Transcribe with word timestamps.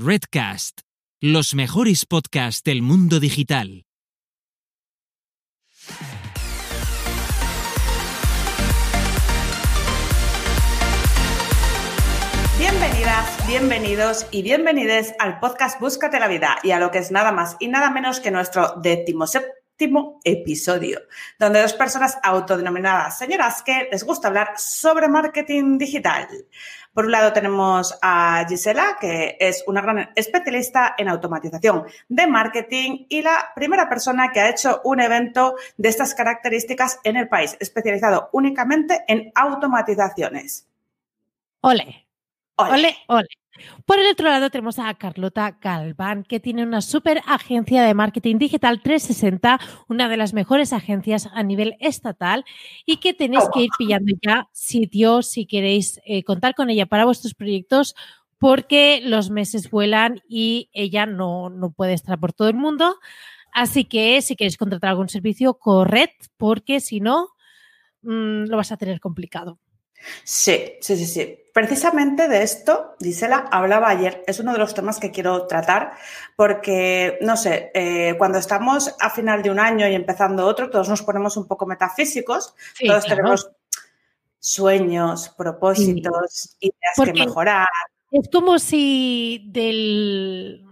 Redcast, 0.00 0.82
los 1.20 1.56
mejores 1.56 2.06
podcasts 2.06 2.62
del 2.62 2.82
mundo 2.82 3.18
digital. 3.18 3.84
Bienvenidas, 12.60 13.46
bienvenidos 13.48 14.26
y 14.30 14.42
bienvenides 14.42 15.16
al 15.18 15.40
podcast 15.40 15.80
Búscate 15.80 16.20
la 16.20 16.28
vida 16.28 16.58
y 16.62 16.70
a 16.70 16.78
lo 16.78 16.92
que 16.92 16.98
es 16.98 17.10
nada 17.10 17.32
más 17.32 17.56
y 17.58 17.66
nada 17.66 17.90
menos 17.90 18.20
que 18.20 18.30
nuestro 18.30 18.74
decimoséptimo 18.80 19.67
episodio, 20.24 21.00
donde 21.38 21.62
dos 21.62 21.74
personas 21.74 22.18
autodenominadas 22.22 23.18
señoras 23.18 23.62
que 23.62 23.88
les 23.90 24.04
gusta 24.04 24.28
hablar 24.28 24.54
sobre 24.56 25.08
marketing 25.08 25.78
digital. 25.78 26.26
Por 26.92 27.04
un 27.04 27.12
lado 27.12 27.32
tenemos 27.32 27.96
a 28.02 28.44
Gisela, 28.48 28.96
que 29.00 29.36
es 29.38 29.62
una 29.68 29.80
gran 29.80 30.10
especialista 30.16 30.94
en 30.98 31.08
automatización 31.08 31.84
de 32.08 32.26
marketing 32.26 33.06
y 33.08 33.22
la 33.22 33.52
primera 33.54 33.88
persona 33.88 34.32
que 34.32 34.40
ha 34.40 34.50
hecho 34.50 34.80
un 34.82 35.00
evento 35.00 35.54
de 35.76 35.88
estas 35.88 36.14
características 36.14 36.98
en 37.04 37.16
el 37.16 37.28
país, 37.28 37.56
especializado 37.60 38.30
únicamente 38.32 39.04
en 39.06 39.30
automatizaciones. 39.34 40.66
Ole. 41.60 42.07
Ole, 42.58 42.96
ole. 43.06 43.28
Por 43.86 43.98
el 43.98 44.10
otro 44.10 44.28
lado 44.28 44.50
tenemos 44.50 44.78
a 44.78 44.92
Carlota 44.94 45.58
Galván, 45.60 46.24
que 46.24 46.40
tiene 46.40 46.64
una 46.64 46.80
super 46.80 47.22
agencia 47.26 47.82
de 47.82 47.94
marketing 47.94 48.38
digital 48.38 48.82
360, 48.82 49.60
una 49.88 50.08
de 50.08 50.16
las 50.16 50.32
mejores 50.32 50.72
agencias 50.72 51.28
a 51.32 51.42
nivel 51.44 51.76
estatal 51.78 52.44
y 52.84 52.96
que 52.96 53.14
tenéis 53.14 53.44
que 53.52 53.62
ir 53.62 53.70
pillando 53.78 54.12
ya 54.20 54.48
sitio 54.52 55.22
si 55.22 55.46
queréis 55.46 56.00
eh, 56.04 56.24
contar 56.24 56.54
con 56.54 56.68
ella 56.68 56.86
para 56.86 57.04
vuestros 57.04 57.34
proyectos 57.34 57.94
porque 58.38 59.00
los 59.04 59.30
meses 59.30 59.70
vuelan 59.70 60.20
y 60.28 60.68
ella 60.72 61.06
no, 61.06 61.48
no 61.48 61.70
puede 61.70 61.92
estar 61.92 62.18
por 62.18 62.32
todo 62.32 62.48
el 62.48 62.54
mundo. 62.56 62.96
Así 63.52 63.84
que 63.84 64.20
si 64.20 64.36
queréis 64.36 64.56
contratar 64.56 64.90
algún 64.90 65.08
servicio, 65.08 65.54
corred, 65.54 66.10
porque 66.36 66.80
si 66.80 67.00
no, 67.00 67.28
mmm, 68.02 68.44
lo 68.44 68.56
vas 68.56 68.72
a 68.72 68.76
tener 68.76 69.00
complicado. 69.00 69.58
Sí, 70.24 70.74
sí, 70.80 70.96
sí, 70.96 71.06
sí. 71.06 71.38
Precisamente 71.52 72.28
de 72.28 72.42
esto, 72.42 72.94
Gisela 73.00 73.48
hablaba 73.50 73.88
ayer, 73.88 74.22
es 74.26 74.38
uno 74.38 74.52
de 74.52 74.58
los 74.58 74.74
temas 74.74 75.00
que 75.00 75.10
quiero 75.10 75.46
tratar, 75.46 75.92
porque, 76.36 77.18
no 77.20 77.36
sé, 77.36 77.72
eh, 77.74 78.14
cuando 78.16 78.38
estamos 78.38 78.94
a 79.00 79.10
final 79.10 79.42
de 79.42 79.50
un 79.50 79.58
año 79.58 79.88
y 79.88 79.94
empezando 79.94 80.46
otro, 80.46 80.70
todos 80.70 80.88
nos 80.88 81.02
ponemos 81.02 81.36
un 81.36 81.48
poco 81.48 81.66
metafísicos, 81.66 82.54
sí, 82.74 82.86
todos 82.86 83.04
claro. 83.04 83.16
tenemos 83.16 83.50
sueños, 84.38 85.30
propósitos, 85.36 86.56
sí. 86.60 86.68
ideas 86.68 86.94
porque 86.96 87.12
que 87.12 87.26
mejorar. 87.26 87.68
Es 88.12 88.28
como 88.32 88.58
si 88.58 89.50
del 89.50 90.64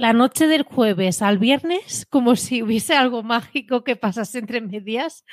la 0.00 0.14
noche 0.14 0.46
del 0.46 0.62
jueves 0.62 1.20
al 1.20 1.36
viernes, 1.36 2.06
como 2.08 2.34
si 2.34 2.62
hubiese 2.62 2.94
algo 2.94 3.22
mágico 3.22 3.84
que 3.84 3.96
pasase 3.96 4.38
entre 4.38 4.62
medias, 4.62 5.26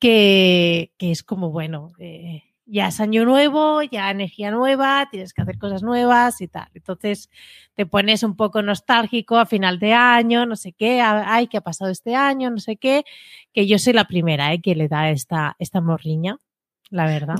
que, 0.00 0.92
que 0.98 1.12
es 1.12 1.22
como, 1.22 1.52
bueno, 1.52 1.92
eh, 2.00 2.42
ya 2.70 2.88
es 2.88 3.00
año 3.00 3.24
nuevo, 3.24 3.82
ya 3.82 4.10
energía 4.10 4.50
nueva, 4.50 5.08
tienes 5.10 5.32
que 5.32 5.42
hacer 5.42 5.58
cosas 5.58 5.82
nuevas 5.82 6.40
y 6.40 6.48
tal. 6.48 6.68
Entonces 6.74 7.30
te 7.74 7.86
pones 7.86 8.22
un 8.22 8.36
poco 8.36 8.62
nostálgico 8.62 9.38
a 9.38 9.46
final 9.46 9.78
de 9.78 9.94
año, 9.94 10.44
no 10.44 10.54
sé 10.54 10.72
qué, 10.72 11.00
ay, 11.00 11.46
¿qué 11.46 11.56
ha 11.56 11.62
pasado 11.62 11.90
este 11.90 12.14
año? 12.14 12.50
No 12.50 12.58
sé 12.58 12.76
qué, 12.76 13.04
que 13.52 13.66
yo 13.66 13.78
soy 13.78 13.94
la 13.94 14.06
primera 14.06 14.52
¿eh? 14.52 14.60
que 14.60 14.74
le 14.74 14.88
da 14.88 15.10
esta, 15.10 15.56
esta 15.58 15.80
morriña, 15.80 16.36
la 16.90 17.06
verdad. 17.06 17.36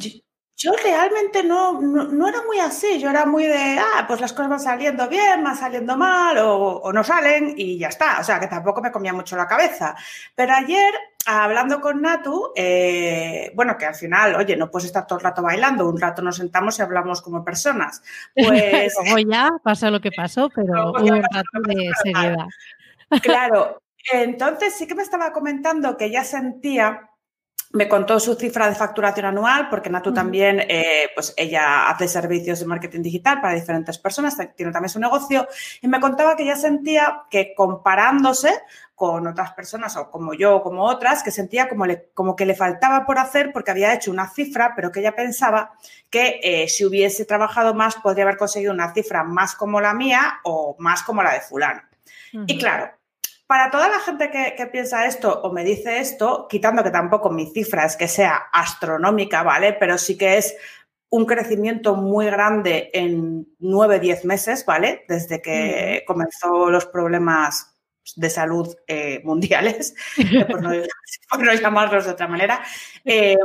Yo 0.59 0.73
realmente 0.83 1.45
no, 1.45 1.81
no, 1.81 2.05
no, 2.05 2.29
era 2.29 2.43
muy 2.43 2.59
así, 2.59 2.99
yo 2.99 3.11
era 3.11 3.25
muy 3.25 3.45
de, 3.45 3.79
ah, 3.79 4.05
pues 4.09 4.21
las 4.21 4.33
cosas 4.33 4.51
van 4.51 4.61
saliendo 4.61 5.09
bien, 5.09 5.43
van 5.45 5.57
saliendo 5.57 5.97
mal 5.97 6.37
o, 6.39 6.81
o 6.81 6.93
no 6.93 7.05
salen 7.05 7.55
y 7.57 7.79
ya 7.79 7.89
está, 7.89 8.19
o 8.19 8.25
sea 8.25 8.41
que 8.41 8.49
tampoco 8.49 8.83
me 8.83 8.91
comía 8.91 9.13
mucho 9.13 9.37
la 9.37 9.47
cabeza. 9.47 9.95
Pero 10.35 10.53
ayer 10.55 10.93
hablando 11.27 11.81
con 11.81 12.03
Natu, 12.03 12.53
eh, 12.57 13.53
bueno, 13.55 13.77
que 13.79 13.87
al 13.87 13.95
final, 13.95 14.35
oye, 14.35 14.57
no 14.57 14.71
puedes 14.71 14.87
estar 14.87 15.07
todo 15.07 15.19
el 15.19 15.25
rato 15.25 15.43
bailando, 15.43 15.89
un 15.89 16.01
rato 16.01 16.23
nos 16.23 16.37
sentamos 16.37 16.79
y 16.79 16.83
hablamos 16.83 17.23
como 17.23 17.45
personas. 17.45 18.03
Pues. 18.35 18.95
como 18.97 19.19
ya 19.19 19.51
pasa 19.63 19.91
lo 19.91 20.01
que 20.01 20.11
pasó, 20.11 20.51
pero 20.55 20.91
hubo 20.91 21.15
un 21.15 21.23
rato 21.23 21.61
de 21.67 21.91
seriedad. 22.03 22.47
Claro. 23.23 23.83
Entonces 24.11 24.75
sí 24.75 24.87
que 24.87 24.95
me 24.95 25.03
estaba 25.03 25.33
comentando 25.33 25.97
que 25.97 26.11
ya 26.11 26.25
sentía 26.25 27.08
me 27.73 27.89
contó 27.89 28.19
su 28.19 28.35
cifra 28.35 28.69
de 28.69 28.75
facturación 28.75 29.27
anual, 29.27 29.69
porque 29.69 29.91
Natu 29.91 30.13
también, 30.15 30.61
eh, 30.69 31.11
pues 31.15 31.35
ella 31.37 31.89
hace 31.91 32.09
servicios 32.09 32.61
de 32.61 32.67
marketing 32.67 33.03
digital 33.03 33.41
para 33.41 33.55
diferentes 33.55 33.99
personas, 33.99 34.37
tiene 34.57 34.73
también 34.73 34.89
su 34.89 34.99
negocio, 34.99 35.47
y 35.83 35.89
me 35.89 36.01
contaba 36.01 36.35
que 36.35 36.47
ya 36.47 36.57
sentía 36.57 37.25
que 37.31 37.55
comparándose 37.55 38.53
con 38.95 39.27
otras 39.27 39.53
personas 39.53 39.97
o 39.97 40.11
como 40.11 40.35
yo 40.35 40.57
o 40.57 40.63
como 40.63 40.83
otras, 40.85 41.23
que 41.23 41.31
sentía 41.31 41.69
como, 41.69 41.87
le, 41.87 42.09
como 42.15 42.35
que 42.35 42.47
le 42.47 42.55
faltaba 42.55 43.05
por 43.07 43.19
hacer 43.19 43.53
porque 43.53 43.71
había 43.71 43.95
hecho 43.95 44.11
una 44.11 44.29
cifra, 44.29 44.73
pero 44.75 44.91
que 44.91 45.01
ella 45.01 45.15
pensaba 45.15 45.73
que 46.11 46.41
eh, 46.43 46.69
si 46.69 46.85
hubiese 46.85 47.25
trabajado 47.25 47.75
más 47.75 47.97
podría 47.97 48.25
haber 48.25 48.39
conseguido 48.39 48.73
una 48.73 48.93
cifra 48.93 49.23
más 49.23 49.55
como 49.55 49.81
la 49.81 49.95
mía 49.95 50.41
o 50.43 50.75
más 50.81 51.03
como 51.03 51.23
la 51.23 51.35
de 51.35 51.41
fulano. 51.43 51.83
Uh 52.33 52.39
-huh. 52.39 52.45
Y 52.49 52.59
claro, 52.59 52.91
para 53.49 53.71
toda 53.71 53.89
la 53.89 53.99
gente 53.99 54.31
que, 54.31 54.55
que, 54.57 54.67
piensa 54.67 55.07
esto 55.07 55.41
o 55.43 55.51
me 55.51 55.65
dice 55.65 56.01
esto, 56.01 56.47
quitando 56.49 56.85
que 56.85 56.91
tampoco 56.91 57.31
mi 57.31 57.47
cifra 57.47 57.87
es 57.87 57.97
que 57.97 58.07
sea 58.07 58.37
astronómica, 58.53 59.43
¿vale? 59.43 59.73
Pero 59.73 59.97
sí 59.97 60.19
que 60.19 60.37
es 60.37 60.55
un 61.09 61.25
crecimiento 61.25 61.97
muy 61.97 62.27
grande 62.27 62.91
en 62.93 63.49
nueve, 63.59 64.01
diez 64.01 64.27
meses, 64.27 64.67
¿vale? 64.67 65.07
Desde 65.09 65.41
que 65.41 66.05
comenzó 66.07 66.69
los 66.69 66.85
problemas 66.85 67.75
de 68.17 68.29
salud 68.29 68.77
eh, 68.87 69.23
mundiales, 69.25 69.95
por, 70.51 70.63
no, 70.63 70.71
por, 71.31 71.43
no, 71.43 71.55
llamarlos 71.55 72.05
de 72.05 72.11
otra 72.11 72.29
manera. 72.29 72.63
Eh, 73.03 73.37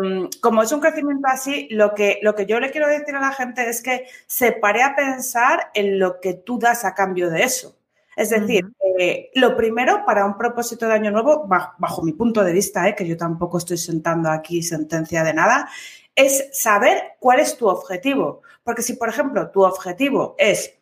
como 0.42 0.64
es 0.64 0.72
un 0.74 0.82
crecimiento 0.82 1.28
así, 1.30 1.70
lo 1.72 1.94
que, 1.94 2.20
lo 2.22 2.36
que 2.36 2.46
yo 2.46 2.60
le 2.60 2.72
quiero 2.72 2.90
decir 2.90 3.16
a 3.16 3.22
la 3.22 3.32
gente 3.32 3.70
es 3.70 3.82
que 3.82 4.08
se 4.28 4.52
pare 4.52 4.84
a 4.84 4.98
pensar 4.98 5.72
en 5.74 5.98
lo 5.98 6.20
que 6.20 6.34
tú 6.34 6.60
das 6.60 6.84
a 6.84 6.94
cambio 6.94 7.30
de 7.30 7.44
eso. 7.44 7.78
Es 8.16 8.30
decir, 8.30 8.66
uh 8.66 8.70
-huh. 8.70 9.02
eh, 9.02 9.32
lo 9.36 9.56
primero 9.56 10.06
para 10.06 10.26
un 10.26 10.38
propósito 10.38 10.88
de 10.88 10.94
año 10.94 11.12
nuevo, 11.12 11.48
bajo, 11.48 11.74
bajo 11.78 12.02
mi 12.04 12.14
punto 12.14 12.44
de 12.44 12.54
vista, 12.54 12.88
eh, 12.88 12.96
que 12.96 13.08
yo 13.08 13.18
tampoco 13.18 13.58
estoy 13.58 13.78
sentando 13.78 14.30
aquí 14.30 14.62
sentencia 14.64 15.24
de 15.24 15.34
nada, 15.34 15.70
es 16.16 16.50
saber 16.52 17.16
cuál 17.20 17.40
es 17.40 17.58
tu 17.58 17.68
objetivo. 17.68 18.42
Porque 18.64 18.82
si, 18.82 18.94
por 18.94 19.10
ejemplo, 19.10 19.50
tu 19.50 19.64
objetivo 19.64 20.36
es 20.38 20.78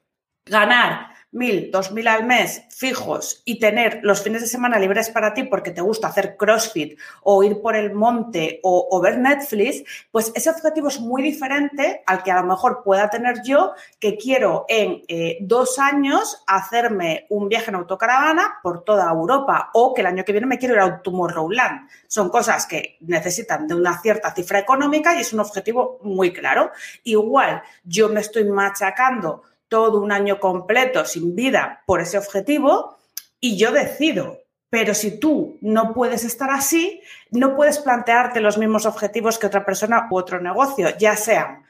ganar 0.45 1.10
mil, 1.31 1.71
dos 1.71 1.91
mil 1.91 2.07
al 2.07 2.25
mes 2.25 2.63
fijos 2.69 3.41
y 3.45 3.59
tener 3.59 3.99
los 4.03 4.21
fines 4.21 4.41
de 4.41 4.47
semana 4.47 4.79
libres 4.79 5.09
para 5.09 5.33
ti 5.33 5.43
porque 5.43 5.71
te 5.71 5.81
gusta 5.81 6.07
hacer 6.07 6.35
CrossFit 6.35 6.99
o 7.23 7.43
ir 7.43 7.61
por 7.61 7.75
el 7.75 7.93
monte 7.93 8.59
o, 8.63 8.99
ver 9.01 9.17
Netflix, 9.17 9.83
pues 10.11 10.31
ese 10.35 10.49
objetivo 10.49 10.89
es 10.89 10.99
muy 10.99 11.21
diferente 11.21 12.03
al 12.05 12.23
que 12.23 12.31
a 12.31 12.41
lo 12.41 12.47
mejor 12.47 12.83
pueda 12.83 13.09
tener 13.09 13.41
yo 13.43 13.73
que 13.99 14.17
quiero 14.17 14.65
en 14.67 15.03
eh, 15.07 15.37
dos 15.41 15.79
años 15.79 16.43
hacerme 16.47 17.25
un 17.29 17.47
viaje 17.49 17.69
en 17.69 17.75
autocaravana 17.75 18.59
por 18.61 18.83
toda 18.83 19.09
Europa 19.09 19.69
o 19.73 19.93
que 19.93 20.01
el 20.01 20.07
año 20.07 20.23
que 20.25 20.31
viene 20.31 20.47
me 20.47 20.57
quiero 20.57 20.75
ir 20.75 20.81
a 20.81 21.01
Tomorrowland. 21.01 21.89
Son 22.07 22.29
cosas 22.29 22.65
que 22.65 22.97
necesitan 23.01 23.67
de 23.67 23.75
una 23.75 23.99
cierta 24.01 24.33
cifra 24.33 24.59
económica 24.59 25.15
y 25.15 25.21
es 25.21 25.33
un 25.33 25.39
objetivo 25.39 25.99
muy 26.03 26.33
claro. 26.33 26.71
Igual 27.03 27.61
yo 27.83 28.09
me 28.09 28.21
estoy 28.21 28.45
machacando 28.45 29.43
todo 29.71 30.01
un 30.01 30.11
año 30.11 30.37
completo 30.41 31.05
sin 31.05 31.33
vida 31.33 31.81
por 31.85 32.01
ese 32.01 32.17
objetivo 32.17 32.97
y 33.39 33.57
yo 33.57 33.71
decido. 33.71 34.39
Pero 34.69 34.93
si 34.93 35.17
tú 35.17 35.57
no 35.61 35.93
puedes 35.93 36.25
estar 36.25 36.49
así, 36.49 37.01
no 37.31 37.55
puedes 37.55 37.79
plantearte 37.79 38.41
los 38.41 38.57
mismos 38.57 38.85
objetivos 38.85 39.39
que 39.39 39.47
otra 39.47 39.63
persona 39.63 40.09
u 40.11 40.17
otro 40.17 40.41
negocio, 40.41 40.89
ya 40.97 41.15
sean 41.15 41.63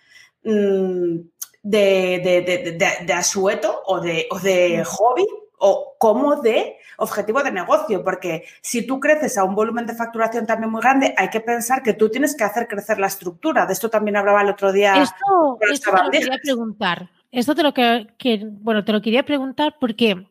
mmm, 0.44 1.20
de, 1.62 2.22
de, 2.24 2.42
de, 2.42 3.06
de, 3.06 3.14
asueto 3.14 3.84
o 3.86 4.00
de, 4.00 4.28
o 4.32 4.40
de 4.40 4.84
hobby 4.84 5.28
o 5.60 5.94
como 6.00 6.42
de 6.42 6.78
objetivo 6.98 7.44
de 7.44 7.52
negocio, 7.52 8.04
porque 8.04 8.46
si 8.62 8.88
tú 8.88 9.00
creces 9.00 9.38
a 9.38 9.44
un 9.44 9.54
volumen 9.54 9.86
de 9.86 9.94
facturación 9.94 10.48
también 10.48 10.72
muy 10.72 10.82
grande, 10.82 11.14
hay 11.16 11.30
que 11.30 11.42
pensar 11.42 11.84
que 11.84 11.94
tú 11.94 12.10
tienes 12.10 12.36
que 12.36 12.46
hacer 12.46 12.68
crecer 12.68 12.98
la 12.98 13.08
estructura. 13.08 13.68
De 13.68 13.74
esto 13.74 13.92
también 13.92 14.18
hablaba 14.18 14.42
el 14.42 14.50
otro 14.50 14.72
día. 14.72 15.04
Esto, 15.04 15.60
esto 15.72 15.92
te 15.92 16.04
lo 16.04 16.10
quería 16.10 16.40
preguntar. 16.44 17.21
Esto 17.32 17.56
te 17.56 17.64
lo 17.64 17.74
que, 17.74 18.08
bueno, 18.52 18.84
te 18.84 18.92
lo 18.92 19.02
quería 19.02 19.24
preguntar 19.24 19.78
porque 19.80 20.28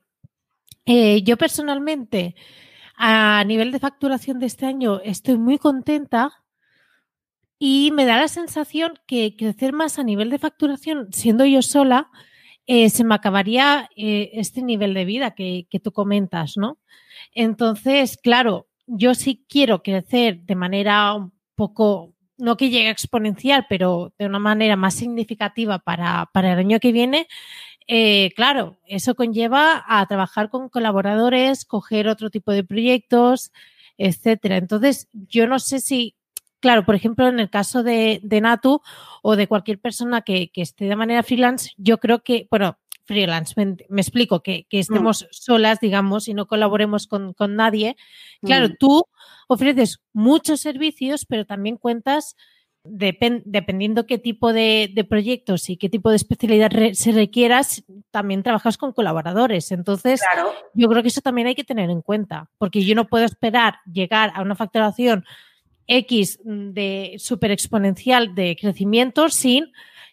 eh, 0.85 1.23
yo 1.23 1.38
personalmente 1.38 2.35
a 2.97 3.43
nivel 3.44 3.73
de 3.73 3.79
facturación 3.79 4.38
de 4.38 4.47
este 4.47 4.67
año 4.67 5.00
estoy 5.02 5.38
muy 5.38 5.56
contenta 5.56 6.44
y 7.58 7.91
me 7.93 8.05
da 8.05 8.19
la 8.19 8.29
sensación 8.29 8.94
que 9.06 9.35
crecer 9.37 9.73
más 9.73 9.99
a 9.99 10.02
nivel 10.02 10.29
de 10.29 10.38
facturación 10.38 11.08
siendo 11.12 11.47
yo 11.47 11.62
sola 11.62 12.11
eh, 12.67 12.91
se 12.91 13.03
me 13.05 13.14
acabaría 13.14 13.88
eh, 13.96 14.31
este 14.35 14.62
nivel 14.62 14.93
de 14.94 15.05
vida 15.05 15.32
que, 15.32 15.67
que 15.70 15.81
tú 15.81 15.93
comentas, 15.93 16.56
¿no? 16.56 16.79
Entonces, 17.35 18.17
claro, 18.17 18.69
yo 18.87 19.14
sí 19.14 19.44
quiero 19.49 19.82
crecer 19.82 20.43
de 20.43 20.55
manera 20.55 21.14
un 21.14 21.32
poco 21.55 22.14
no 22.40 22.56
que 22.56 22.70
llegue 22.70 22.90
exponencial, 22.90 23.66
pero 23.69 24.12
de 24.19 24.26
una 24.26 24.38
manera 24.38 24.76
más 24.76 24.94
significativa 24.94 25.78
para, 25.78 26.31
para 26.32 26.52
el 26.52 26.58
año 26.58 26.81
que 26.81 26.92
viene, 26.92 27.28
eh, 27.92 28.32
claro, 28.37 28.78
eso 28.87 29.16
conlleva 29.16 29.84
a 29.87 30.06
trabajar 30.06 30.48
con 30.48 30.69
colaboradores, 30.69 31.64
coger 31.64 32.08
otro 32.08 32.31
tipo 32.31 32.52
de 32.52 32.62
proyectos, 32.64 33.52
etcétera. 33.98 34.56
Entonces, 34.58 35.08
yo 35.12 35.46
no 35.46 35.58
sé 35.58 35.81
si, 35.81 36.16
claro, 36.60 36.84
por 36.84 36.94
ejemplo, 36.94 37.28
en 37.28 37.40
el 37.40 37.50
caso 37.50 37.82
de, 37.82 38.20
Natu 38.22 38.81
o 39.22 39.36
de 39.36 39.48
cualquier 39.48 39.81
persona 39.81 40.22
que, 40.22 40.50
esté 40.54 40.86
de 40.86 40.96
manera 40.96 41.22
freelance, 41.22 41.72
yo 41.76 41.98
creo 41.98 42.22
que, 42.22 42.46
bueno, 42.50 42.78
freelance, 43.10 43.54
me, 43.56 44.00
explico, 44.00 44.40
que, 44.40 44.66
mm. 44.70 44.76
estemos 44.76 45.26
solas, 45.32 45.80
digamos, 45.80 46.28
y 46.28 46.34
no 46.34 46.46
colaboremos 46.46 47.08
con, 47.08 47.34
nadie. 47.56 47.96
Claro, 48.40 48.68
mm. 48.68 48.76
tú 48.78 49.04
ofreces 49.48 50.00
muchos 50.12 50.60
servicios, 50.60 51.26
pero 51.26 51.44
también 51.44 51.76
cuentas 51.76 52.36
dependiendo 52.84 54.06
qué 54.06 54.16
tipo 54.16 54.52
de, 54.52 55.06
proyectos 55.08 55.68
y 55.68 55.76
qué 55.76 55.88
tipo 55.88 56.10
de 56.10 56.16
especialidad 56.16 56.70
se 56.92 57.10
requieras, 57.10 57.82
también 58.12 58.44
trabajas 58.44 58.78
con 58.78 58.92
colaboradores. 58.92 59.72
Entonces, 59.72 60.20
yo 60.72 60.88
creo 60.88 61.02
que 61.02 61.08
eso 61.08 61.20
también 61.20 61.48
hay 61.48 61.56
que 61.56 61.64
tener 61.64 61.90
en 61.90 62.00
cuenta, 62.00 62.48
porque 62.58 62.84
yo 62.84 62.94
no 62.94 63.08
puedo 63.08 63.24
esperar 63.24 63.80
llegar 63.92 64.30
a 64.36 64.42
una 64.42 64.54
facturación 64.54 65.24
X 65.88 66.38
de 66.44 67.16
super 67.18 67.50
exponencial 67.50 68.36
de 68.36 68.56
crecimiento 68.58 69.28
sin 69.28 69.66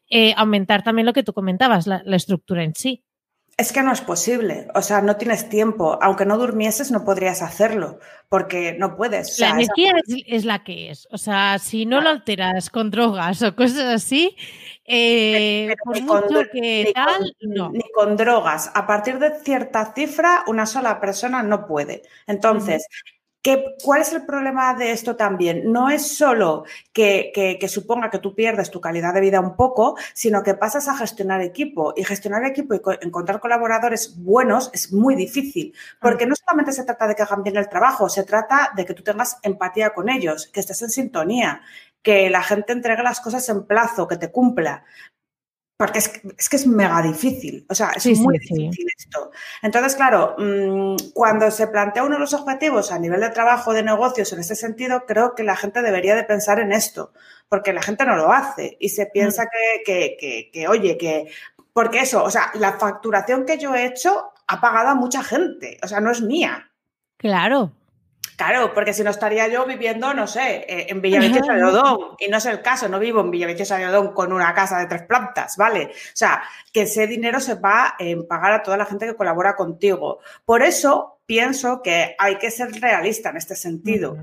eh, 0.10 0.34
aumentar 0.38 0.84
también 0.84 1.06
lo 1.06 1.14
que 1.14 1.24
tú 1.24 1.34
comentabas, 1.34 1.88
la 1.88 2.16
estructura 2.16 2.64
en 2.64 2.76
sí. 2.76 3.04
Es 3.60 3.72
que 3.72 3.82
no 3.82 3.92
es 3.92 4.02
posible, 4.02 4.68
o 4.76 4.84
sea, 4.84 5.02
no 5.02 5.16
tienes 5.16 5.50
tiempo. 5.50 5.98
Aunque 6.00 6.28
no 6.28 6.38
durmieses, 6.38 6.92
no 6.92 7.04
podrías 7.04 7.42
hacerlo, 7.42 7.98
porque 8.30 8.74
no 8.78 8.96
puedes. 8.96 9.40
la 9.40 9.50
energía 9.50 9.94
es, 10.28 10.46
la 10.46 10.64
que 10.64 10.92
es. 10.92 11.08
O 11.10 11.18
sea, 11.18 11.58
si 11.58 11.88
no 11.88 12.00
lo 12.00 12.10
alteras 12.10 12.70
con 12.70 12.92
drogas 12.92 13.42
o 13.42 13.56
cosas 13.56 13.96
así, 13.96 14.38
eh, 14.86 15.74
por 15.84 16.00
mucho 16.04 16.44
que 16.54 16.92
tal, 16.94 17.36
no. 17.42 17.72
Ni 17.72 17.82
con 17.96 18.16
drogas. 18.16 18.70
A 18.76 18.86
partir 18.86 19.18
de 19.18 19.40
cierta 19.40 19.92
cifra, 19.96 20.44
una 20.46 20.68
sola 20.68 21.00
persona 21.02 21.42
no 21.42 21.66
puede. 21.66 22.04
Entonces, 22.28 22.86
¿Cuál 23.84 24.02
es 24.02 24.12
el 24.12 24.26
problema 24.26 24.74
de 24.74 24.92
esto 24.92 25.16
también? 25.16 25.72
No 25.72 25.90
es 25.90 26.18
solo 26.18 26.66
que, 26.92 27.58
suponga 27.70 28.10
que 28.10 28.20
tú 28.20 28.36
pierdes 28.36 28.72
tu 28.72 28.82
calidad 28.82 29.14
de 29.14 29.22
vida 29.22 29.40
un 29.40 29.56
poco, 29.56 29.98
sino 30.14 30.44
que 30.44 30.54
pasas 30.54 30.88
a 30.88 30.98
gestionar 30.98 31.42
equipo. 31.42 31.94
Y 31.96 32.04
gestionar 32.04 32.44
equipo 32.46 32.76
y 32.76 32.82
encontrar 33.02 33.40
colaboradores 33.40 34.22
buenos 34.22 34.70
es 34.74 34.92
muy 34.92 35.16
difícil, 35.16 35.74
porque 36.02 36.26
no 36.26 36.36
solamente 36.36 36.74
se 36.74 36.84
trata 36.84 37.08
de 37.08 37.16
que 37.16 37.22
hagan 37.22 37.44
bien 37.44 37.58
el 37.58 37.70
trabajo, 37.70 38.10
se 38.10 38.24
trata 38.24 38.72
de 38.76 38.86
que 38.86 38.94
tú 38.94 39.04
tengas 39.04 39.40
empatía 39.44 39.92
con 39.92 40.10
ellos, 40.10 40.48
que 40.48 40.60
estés 40.60 40.82
en 40.82 40.90
sintonía, 40.90 41.62
que 42.02 42.30
la 42.30 42.44
gente 42.44 42.74
entregue 42.74 43.04
las 43.04 43.22
cosas 43.22 43.48
en 43.50 43.66
plazo, 43.66 44.08
que 44.08 44.18
te 44.18 44.32
cumpla. 44.32 44.84
Porque 45.78 46.00
es, 46.00 46.10
que 46.50 46.56
es 46.56 46.66
mega 46.66 47.04
difícil, 47.04 47.64
o 47.70 47.76
sea, 47.76 47.92
es 47.92 48.06
muy 48.20 48.40
difícil 48.40 48.88
esto. 48.98 49.30
Entonces, 49.62 49.96
claro, 49.96 50.36
mm, 50.38 51.12
cuando 51.14 51.52
se 51.52 51.68
plantea 51.68 52.04
uno 52.04 52.16
de 52.16 52.22
los 52.22 52.34
objetivos 52.34 52.92
a 52.92 52.98
nivel 52.98 53.22
de 53.22 53.30
trabajo, 53.30 53.74
de 53.74 53.84
negocios, 53.84 54.34
en 54.34 54.40
ese 54.40 54.56
sentido, 54.56 55.06
creo 55.06 55.36
que 55.36 55.44
la 55.44 55.56
gente 55.56 55.84
debería 55.84 56.16
de 56.16 56.24
pensar 56.24 56.60
en 56.60 56.72
esto, 56.72 57.14
porque 57.48 57.74
la 57.74 57.84
gente 57.84 58.06
no 58.06 58.16
lo 58.16 58.34
hace 58.34 58.76
y 58.80 58.90
se 58.90 59.06
piensa 59.06 59.44
mm. 59.44 59.48
que, 59.86 60.18
que, 60.20 60.50
que, 60.52 60.68
oye, 60.68 60.98
que, 60.98 61.32
porque 61.74 62.00
eso, 62.00 62.24
o 62.24 62.32
sea, 62.32 62.50
la 62.56 62.74
facturación 62.74 63.46
que 63.46 63.60
yo 63.60 63.76
he 63.76 63.86
hecho 63.86 64.32
ha 64.48 64.60
pagado 64.60 64.90
a 64.90 64.96
mucha 64.96 65.24
gente, 65.24 65.78
o 65.84 65.88
sea, 65.88 66.00
no 66.00 66.10
es 66.10 66.22
mía. 66.22 66.72
Claro, 67.18 67.72
Claro, 68.38 68.72
porque 68.72 68.94
si 68.94 69.04
no 69.04 69.10
estaría 69.10 69.48
yo 69.48 69.66
viviendo, 69.66 70.14
no 70.14 70.28
sé, 70.28 70.58
eh, 70.70 70.86
en 70.90 71.02
Villaviciosa 71.02 71.54
de 71.54 71.64
Odón. 71.64 72.16
Y 72.20 72.28
no 72.30 72.38
es 72.38 72.46
el 72.46 72.62
caso, 72.62 72.88
no 72.88 73.00
vivo 73.00 73.22
en 73.22 73.32
Villaviciosa 73.32 73.80
de 73.80 73.88
Odón 73.88 74.14
con 74.14 74.32
una 74.32 74.54
casa 74.54 74.78
de 74.78 74.86
tres 74.86 75.02
plantas, 75.08 75.58
¿vale? 75.58 75.86
O 75.86 76.12
sea, 76.14 76.44
que 76.72 76.84
ese 76.84 77.08
dinero 77.08 77.40
se 77.40 77.56
va 77.56 77.96
en 77.98 78.28
pagar 78.28 78.54
a 78.54 78.62
toda 78.62 78.78
la 78.78 78.86
gente 78.86 79.08
que 79.08 79.16
colabora 79.16 79.56
contigo. 79.56 80.20
Por 80.46 80.62
eso 80.62 81.18
pienso 81.26 81.82
que 81.82 82.16
hay 82.20 82.38
que 82.38 82.52
ser 82.52 82.72
realista 82.80 83.32
en 83.32 83.38
este 83.38 83.56
sentido. 83.56 84.18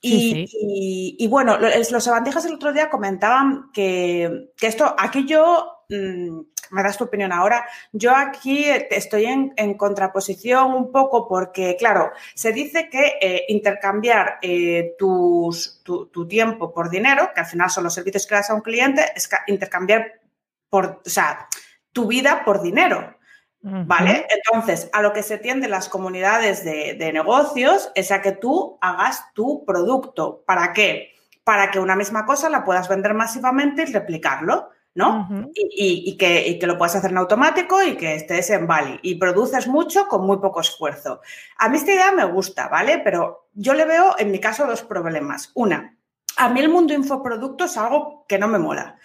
y, 0.00 1.26
bueno, 1.28 1.58
los 1.58 2.04
sabandijas 2.04 2.46
el 2.46 2.54
otro 2.54 2.72
día 2.72 2.88
comentaban 2.88 3.70
que, 3.70 4.48
que 4.56 4.66
esto, 4.66 4.96
aquí 4.98 5.26
yo 5.26 5.84
mm, 5.90 6.40
me 6.72 6.82
das 6.82 6.96
tu 6.96 7.04
opinión 7.04 7.32
ahora. 7.32 7.66
Yo 7.92 8.14
aquí 8.16 8.64
estoy 8.90 9.26
en, 9.26 9.74
contraposición 9.74 10.72
un 10.74 10.90
poco 10.90 11.28
porque, 11.28 11.76
claro, 11.78 12.12
se 12.34 12.52
dice 12.52 12.88
que 12.88 13.18
eh, 13.20 13.44
intercambiar 13.48 14.38
eh, 14.42 14.94
tu, 14.98 15.50
tiempo 16.28 16.72
por 16.72 16.90
dinero, 16.90 17.30
que 17.34 17.40
al 17.40 17.46
final 17.46 17.70
son 17.70 17.84
los 17.84 17.94
servicios 17.94 18.26
que 18.26 18.34
das 18.34 18.50
a 18.50 18.54
un 18.54 18.62
cliente, 18.62 19.04
es 19.14 19.28
intercambiar 19.46 20.20
por, 20.68 21.02
o 21.04 21.10
sea, 21.10 21.46
tu 21.92 22.06
vida 22.06 22.42
por 22.44 22.62
dinero. 22.62 23.16
¿Vale? 23.64 24.26
Entonces, 24.28 24.90
a 24.92 25.02
lo 25.02 25.12
que 25.12 25.22
se 25.22 25.38
tienden 25.38 25.70
las 25.70 25.88
comunidades 25.88 26.64
de, 26.64 26.94
de 26.94 27.12
negocios 27.12 27.92
es 27.94 28.10
a 28.10 28.20
que 28.20 28.32
tú 28.32 28.76
hagas 28.80 29.32
tu 29.34 29.64
producto. 29.64 30.42
¿Para 30.44 30.72
qué? 30.72 31.14
Para 31.44 31.70
que 31.70 31.78
una 31.78 31.94
misma 31.94 32.26
cosa 32.26 32.48
la 32.48 32.64
puedas 32.64 32.88
vender 32.88 33.14
masivamente 33.14 33.82
y 33.82 33.92
replicarlo. 33.92 34.70
¿No? 34.94 35.50
y, 35.54 36.16
que, 36.16 36.58
lo 36.66 36.76
puedas 36.76 36.96
hacer 36.96 37.10
en 37.10 37.18
automático 37.18 37.82
y 37.82 37.96
que 37.96 38.14
estés 38.14 38.50
en 38.50 38.66
Bali 38.66 38.98
y 39.02 39.14
produces 39.14 39.66
mucho 39.66 40.06
con 40.06 40.26
muy 40.26 40.38
poco 40.38 40.60
esfuerzo. 40.60 41.20
A 41.56 41.68
mí 41.68 41.78
esta 41.78 41.92
idea 41.92 42.12
me 42.12 42.24
gusta, 42.24 42.68
¿vale? 42.68 43.00
Pero 43.02 43.48
yo 43.54 43.74
le 43.74 43.84
veo, 43.84 44.14
en 44.18 44.30
mi 44.30 44.38
caso, 44.38 44.66
dos 44.66 44.82
problemas. 44.82 45.50
Una, 45.54 45.96
a 46.36 46.48
mí 46.48 46.60
el 46.60 46.68
mundo 46.68 46.94
infoproducto 46.94 47.64
es 47.64 47.76
algo 47.76 48.26
que 48.28 48.38
no 48.38 48.48
me 48.48 48.58
mola. 48.58 48.98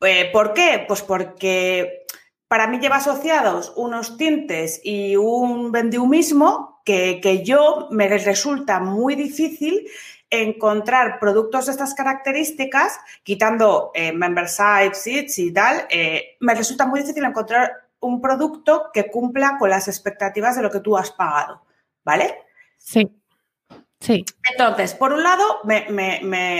Eh, 0.00 0.30
¿Por 0.32 0.52
qué? 0.52 0.84
Pues 0.86 1.02
porque 1.02 2.04
para 2.48 2.66
mí 2.66 2.78
lleva 2.78 2.96
asociados 2.96 3.72
unos 3.76 4.18
tintes 4.18 4.80
y 4.84 5.16
un 5.16 5.72
vendiumismo 5.72 6.82
que, 6.84 7.20
que 7.22 7.42
yo 7.42 7.88
me 7.90 8.08
resulta 8.08 8.80
muy 8.80 9.14
difícil 9.14 9.88
encontrar 10.32 11.20
productos 11.20 11.66
de 11.66 11.72
estas 11.72 11.94
características, 11.94 12.98
quitando 13.22 13.90
eh, 13.94 14.12
member 14.12 14.48
sites, 14.48 15.38
y 15.38 15.52
tal, 15.52 15.86
eh, 15.90 16.36
me 16.40 16.54
resulta 16.54 16.86
muy 16.86 17.00
difícil 17.00 17.24
encontrar 17.24 17.70
un 18.00 18.20
producto 18.20 18.90
que 18.92 19.10
cumpla 19.10 19.58
con 19.58 19.68
las 19.68 19.88
expectativas 19.88 20.56
de 20.56 20.62
lo 20.62 20.70
que 20.70 20.80
tú 20.80 20.96
has 20.96 21.10
pagado, 21.10 21.62
¿vale? 22.02 22.38
Sí. 22.78 23.21
Sí. 24.02 24.24
Entonces, 24.50 24.94
por 24.94 25.12
un 25.12 25.22
lado, 25.22 25.60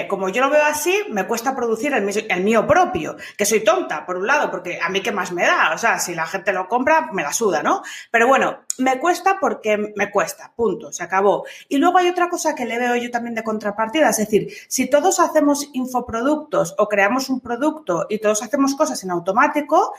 como 0.09 0.29
yo 0.29 0.43
lo 0.43 0.49
veo 0.49 0.65
así, 0.65 0.97
me 1.11 1.27
cuesta 1.27 1.57
producir 1.57 1.93
el, 1.93 2.45
mío 2.45 2.65
propio, 2.69 3.17
que 3.37 3.45
soy 3.45 3.65
tonta, 3.65 4.07
por 4.07 4.17
un 4.17 4.29
lado, 4.29 4.49
porque 4.49 4.79
a 4.81 4.89
mí 4.89 5.01
qué 5.01 5.11
más 5.11 5.33
me 5.33 5.43
da, 5.43 5.73
o 5.75 5.79
sea, 5.79 5.99
si 5.99 6.15
la 6.15 6.25
gente 6.27 6.53
lo 6.53 6.69
compra, 6.69 7.11
me 7.13 7.25
la 7.25 7.33
suda, 7.33 7.61
¿no? 7.61 7.83
Pero 8.13 8.29
bueno, 8.29 8.61
me 8.79 9.01
cuesta 9.01 9.39
porque 9.41 9.77
me 9.77 10.09
cuesta, 10.13 10.53
punto, 10.55 10.93
se 10.93 11.03
acabó. 11.03 11.45
Y 11.69 11.79
luego 11.79 11.99
hay 11.99 12.09
otra 12.09 12.29
cosa 12.29 12.55
que 12.55 12.65
le 12.65 12.79
veo 12.79 12.95
yo 12.95 13.11
también 13.11 13.35
de 13.35 13.43
contrapartida, 13.43 14.11
es 14.11 14.19
decir, 14.19 14.47
si 14.69 14.89
todos 14.89 15.19
hacemos 15.19 15.69
infoproductos 15.73 16.77
o 16.79 16.89
creamos 16.89 17.29
un 17.29 17.41
producto 17.41 18.07
y 18.09 18.19
todos 18.19 18.45
hacemos 18.45 18.77
cosas 18.77 19.03
en 19.03 19.11
automático, 19.11 19.95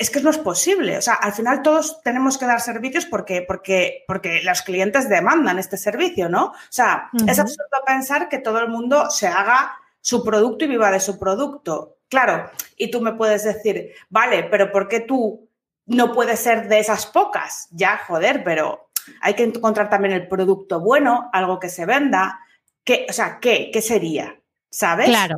es 0.00 0.08
que 0.08 0.22
no 0.22 0.30
es 0.30 0.38
posible. 0.38 0.96
O 0.96 1.02
sea, 1.02 1.12
al 1.12 1.34
final 1.34 1.60
todos 1.60 2.00
tenemos 2.02 2.38
que 2.38 2.46
dar 2.46 2.62
servicios 2.62 3.04
porque, 3.04 3.42
porque, 3.42 4.04
porque 4.08 4.40
los 4.42 4.62
clientes 4.62 5.10
demandan 5.10 5.58
este 5.58 5.76
servicio, 5.76 6.30
¿no? 6.30 6.46
O 6.46 6.70
sea, 6.70 7.10
es 7.28 7.38
absurdo 7.38 7.84
pensar 7.84 8.30
que 8.30 8.38
todo 8.38 8.60
el 8.60 8.70
mundo 8.70 9.10
se 9.10 9.28
haga 9.28 9.76
su 10.00 10.24
producto 10.24 10.64
y 10.64 10.68
viva 10.68 10.90
de 10.90 11.00
su 11.00 11.18
producto. 11.18 11.98
Claro, 12.08 12.50
y 12.78 12.90
tú 12.90 13.02
me 13.02 13.12
puedes 13.12 13.44
decir, 13.44 13.92
vale, 14.08 14.44
pero 14.44 14.72
¿por 14.72 14.88
qué 14.88 15.00
tú 15.00 15.50
no 15.84 16.14
puedes 16.14 16.40
ser 16.40 16.66
de 16.68 16.78
esas 16.78 17.04
pocas? 17.04 17.68
Ya, 17.70 17.98
joder, 17.98 18.42
pero 18.42 18.88
hay 19.20 19.34
que 19.34 19.44
encontrar 19.44 19.90
también 19.90 20.14
el 20.14 20.28
producto 20.28 20.80
bueno, 20.80 21.28
algo 21.34 21.60
que 21.60 21.68
se 21.68 21.84
venda. 21.84 22.40
¿Qué, 22.84 23.06
o 23.06 23.12
sea, 23.12 23.38
¿qué? 23.38 23.70
¿Qué 23.70 23.82
sería? 23.82 24.40
¿Sabes? 24.70 25.08
Claro, 25.10 25.36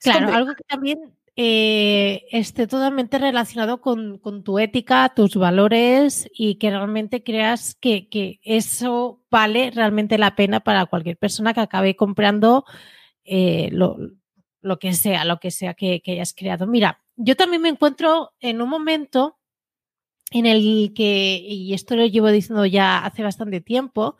claro, 0.00 0.32
algo 0.32 0.54
que 0.54 0.62
también 0.68 1.13
eh, 1.36 2.26
esté 2.30 2.68
totalmente 2.68 3.18
relacionado 3.18 3.80
con, 3.80 4.20
tu 4.44 4.58
ética, 4.60 5.12
tus 5.16 5.34
valores 5.34 6.30
y 6.32 6.56
que 6.56 6.70
realmente 6.70 7.24
creas 7.24 7.74
que, 7.74 8.08
eso 8.44 9.20
vale 9.30 9.72
realmente 9.72 10.16
la 10.16 10.36
pena 10.36 10.60
para 10.60 10.86
cualquier 10.86 11.16
persona 11.16 11.52
que 11.52 11.60
acabe 11.60 11.96
comprando 11.96 12.64
eh, 13.24 13.68
lo, 13.72 13.98
que 14.78 14.92
sea, 14.92 15.24
lo 15.24 15.40
que 15.40 15.50
sea 15.50 15.74
que, 15.74 16.00
hayas 16.06 16.34
creado. 16.34 16.68
Mira, 16.68 17.02
yo 17.16 17.34
también 17.34 17.62
me 17.62 17.68
encuentro 17.68 18.32
en 18.38 18.62
un 18.62 18.68
momento 18.68 19.38
en 20.30 20.46
el 20.46 20.92
que, 20.94 21.44
y 21.44 21.74
esto 21.74 21.96
lo 21.96 22.06
llevo 22.06 22.28
diciendo 22.28 22.64
ya 22.64 23.04
hace 23.04 23.24
bastante 23.24 23.60
tiempo, 23.60 24.16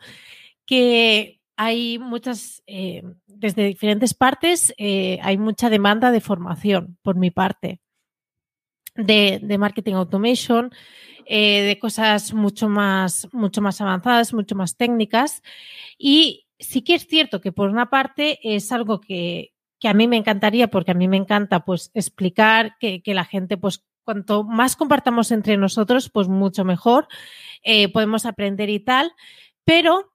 que 0.65 1.39
hay 1.57 1.99
muchas, 1.99 2.63
eh, 2.67 3.03
desde 3.27 3.65
diferentes 3.65 4.13
partes, 4.13 4.73
eh, 4.77 5.19
hay 5.21 5.37
mucha 5.37 5.69
demanda 5.69 6.11
de 6.11 6.21
formación 6.21 6.97
por 7.01 7.15
mi 7.15 7.31
parte, 7.31 7.79
de, 8.95 9.57
marketing 9.57 9.93
automation, 9.93 10.71
eh, 11.25 11.61
de 11.63 11.79
cosas 11.79 12.33
mucho 12.33 12.69
más, 12.69 13.27
mucho 13.31 13.61
más 13.61 13.81
avanzadas, 13.81 14.33
mucho 14.33 14.55
más 14.55 14.77
técnicas. 14.77 15.41
Y 15.97 16.47
sí 16.59 16.81
que 16.81 16.95
es 16.95 17.07
cierto 17.07 17.41
que 17.41 17.51
por 17.51 17.69
una 17.69 17.89
parte 17.89 18.39
es 18.43 18.71
algo 18.71 18.99
que, 18.99 19.53
a 19.83 19.93
mí 19.93 20.07
me 20.07 20.17
encantaría, 20.17 20.69
porque 20.69 20.91
a 20.91 20.95
mí 20.95 21.07
me 21.07 21.17
encanta 21.17 21.63
pues 21.63 21.91
explicar 21.93 22.75
que, 22.79 23.03
que 23.03 23.13
la 23.13 23.23
gente 23.23 23.55
pues 23.55 23.85
cuanto 24.03 24.43
más 24.43 24.75
compartamos 24.75 25.29
entre 25.31 25.57
nosotros, 25.57 26.09
pues 26.09 26.27
mucho 26.27 26.65
mejor. 26.65 27.07
Podemos 27.93 28.25
aprender 28.25 28.69
y 28.69 28.79
tal. 28.79 29.11
Pero, 29.63 30.14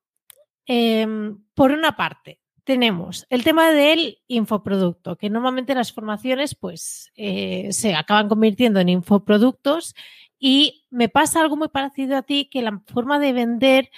em, 0.66 1.38
por 1.54 1.72
una 1.72 1.96
parte, 1.96 2.40
tenemos 2.64 3.26
el 3.30 3.44
tema 3.44 3.70
del 3.70 4.18
infoproducto, 4.28 5.16
que 5.16 5.30
normalmente 5.30 5.74
las 5.74 5.92
formaciones 5.92 6.54
pues 6.54 7.10
eh, 7.16 7.68
se 7.72 7.94
acaban 7.94 8.28
convirtiendo 8.28 8.80
en 8.80 8.88
infoproductos 8.88 9.94
y 10.38 10.86
me 10.90 11.08
pasa 11.08 11.40
algo 11.40 11.56
muy 11.56 11.68
parecido 11.68 12.16
a 12.16 12.22
ti, 12.22 12.48
que 12.50 12.62
la 12.62 12.82
forma 12.86 13.18
de 13.18 13.32
vender, 13.32 13.90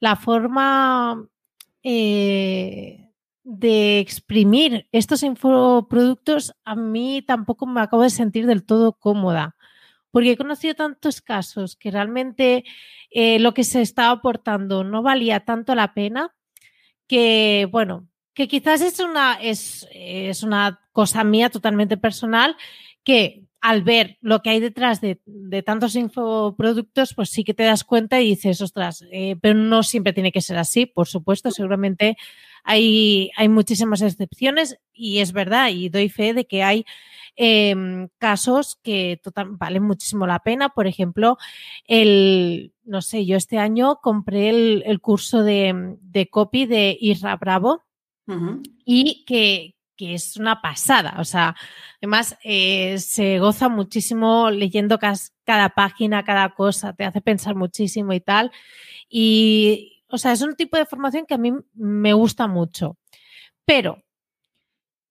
la 0.00 0.16
forma 0.16 1.26
eh, 1.82 3.10
de 3.44 3.98
exprimir 4.00 4.88
estos 4.92 5.22
infoproductos, 5.22 6.52
a 6.64 6.74
mí 6.74 7.22
tampoco 7.26 7.66
me 7.66 7.80
acabo 7.80 8.02
de 8.02 8.10
sentir 8.10 8.46
del 8.46 8.64
todo 8.64 8.92
cómoda 8.92 9.55
porque 10.10 10.32
he 10.32 10.36
conocido 10.36 10.74
tantos 10.74 11.20
casos 11.20 11.76
que 11.76 11.90
realmente 11.90 12.64
eh, 13.10 13.38
lo 13.38 13.54
que 13.54 13.64
se 13.64 13.82
estaba 13.82 14.10
aportando 14.10 14.84
no 14.84 15.02
valía 15.02 15.40
tanto 15.40 15.74
la 15.74 15.94
pena 15.94 16.34
que, 17.06 17.68
bueno, 17.70 18.08
que 18.34 18.48
quizás 18.48 18.80
es 18.82 19.00
una, 19.00 19.34
es, 19.40 19.86
es 19.92 20.42
una 20.42 20.80
cosa 20.92 21.24
mía 21.24 21.50
totalmente 21.50 21.96
personal 21.96 22.56
que 23.04 23.46
al 23.60 23.82
ver 23.82 24.18
lo 24.20 24.42
que 24.42 24.50
hay 24.50 24.60
detrás 24.60 25.00
de, 25.00 25.18
tantos 25.64 25.96
infoproductos, 25.96 27.14
pues 27.14 27.30
sí 27.30 27.42
que 27.42 27.54
te 27.54 27.64
das 27.64 27.82
cuenta 27.82 28.20
y 28.20 28.28
dices, 28.28 28.60
ostras, 28.60 29.04
eh, 29.10 29.36
pero 29.40 29.54
no 29.58 29.82
siempre 29.82 30.12
tiene 30.12 30.30
que 30.30 30.40
ser 30.40 30.56
así, 30.56 30.86
por 30.86 31.08
supuesto, 31.08 31.50
seguramente 31.50 32.16
hay, 32.62 33.30
hay 33.36 33.48
muchísimas 33.48 34.02
excepciones 34.02 34.78
y 34.92 35.18
es 35.18 35.32
verdad, 35.32 35.70
y 35.70 35.88
doy 35.88 36.08
fe 36.08 36.32
de 36.32 36.46
que 36.46 36.62
hay 36.62 36.84
Em, 37.38 38.08
casos 38.16 38.78
que 38.82 39.20
valen 39.50 39.82
muchísimo 39.82 40.26
la 40.26 40.38
pena. 40.38 40.70
Por 40.70 40.86
ejemplo, 40.86 41.36
el, 41.84 42.72
no 42.84 43.02
sé, 43.02 43.26
yo 43.26 43.36
este 43.36 43.58
año 43.58 44.00
compré 44.02 44.48
el, 44.48 45.00
curso 45.02 45.42
de, 45.42 46.28
copy 46.30 46.64
de 46.64 46.96
Isra 46.98 47.36
Bravo 47.36 47.84
y 48.86 49.24
que, 49.26 49.74
es 49.98 50.38
una 50.38 50.62
pasada. 50.62 51.16
O 51.18 51.24
sea, 51.24 51.54
además 52.00 52.38
eh, 52.42 52.98
se 52.98 53.38
goza 53.38 53.68
muchísimo 53.68 54.50
leyendo 54.50 54.98
cada 54.98 55.68
página, 55.70 56.24
cada 56.24 56.54
cosa, 56.54 56.94
te 56.94 57.04
hace 57.04 57.20
pensar 57.20 57.54
muchísimo 57.54 58.14
y 58.14 58.20
tal. 58.20 58.50
Y, 59.10 60.04
o 60.08 60.16
sea, 60.16 60.32
es 60.32 60.40
un 60.40 60.56
tipo 60.56 60.78
de 60.78 60.86
formación 60.86 61.26
que 61.26 61.34
a 61.34 61.38
mí 61.38 61.52
me 61.74 62.14
gusta 62.14 62.46
mucho. 62.46 62.96
Pero 63.66 64.05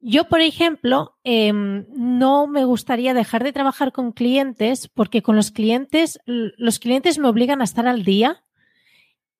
yo, 0.07 0.25
por 0.29 0.39
ejemplo, 0.39 1.17
em, 1.23 1.87
no 1.95 2.45
me 2.45 2.63
gustaría 2.63 3.15
dejar 3.15 3.43
de 3.43 3.51
trabajar 3.51 3.91
con 3.91 4.11
clientes 4.11 4.87
porque 4.87 5.23
con 5.23 5.35
los 5.35 5.49
clientes, 5.49 6.19
los 6.25 6.77
clientes 6.77 7.17
me 7.17 7.27
obligan 7.27 7.59
a 7.59 7.63
estar 7.63 7.87
al 7.87 8.03
día, 8.03 8.43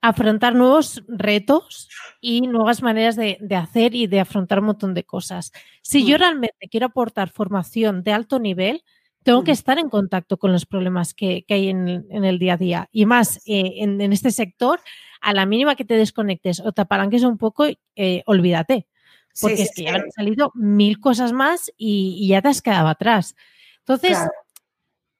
a 0.02 0.10
afrontar 0.10 0.56
nuevos 0.56 1.04
retos 1.08 1.88
y 2.20 2.42
nuevas 2.42 2.82
maneras 2.82 3.16
de, 3.16 3.38
hacer 3.56 3.94
y 3.94 4.08
de 4.08 4.20
afrontar 4.20 4.60
un 4.60 4.66
montón 4.66 4.96
de 4.96 5.04
cosas. 5.04 5.52
Si 5.84 6.04
yo 6.04 6.16
mm. 6.16 6.20
realmente 6.20 6.68
quiero 6.72 6.88
aportar 6.88 7.30
formación 7.30 8.02
de 8.02 8.14
alto 8.14 8.40
nivel, 8.40 8.84
tengo 9.22 9.44
que 9.44 9.52
mm. 9.52 9.60
estar 9.60 9.78
en 9.78 9.90
contacto 9.90 10.38
con 10.38 10.52
los 10.52 10.66
problemas 10.66 11.14
que, 11.14 11.46
hay 11.48 11.70
en, 11.70 12.08
el 12.10 12.40
día 12.40 12.54
a 12.54 12.58
día. 12.58 12.90
Y 12.92 13.06
más 13.06 13.38
eh, 13.46 13.84
en, 13.84 14.02
este 14.02 14.32
sector, 14.32 14.80
a 15.22 15.32
la 15.32 15.46
mínima 15.46 15.76
que 15.76 15.86
te 15.86 15.96
desconectes 15.96 16.60
o 16.60 16.72
te 16.72 16.82
apalanques 16.82 17.22
un 17.22 17.38
poco, 17.38 17.68
eh, 17.96 18.24
olvídate 18.26 18.88
porque 19.42 19.64
es 19.64 19.72
que 19.76 19.84
ya 19.84 19.96
han 19.96 20.12
salido 20.12 20.52
mil 20.56 21.00
cosas 21.00 21.34
más 21.34 21.72
y, 21.78 22.28
ya 22.28 22.42
te 22.42 22.50
has 22.50 22.62
quedado 22.62 22.88
atrás. 22.88 23.36
Entonces, 23.80 24.18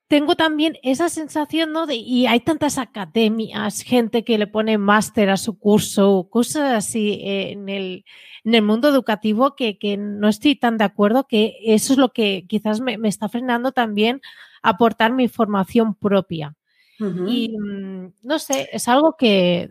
tengo 0.08 0.36
también 0.36 0.78
esa 0.84 1.10
sensación, 1.10 1.72
¿no? 1.72 1.88
De, 1.88 1.96
y 1.96 2.28
hay 2.28 2.40
tantas 2.40 2.78
academias, 2.78 3.82
gente 3.82 4.24
que 4.24 4.38
le 4.38 4.48
pone 4.48 4.78
máster 4.78 5.30
a 5.30 5.38
su 5.38 5.58
curso, 5.58 6.28
cosas 6.30 6.74
así 6.74 7.22
eh, 7.24 7.52
en, 7.52 7.70
el, 7.70 8.06
en 8.44 8.56
el 8.56 8.62
mundo 8.62 8.88
educativo 8.88 9.56
que, 9.56 9.78
no 9.98 10.28
estoy 10.28 10.56
tan 10.56 10.78
de 10.78 10.84
acuerdo, 10.84 11.28
que 11.28 11.58
eso 11.64 11.94
es 11.94 12.00
lo 12.00 12.10
que 12.14 12.46
quizás 12.48 12.82
me, 12.82 12.98
está 13.04 13.30
frenando 13.30 13.72
también 13.72 14.22
aportar 14.62 15.12
mi 15.12 15.28
formación 15.28 15.96
propia. 15.96 16.56
Y 16.98 17.58
mm, 17.60 18.14
no 18.24 18.40
sé, 18.40 18.70
es 18.72 18.88
algo 18.88 19.18
que 19.18 19.70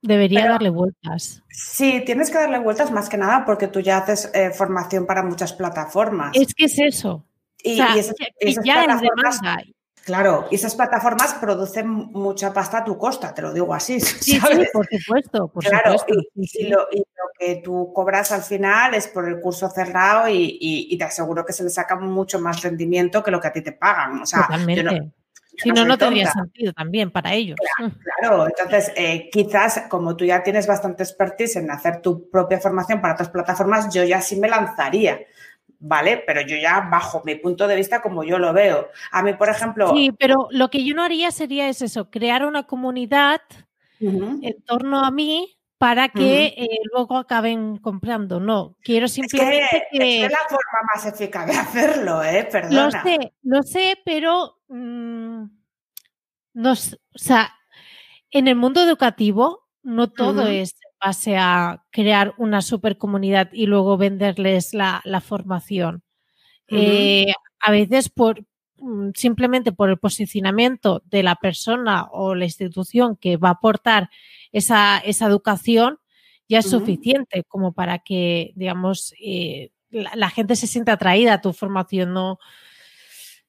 Debería 0.00 0.48
darle 0.48 0.70
vueltas. 0.70 1.42
Sí, 1.50 2.02
tienes 2.06 2.30
que 2.30 2.38
darle 2.38 2.58
vueltas 2.60 2.90
más 2.90 3.08
que 3.08 3.16
nada 3.16 3.44
porque 3.44 3.66
tú 3.66 3.80
ya 3.80 3.98
haces 3.98 4.30
eh, 4.32 4.50
formación 4.50 5.06
para 5.06 5.22
muchas 5.22 5.52
plataformas. 5.52 6.30
Es 6.34 6.54
que 6.54 6.66
es 6.66 6.78
eso. 6.78 7.24
Y, 7.62 7.80
esas, 7.80 8.14
plataformas, 8.62 9.40
Claro, 10.08 10.46
y 10.50 10.54
esas 10.54 10.74
plataformas 10.74 11.34
producen 11.34 11.86
mucha 11.88 12.50
pasta 12.52 12.78
a 12.78 12.84
tu 12.84 12.96
costa, 12.96 13.34
te 13.34 13.42
lo 13.42 13.52
digo 13.52 13.74
así. 13.74 14.00
Sí, 14.00 14.40
por 14.72 14.86
supuesto, 14.86 15.48
por 15.48 15.62
claro, 15.62 15.98
supuesto. 15.98 16.14
Y, 16.34 16.68
lo, 16.68 16.86
que 17.38 17.56
tú 17.56 17.92
cobras 17.92 18.32
al 18.32 18.42
final 18.42 18.94
es 18.94 19.06
por 19.06 19.28
el 19.28 19.38
curso 19.38 19.68
cerrado 19.68 20.26
y, 20.28 20.96
te 20.96 21.04
aseguro 21.04 21.44
que 21.44 21.52
se 21.52 21.62
le 21.62 21.70
saca 21.70 21.96
mucho 21.96 22.40
más 22.40 22.62
rendimiento 22.62 23.22
que 23.22 23.30
lo 23.30 23.38
que 23.38 23.48
a 23.48 23.52
ti 23.52 23.60
te 23.60 23.72
pagan. 23.72 24.22
O 24.22 24.26
sea, 24.26 24.46
Totalmente. 24.46 25.12
Si 25.58 25.70
no, 25.70 25.84
no 25.84 25.98
tendría 25.98 26.30
sentido 26.30 26.72
también 26.72 27.10
para 27.10 27.34
ellos. 27.34 27.56
Claro, 28.20 28.46
entonces 28.46 28.92
eh, 28.96 29.28
quizás 29.30 29.84
como 29.88 30.16
tú 30.16 30.24
ya 30.24 30.42
tienes 30.42 30.66
bastante 30.66 31.02
expertise 31.02 31.56
en 31.56 31.70
hacer 31.70 32.00
tu 32.00 32.30
propia 32.30 32.60
formación 32.60 33.00
para 33.00 33.14
otras 33.14 33.28
plataformas, 33.28 33.92
yo 33.92 34.04
ya 34.04 34.20
sí 34.20 34.36
me 34.36 34.48
lanzaría. 34.48 35.18
¿vale? 35.80 36.22
Pero 36.26 36.40
yo 36.40 36.56
ya 36.56 36.88
bajo 36.90 37.22
mi 37.24 37.36
punto 37.36 37.68
de 37.68 37.76
vista 37.76 38.02
como 38.02 38.24
yo 38.24 38.38
lo 38.38 38.52
veo. 38.52 38.88
A 39.12 39.22
mí, 39.22 39.34
por 39.34 39.48
ejemplo... 39.48 39.92
Sí, 39.94 40.10
pero 40.18 40.48
lo 40.50 40.70
que 40.70 40.84
yo 40.84 40.94
no 40.94 41.02
haría 41.02 41.30
sería 41.30 41.68
es 41.68 41.82
eso, 41.82 42.10
crear 42.10 42.44
una 42.44 42.64
comunidad 42.64 43.40
en 44.00 44.62
torno 44.64 45.04
a 45.04 45.10
mí 45.10 45.57
para 45.78 46.08
que 46.08 46.46
eh, 46.46 46.68
luego 46.92 47.16
acaben 47.16 47.78
comprando. 47.78 48.40
No, 48.40 48.76
quiero 48.82 49.08
simplemente 49.08 49.86
que, 49.92 50.24
Es 50.24 50.30
la 50.30 50.38
forma 50.48 50.80
más 50.92 51.06
eficaz 51.06 51.46
de 51.46 51.56
hacerlo, 51.56 52.22
¿eh? 52.24 52.48
Perdona. 52.50 52.84
Lo 52.84 52.90
sé, 52.90 53.32
lo 53.42 53.62
sé, 53.62 53.98
pero... 54.04 54.58
Mm, 54.68 55.44
o 56.64 56.74
sea, 57.14 57.54
en 58.30 58.48
el 58.48 58.56
mundo 58.56 58.82
educativo 58.82 59.68
no 59.82 60.08
todo 60.08 60.46
es 60.48 60.76
base 61.00 61.36
a 61.36 61.84
crear 61.90 62.34
una 62.36 62.60
super 62.60 62.98
comunidad 62.98 63.50
y 63.52 63.66
luego 63.66 63.96
venderles 63.96 64.74
la, 64.74 65.22
formación. 65.24 66.02
Eh, 66.66 67.32
a 67.60 67.70
veces 67.70 68.10
por 68.10 68.44
mm, 68.78 69.10
simplemente 69.14 69.72
por 69.72 69.88
el 69.88 69.98
posicionamiento 69.98 71.02
de 71.06 71.22
la 71.22 71.36
persona 71.36 72.08
o 72.10 72.34
la 72.34 72.44
institución 72.44 73.16
que 73.16 73.36
va 73.36 73.48
a 73.48 73.52
aportar 73.52 74.10
esa, 74.52 74.98
educación, 75.00 75.98
ya 76.48 76.60
es 76.60 76.70
suficiente 76.70 77.44
como 77.44 77.72
para 77.72 77.98
que, 77.98 78.52
digamos, 78.56 79.14
eh, 79.20 79.70
la, 79.90 80.30
gente 80.30 80.56
se 80.56 80.66
sienta 80.66 80.92
atraída 80.92 81.34
a 81.34 81.40
tu 81.40 81.52
formación. 81.52 82.12
No, 82.12 82.38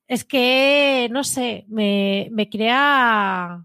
es 0.08 0.26
que, 0.26 1.08
no 1.12 1.24
sé, 1.24 1.66
me, 1.70 2.50
crea. 2.52 3.64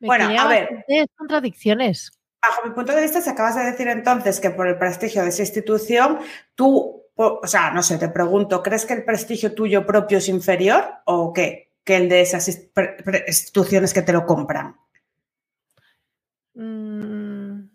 bueno, 0.00 0.28
a 0.38 0.48
ver. 0.48 0.84
contradicciones. 1.16 2.12
Bajo 2.42 2.68
mi 2.68 2.74
punto 2.74 2.92
de 2.92 3.02
vista, 3.02 3.20
si 3.20 3.30
acabas 3.30 3.56
de 3.56 3.64
decir 3.64 3.88
entonces 3.88 4.40
que 4.40 4.50
por 4.50 4.68
el 4.68 4.78
prestigio 4.78 5.22
de 5.22 5.30
esa 5.30 5.42
institución, 5.42 6.18
tú, 6.54 7.04
o 7.14 7.46
sea, 7.46 7.70
no 7.70 7.82
sé, 7.82 7.98
te 7.98 8.08
pregunto, 8.08 8.62
¿crees 8.62 8.84
que 8.84 8.94
el 8.94 9.04
prestigio 9.04 9.54
tuyo 9.54 9.86
propio 9.86 10.18
es 10.18 10.28
inferior 10.28 10.84
o 11.06 11.32
qué? 11.32 11.72
Que 11.82 11.96
el 11.96 12.08
de 12.08 12.20
esas 12.20 12.48
instituciones 12.48 13.94
que 13.94 14.02
te 14.02 14.12
lo 14.12 14.26
compran. 14.26 14.76
Mm, 16.56 17.68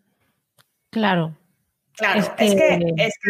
claro. 0.89 1.37
Claro, 1.95 2.19
es 2.37 2.55
que, 2.55 2.93
es 2.97 3.13
que, 3.21 3.29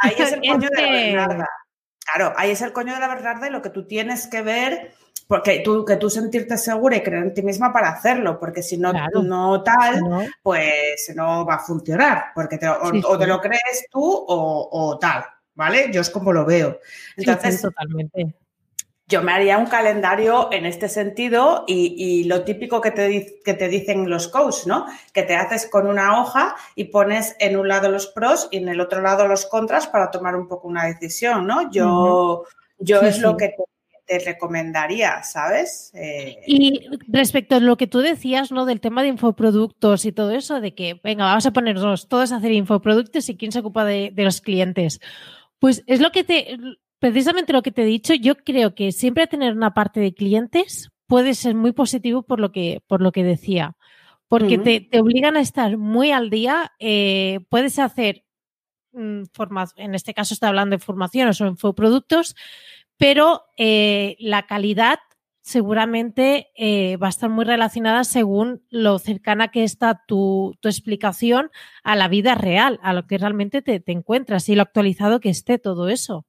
ahí 0.00 0.14
es 0.18 0.32
el 0.32 0.40
coño 0.48 0.68
de 0.70 0.82
la 0.82 0.90
Bernarda. 0.90 1.48
Claro, 2.04 2.34
ahí 2.36 2.50
es 2.50 2.62
el 2.62 2.72
coño 2.72 2.94
de 2.94 3.00
la 3.00 3.08
Bernarda 3.08 3.46
y 3.46 3.50
lo 3.50 3.62
que 3.62 3.70
tú 3.70 3.86
tienes 3.86 4.26
que 4.26 4.42
ver, 4.42 4.92
porque 5.28 5.60
tú, 5.60 5.84
que 5.84 5.96
tú 5.96 6.10
sentirte 6.10 6.58
segura 6.58 6.96
y 6.96 7.02
creer 7.02 7.22
en 7.22 7.34
ti 7.34 7.42
misma 7.42 7.72
para 7.72 7.90
hacerlo, 7.90 8.40
porque 8.40 8.62
si 8.62 8.76
no, 8.76 8.92
no 8.92 9.62
tal, 9.62 10.32
pues 10.42 11.12
no 11.14 11.46
va 11.46 11.54
a 11.56 11.58
funcionar, 11.60 12.32
porque 12.34 12.58
o, 12.66 13.18
te 13.18 13.26
lo 13.26 13.40
crees 13.40 13.86
tú 13.88 14.02
o, 14.02 14.98
tal, 15.00 15.24
¿vale? 15.54 15.90
Yo 15.92 16.00
es 16.00 16.10
como 16.10 16.32
lo 16.32 16.44
veo. 16.44 16.80
Entonces, 17.16 17.62
totalmente 17.62 18.34
yo 19.12 19.22
me 19.22 19.32
haría 19.32 19.58
un 19.58 19.66
calendario 19.66 20.48
en 20.50 20.64
este 20.64 20.88
sentido 20.88 21.64
y, 21.66 22.24
lo 22.24 22.44
típico 22.44 22.80
que 22.80 22.90
te, 22.92 23.40
que 23.44 23.52
te 23.52 23.68
dicen 23.68 24.08
los 24.08 24.28
coaches, 24.28 24.66
¿no? 24.66 24.86
Que 25.12 25.22
te 25.22 25.36
haces 25.36 25.68
con 25.70 25.86
una 25.86 26.18
hoja 26.18 26.56
y 26.74 26.84
pones 26.84 27.36
en 27.38 27.58
un 27.58 27.68
lado 27.68 27.90
los 27.90 28.06
pros 28.06 28.48
y 28.50 28.56
en 28.56 28.70
el 28.70 28.80
otro 28.80 29.02
lado 29.02 29.28
los 29.28 29.44
contras 29.44 29.86
para 29.86 30.10
tomar 30.10 30.34
un 30.34 30.48
poco 30.48 30.66
una 30.66 30.86
decisión, 30.86 31.46
¿no? 31.46 31.70
Yo, 31.70 32.44
yo 32.78 33.02
es 33.02 33.20
lo 33.20 33.36
que 33.36 33.54
te, 34.06 34.18
recomendaría, 34.18 35.22
¿sabes? 35.22 35.90
Eh, 35.94 36.38
y 36.46 36.86
respecto 37.08 37.56
a 37.56 37.60
lo 37.60 37.76
que 37.76 37.86
tú 37.86 38.00
decías, 38.00 38.50
¿no? 38.50 38.64
Del 38.64 38.80
tema 38.80 39.02
de 39.02 39.08
infoproductos 39.08 40.06
y 40.06 40.12
todo 40.12 40.30
eso, 40.30 40.60
de 40.60 40.74
que, 40.74 41.00
venga, 41.04 41.26
vamos 41.26 41.44
a 41.44 41.52
ponernos 41.52 42.08
todos 42.08 42.32
a 42.32 42.36
hacer 42.36 42.52
infoproductos 42.52 43.28
y 43.28 43.36
quién 43.36 43.52
se 43.52 43.58
ocupa 43.58 43.84
de, 43.84 44.10
de 44.10 44.24
los 44.24 44.40
clientes. 44.40 45.00
Pues 45.58 45.84
es 45.86 46.00
lo 46.00 46.12
que 46.12 46.24
te 46.24 46.58
precisamente 47.02 47.52
lo 47.52 47.62
que 47.62 47.72
te 47.72 47.82
he 47.82 47.84
dicho, 47.84 48.14
yo 48.14 48.36
creo 48.36 48.76
que 48.76 48.92
siempre 48.92 49.26
tener 49.26 49.54
una 49.54 49.74
parte 49.74 49.98
de 49.98 50.14
clientes 50.14 50.92
puede 51.08 51.34
ser 51.34 51.56
muy 51.56 51.72
positivo 51.72 52.22
por 52.22 52.38
lo 52.38 52.52
que, 52.52 52.80
por 52.86 53.02
lo 53.02 53.10
que 53.10 53.24
decía, 53.24 53.76
porque 54.28 54.56
te, 54.56 54.88
obligan 55.00 55.36
a 55.36 55.40
estar 55.40 55.78
muy 55.78 56.12
al 56.12 56.30
día, 56.30 56.70
eh, 56.78 57.40
puedes 57.48 57.80
hacer, 57.80 58.24
mm, 58.92 59.22
en 59.78 59.94
este 59.96 60.14
caso 60.14 60.32
está 60.32 60.46
hablando 60.46 60.76
de 60.76 60.78
formaciones 60.78 61.40
o 61.40 61.48
infoproductos, 61.48 62.36
pero 62.96 63.46
eh, 63.58 64.14
la 64.20 64.46
calidad 64.46 65.00
seguramente 65.40 66.52
eh, 66.54 66.98
va 66.98 67.08
a 67.08 67.10
estar 67.10 67.30
muy 67.30 67.44
relacionada 67.44 68.04
según 68.04 68.62
lo 68.70 69.00
cercana 69.00 69.48
que 69.48 69.64
está 69.64 70.04
tu, 70.06 70.56
explicación 70.62 71.50
a 71.82 71.96
la 71.96 72.06
vida 72.06 72.36
real, 72.36 72.78
a 72.80 72.92
lo 72.92 73.08
que 73.08 73.18
realmente 73.18 73.60
te, 73.60 73.80
te 73.80 73.90
encuentras 73.90 74.48
y 74.48 74.54
lo 74.54 74.62
actualizado 74.62 75.18
que 75.18 75.30
esté 75.30 75.58
todo 75.58 75.88
eso. 75.88 76.26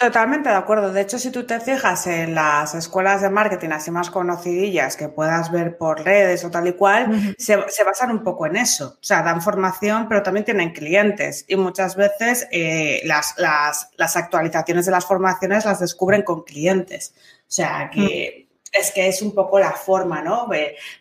Totalmente 0.00 0.48
de 0.48 0.54
acuerdo. 0.54 0.94
De 0.94 1.02
hecho, 1.02 1.18
si 1.18 1.30
tú 1.30 1.44
te 1.44 1.60
fijas 1.60 2.06
en 2.06 2.34
las 2.34 2.74
escuelas 2.74 3.20
de 3.20 3.28
marketing 3.28 3.68
así 3.68 3.90
más 3.90 4.08
conocidillas 4.08 4.96
que 4.96 5.10
puedas 5.10 5.52
ver 5.52 5.76
por 5.76 6.02
redes 6.02 6.42
o 6.42 6.50
tal 6.50 6.68
y 6.68 6.72
cual, 6.72 7.34
se, 7.36 7.56
basan 7.84 8.10
un 8.10 8.24
poco 8.24 8.46
en 8.46 8.56
eso. 8.56 8.96
O 8.98 9.04
sea, 9.04 9.22
dan 9.22 9.42
formación, 9.42 10.08
pero 10.08 10.22
también 10.22 10.46
tienen 10.46 10.72
clientes. 10.72 11.44
Y 11.48 11.56
muchas 11.56 11.96
veces 11.96 12.48
eh, 12.50 13.02
las, 13.04 13.34
las, 13.36 14.16
actualizaciones 14.16 14.86
de 14.86 14.92
las 14.92 15.04
formaciones 15.04 15.66
las 15.66 15.80
descubren 15.80 16.22
con 16.22 16.44
clientes. 16.44 17.12
O 17.40 17.52
sea, 17.52 17.90
que 17.92 18.48
es 18.72 18.92
que 18.92 19.06
es 19.06 19.20
un 19.20 19.34
poco 19.34 19.58
la 19.58 19.72
forma, 19.72 20.22
¿no? 20.22 20.48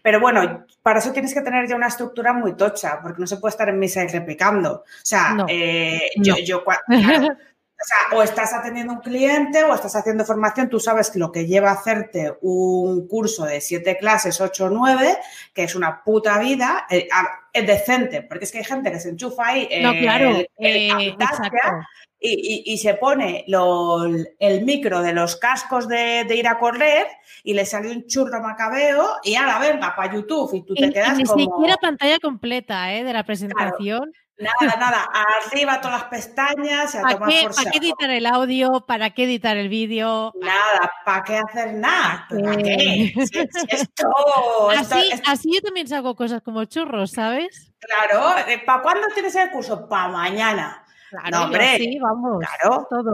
Pero 0.03 0.19
bueno, 0.19 0.65
para 0.81 0.99
eso 0.99 1.13
tienes 1.13 1.33
que 1.33 1.41
tener 1.41 1.69
ya 1.69 1.75
una 1.77 1.87
estructura 1.87 2.33
muy 2.33 2.57
tocha, 2.57 2.99
porque 3.01 3.21
no 3.21 3.27
se 3.27 3.37
puede 3.37 3.51
estar 3.51 3.69
en 3.69 3.79
misa 3.79 4.03
y 4.03 4.07
replicando. 4.07 4.73
O 4.73 4.85
sea, 5.03 5.37
eh, 5.47 6.09
yo, 6.17 6.35
yo 6.45 6.65
O 7.81 7.85
sea, 7.85 8.17
o 8.17 8.23
estás 8.23 8.53
atendiendo 8.53 8.91
a 8.91 8.95
un 8.97 9.01
cliente 9.01 9.63
o 9.63 9.73
estás 9.73 9.95
haciendo 9.95 10.25
formación, 10.25 10.67
tú 10.67 10.81
sabes 10.81 11.15
lo 11.15 11.31
que 11.31 11.45
lleva 11.45 11.69
a 11.69 11.75
hacerte 11.75 12.33
un 12.41 13.07
curso 13.07 13.45
de 13.45 13.61
siete 13.61 13.97
clases, 13.97 14.41
ocho 14.41 14.65
o 14.65 14.69
nueve, 14.69 15.17
que 15.53 15.63
es 15.63 15.75
una 15.75 16.03
puta 16.03 16.39
vida, 16.39 16.85
eh, 16.89 17.07
es 17.53 17.65
decente, 17.65 18.21
porque 18.21 18.43
es 18.43 18.51
que 18.51 18.57
hay 18.57 18.63
gente 18.65 18.91
que 18.91 18.99
se 18.99 19.09
enchufa 19.09 19.47
ahí 19.47 19.69
no, 19.81 19.93
claro, 19.93 20.35
eh, 20.57 21.15
y, 22.19 22.77
se 22.79 22.95
pone 22.95 23.45
el 23.47 24.65
micro 24.65 25.01
de 25.01 25.13
los 25.13 25.37
cascos 25.37 25.87
de, 25.87 26.25
ir 26.35 26.47
a 26.49 26.59
correr 26.59 27.07
y 27.43 27.53
le 27.53 27.65
sale 27.65 27.91
un 27.91 28.07
churro 28.07 28.41
macabeo 28.41 29.19
y 29.23 29.35
a 29.35 29.45
la 29.45 29.57
venga 29.57 29.95
para 29.95 30.13
YouTube 30.13 30.53
y 30.53 30.63
tú 30.63 30.73
te 30.73 30.91
quedas 30.91 31.15
ni 31.15 31.23
como... 31.23 31.37
Ni 31.37 31.45
siquiera 31.45 31.77
pantalla 31.77 32.19
completa 32.19 32.93
¿eh? 32.93 33.05
de 33.05 33.13
la 33.13 33.23
presentación. 33.23 34.11
Nada, 34.39 34.77
nada, 34.77 35.09
arriba 35.45 35.81
todas 35.81 35.99
las 35.99 36.09
pestañas 36.09 36.95
a 36.95 37.01
tomar 37.01 37.29
por 37.41 37.55
¿Para 37.55 37.71
qué 37.71 37.77
editar 37.77 38.09
el 38.09 38.25
audio? 38.25 38.85
¿Para 38.87 39.09
qué 39.09 39.25
editar 39.25 39.57
el 39.57 39.67
vídeo? 39.67 40.31
Nada, 40.39 40.91
¿para 41.03 41.23
qué 41.23 41.37
hacer 41.37 41.73
nada? 41.73 42.25
¿Para 42.29 42.55
qué? 42.55 43.13
así, 44.77 45.11
así 45.25 45.53
yo 45.53 45.61
también 45.61 45.93
hago 45.93 46.15
cosas 46.15 46.41
como 46.41 46.63
churros, 46.63 47.11
¿sabes? 47.11 47.73
Claro, 47.79 48.37
eh, 48.47 48.61
¿para 48.65 48.81
cuándo 48.81 49.07
tienes 49.13 49.35
el 49.35 49.51
curso? 49.51 49.89
Para 49.89 50.07
mañana. 50.07 50.85
Claro, 51.09 51.29
no, 51.31 51.43
hombre. 51.45 51.77
Sí, 51.77 51.97
vamos. 51.99 52.39
Claro, 52.39 52.87
todo. 52.89 53.13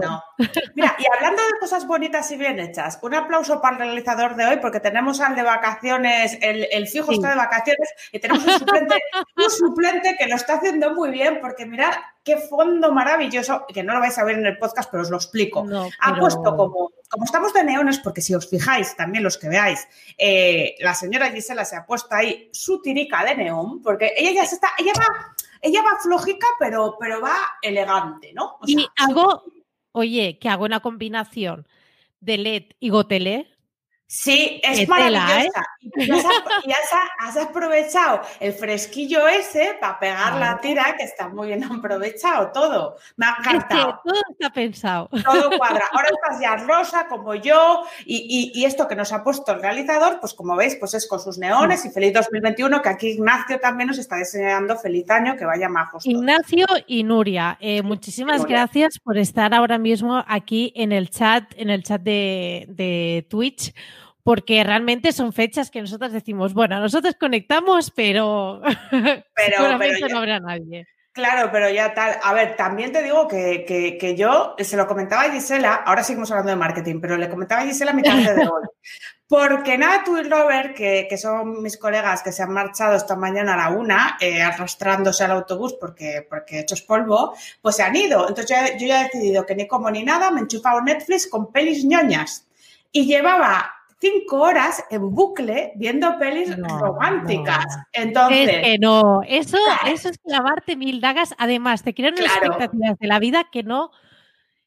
Mira, 0.75 0.95
y 0.99 1.05
hablando 1.15 1.41
de 1.41 1.59
cosas 1.59 1.87
bonitas 1.87 2.29
y 2.31 2.37
bien 2.37 2.59
hechas, 2.59 2.99
un 3.01 3.13
aplauso 3.13 3.61
para 3.61 3.77
el 3.77 3.83
realizador 3.83 4.35
de 4.35 4.45
hoy, 4.45 4.57
porque 4.57 4.79
tenemos 4.79 5.21
al 5.21 5.35
de 5.35 5.43
vacaciones, 5.43 6.37
el, 6.41 6.67
el 6.71 6.87
fijo 6.87 7.11
está 7.11 7.29
de 7.29 7.35
vacaciones, 7.35 7.89
y 8.11 8.19
tenemos 8.19 8.45
un 8.45 8.59
suplente, 8.59 8.95
un 9.37 9.49
suplente 9.49 10.15
que 10.17 10.27
lo 10.27 10.35
está 10.35 10.55
haciendo 10.55 10.93
muy 10.93 11.09
bien, 11.09 11.39
porque 11.41 11.65
mirad 11.65 11.93
qué 12.25 12.37
fondo 12.37 12.91
maravilloso, 12.91 13.65
que 13.71 13.83
no 13.83 13.93
lo 13.93 13.99
vais 13.99 14.17
a 14.17 14.23
ver 14.23 14.39
en 14.39 14.45
el 14.47 14.57
podcast, 14.57 14.89
pero 14.91 15.03
os 15.03 15.09
lo 15.09 15.17
explico. 15.17 15.65
Ha 16.01 16.15
puesto 16.19 16.55
como, 16.55 16.91
como 17.09 17.23
estamos 17.23 17.53
de 17.53 17.63
neones, 17.63 17.99
porque 17.99 18.21
si 18.21 18.33
os 18.33 18.49
fijáis, 18.49 18.95
también 18.95 19.23
los 19.23 19.37
que 19.37 19.47
veáis, 19.47 19.87
eh, 20.17 20.75
la 20.79 20.95
señora 20.95 21.31
Gisela 21.31 21.63
se 21.63 21.75
ha 21.75 21.85
puesto 21.85 22.13
ahí 22.13 22.49
su 22.51 22.81
tirica 22.81 23.23
de 23.23 23.35
neón, 23.35 23.81
porque 23.81 24.13
ella 24.17 24.41
ya 24.41 24.45
se 24.45 24.55
está, 24.55 24.69
ella 24.79 24.91
va 24.97 25.34
ella 25.65 25.81
va 25.81 25.97
flojica, 25.99 26.45
pero, 26.59 26.95
pero 26.99 27.19
va 27.19 27.35
elegante, 27.61 28.33
¿no? 28.33 28.59
y 28.67 28.87
hago, 28.97 29.43
oye, 29.93 30.37
que 30.37 30.47
hago 30.47 30.65
una 30.65 30.79
combinación 30.79 31.67
de 32.19 32.37
LED 32.37 32.63
y 32.79 32.89
gotelé 32.89 33.54
Sí, 34.07 34.61
es 34.63 34.87
maravillosa. 34.87 35.41
¿eh? 35.41 35.49
Y 36.65 36.71
has, 36.71 37.37
aprovechado 37.37 38.21
el 38.39 38.53
fresquillo 38.53 39.27
ese 39.27 39.77
para 39.79 39.99
pegar 39.99 40.35
la 40.35 40.59
tira, 40.59 40.95
que 40.95 41.03
está 41.03 41.27
muy 41.27 41.47
bien 41.47 41.63
aprovechado 41.63 42.51
todo. 42.51 42.97
Me 43.17 43.25
ha 43.25 43.35
encantado. 43.39 43.99
todo 44.03 44.21
está 44.29 44.49
pensado. 44.51 45.09
Todo 45.23 45.49
cuadra. 45.57 45.83
Ahora 45.91 46.09
estás 46.09 46.39
ya 46.39 46.55
rosa 46.57 47.07
como 47.07 47.33
yo 47.33 47.83
y, 48.05 48.63
esto 48.65 48.87
que 48.87 48.95
nos 48.95 49.11
ha 49.11 49.23
puesto 49.23 49.51
el 49.51 49.61
realizador, 49.61 50.19
pues 50.19 50.33
como 50.33 50.55
veis, 50.55 50.75
pues 50.75 50.93
es 50.93 51.07
con 51.07 51.19
sus 51.19 51.37
neones 51.37 51.85
y 51.85 51.89
feliz 51.89 52.13
2021, 52.13 52.81
que 52.81 52.89
aquí 52.89 53.07
Ignacio 53.09 53.59
también 53.59 53.87
nos 53.87 53.97
está 53.97 54.17
deseando 54.17 54.75
feliz 54.77 55.09
año, 55.09 55.35
que 55.35 55.45
vaya 55.45 55.69
majos. 55.69 56.05
Ignacio 56.05 56.65
y 56.87 57.03
Nuria, 57.03 57.57
eh, 57.59 57.81
muchísimas 57.81 58.45
gracias 58.45 58.99
por 58.99 59.17
estar 59.17 59.53
ahora 59.53 59.77
mismo 59.77 60.23
aquí 60.27 60.73
en 60.75 60.91
el 60.91 61.09
chat, 61.09 61.53
en 61.57 61.69
el 61.69 61.83
chat 61.83 62.01
de, 62.01 62.65
de 62.69 63.27
Twitch 63.29 63.73
porque 64.25 64.63
realmente 64.63 65.11
son 65.11 65.33
fechas 65.33 65.69
que 65.69 65.81
nosotros 65.81 66.11
decimos, 66.11 66.55
bueno, 66.55 66.79
nosotros 66.79 67.13
conectamos, 67.19 67.91
pero, 67.91 68.59
pero 68.89 69.55
seguramente 69.55 70.09
no 70.09 70.17
habrá 70.17 70.39
nadie. 70.39 70.87
Claro, 71.11 71.49
pero 71.51 71.69
ya 71.69 71.93
tal. 71.93 72.17
A 72.23 72.33
ver, 72.33 72.55
también 72.55 72.91
te 72.91 73.03
digo 73.03 73.27
que, 73.27 74.15
yo 74.17 74.55
se 74.57 74.77
lo 74.77 74.87
comentaba 74.87 75.21
a 75.21 75.31
Gisela, 75.31 75.75
ahora 75.75 76.03
seguimos 76.03 76.31
hablando 76.31 76.49
de 76.49 76.55
marketing, 76.55 76.99
pero 76.99 77.17
le 77.17 77.29
comentaba 77.29 77.61
a 77.61 77.65
Gisela 77.65 77.91
a 77.91 77.93
mi 77.93 78.01
tarde 78.03 78.33
de 78.33 78.47
hoy. 78.47 78.63
Porque 79.27 79.77
nada, 79.77 80.03
tú 80.03 80.17
y 80.17 80.23
Robert, 80.23 80.75
que, 80.75 81.17
son 81.19 81.61
mis 81.61 81.77
colegas 81.77 82.23
que 82.23 82.31
se 82.31 82.41
han 82.41 82.51
marchado 82.51 82.95
esta 82.95 83.15
mañana 83.15 83.53
a 83.53 83.57
la 83.57 83.77
una, 83.77 84.17
eh, 84.19 84.41
arrastrándose 84.41 85.23
al 85.23 85.31
autobús 85.31 85.75
porque, 85.79 86.25
porque 86.27 86.61
hechos 86.61 86.81
polvo, 86.81 87.35
pues 87.61 87.75
se 87.75 87.83
han 87.83 87.95
ido. 87.95 88.27
Entonces 88.27 88.57
yo, 88.57 88.77
yo 88.79 88.87
ya 88.87 89.01
he 89.01 89.03
decidido 89.03 89.45
que 89.45 89.53
ni 89.53 89.67
como 89.67 89.91
ni 89.91 90.03
nada, 90.03 90.31
me 90.31 90.39
he 90.39 90.43
enchufado 90.43 90.81
Netflix 90.81 91.27
con 91.27 91.51
pelis 91.51 91.85
ñoñas. 91.85 92.47
Y 92.91 93.05
llevaba 93.05 93.75
cinco 93.99 94.41
horas 94.41 94.83
en 94.89 95.09
bucle 95.11 95.73
viendo 95.75 96.17
pelis 96.19 96.55
románticas. 96.57 97.65
Entonces. 97.93 98.49
Es 98.49 98.61
que 98.61 98.77
no, 98.79 99.21
eso, 99.27 99.57
eso 99.87 100.09
es 100.09 100.17
clavarte 100.17 100.75
mil 100.75 101.01
dagas. 101.01 101.33
Además, 101.37 101.83
te 101.83 101.93
crean 101.93 102.13
unas 102.13 102.35
expectativas 102.37 102.97
de 102.99 103.07
la 103.07 103.19
vida 103.19 103.45
que 103.51 103.63
no, 103.63 103.91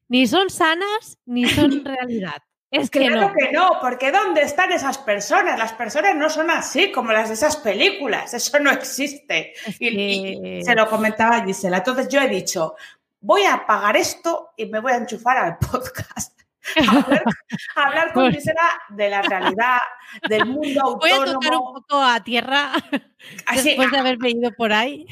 ni 0.09 0.27
son 0.27 0.51
sanas 0.51 1.19
ni 1.27 1.47
son 1.47 1.85
realidad. 1.85 2.43
Es 2.71 2.91
que 2.91 3.07
claro 3.07 3.29
no. 3.29 3.35
que 3.35 3.51
no, 3.51 3.79
porque 3.81 4.13
¿dónde 4.13 4.43
están 4.43 4.73
esas 4.73 4.99
personas? 4.99 5.59
Las 5.59 5.73
personas 5.73 6.15
no 6.15 6.29
son 6.29 6.51
así 6.51 6.93
como 6.93 7.13
las 7.13 7.29
de 7.29 7.35
esas 7.35 7.57
películas, 7.57 8.35
eso 8.35 8.59
no 8.59 8.71
existe. 8.71 9.55
y, 9.81 10.63
se 10.63 10.75
lo 10.75 10.89
comentaba 10.89 11.43
Gisela. 11.45 11.79
Entonces 11.79 12.09
yo 12.09 12.21
he 12.21 12.29
dicho, 12.29 12.75
voy 13.21 13.45
a 13.45 13.65
pagar 13.67 13.97
esto 13.97 14.51
y 14.55 14.67
me 14.67 14.81
voy 14.81 14.93
a 14.93 14.97
enchufar 14.97 15.39
al 15.39 15.59
podcast 15.71 16.38
hablar, 17.75 18.13
con 18.13 18.33
Gisela 18.33 18.81
de 18.91 19.09
la 19.09 19.23
realidad, 19.23 19.79
del 20.29 20.47
mundo 20.47 20.81
autónomo. 20.83 20.99
Voy 20.99 21.11
a 21.11 21.33
tocar 21.33 21.53
un 21.55 21.75
poco 21.75 22.03
a 22.03 22.23
tierra 22.23 22.73
después 23.55 23.91
de 23.91 23.99
haberme 23.99 24.31
ido 24.31 24.53
por 24.53 24.73
ahí. 24.73 25.07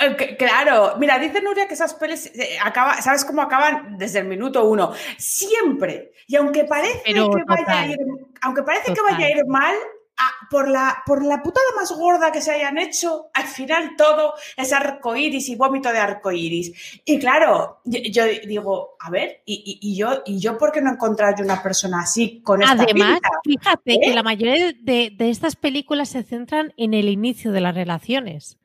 Eh, 0.00 0.36
claro, 0.36 0.94
mira, 0.98 1.18
dice 1.18 1.40
Nuria 1.40 1.68
que 1.68 1.74
esas 1.74 1.94
pelis 1.94 2.26
eh, 2.34 2.58
acaba, 2.62 3.00
¿sabes 3.00 3.24
cómo 3.24 3.42
acaban? 3.42 3.96
Desde 3.96 4.20
el 4.20 4.26
minuto 4.26 4.64
uno. 4.64 4.92
Siempre. 5.18 6.12
Y 6.26 6.36
aunque 6.36 6.64
parece 6.64 7.02
que 7.02 7.14
vaya 7.46 7.80
a 7.80 7.86
ir, 7.86 7.98
aunque 8.40 8.62
parece 8.62 8.92
que 8.92 9.00
vaya 9.00 9.26
a 9.26 9.30
ir 9.30 9.46
mal, 9.46 9.74
Ah, 10.16 10.30
por, 10.48 10.68
la, 10.68 11.02
por 11.04 11.24
la 11.24 11.42
putada 11.42 11.66
más 11.74 11.90
gorda 11.90 12.30
que 12.30 12.40
se 12.40 12.52
hayan 12.52 12.78
hecho, 12.78 13.30
al 13.34 13.48
final 13.48 13.96
todo 13.96 14.34
es 14.56 14.72
arcoíris 14.72 15.48
y 15.48 15.56
vómito 15.56 15.90
de 15.90 15.98
arcoíris. 15.98 17.00
Y 17.04 17.18
claro, 17.18 17.80
yo, 17.84 18.24
digo, 18.46 18.96
a 19.00 19.10
ver, 19.10 19.42
y, 19.44 19.96
yo, 19.96 20.22
¿y 20.24 20.38
yo 20.38 20.56
por 20.56 20.70
qué 20.70 20.80
no 20.80 20.90
he 20.90 20.94
encontrado 20.94 21.42
una 21.42 21.60
persona 21.60 22.02
así 22.02 22.40
con 22.42 22.62
esta 22.62 22.74
Además, 22.74 23.18
fíjate 23.42 23.98
que 23.98 24.10
¿Eh? 24.10 24.14
la 24.14 24.22
mayoría 24.22 24.72
de, 24.72 25.16
estas 25.18 25.56
películas 25.56 26.10
se 26.10 26.22
centran 26.22 26.72
en 26.76 26.94
el 26.94 27.08
inicio 27.08 27.50
de 27.50 27.60
las 27.60 27.74
relaciones. 27.74 28.56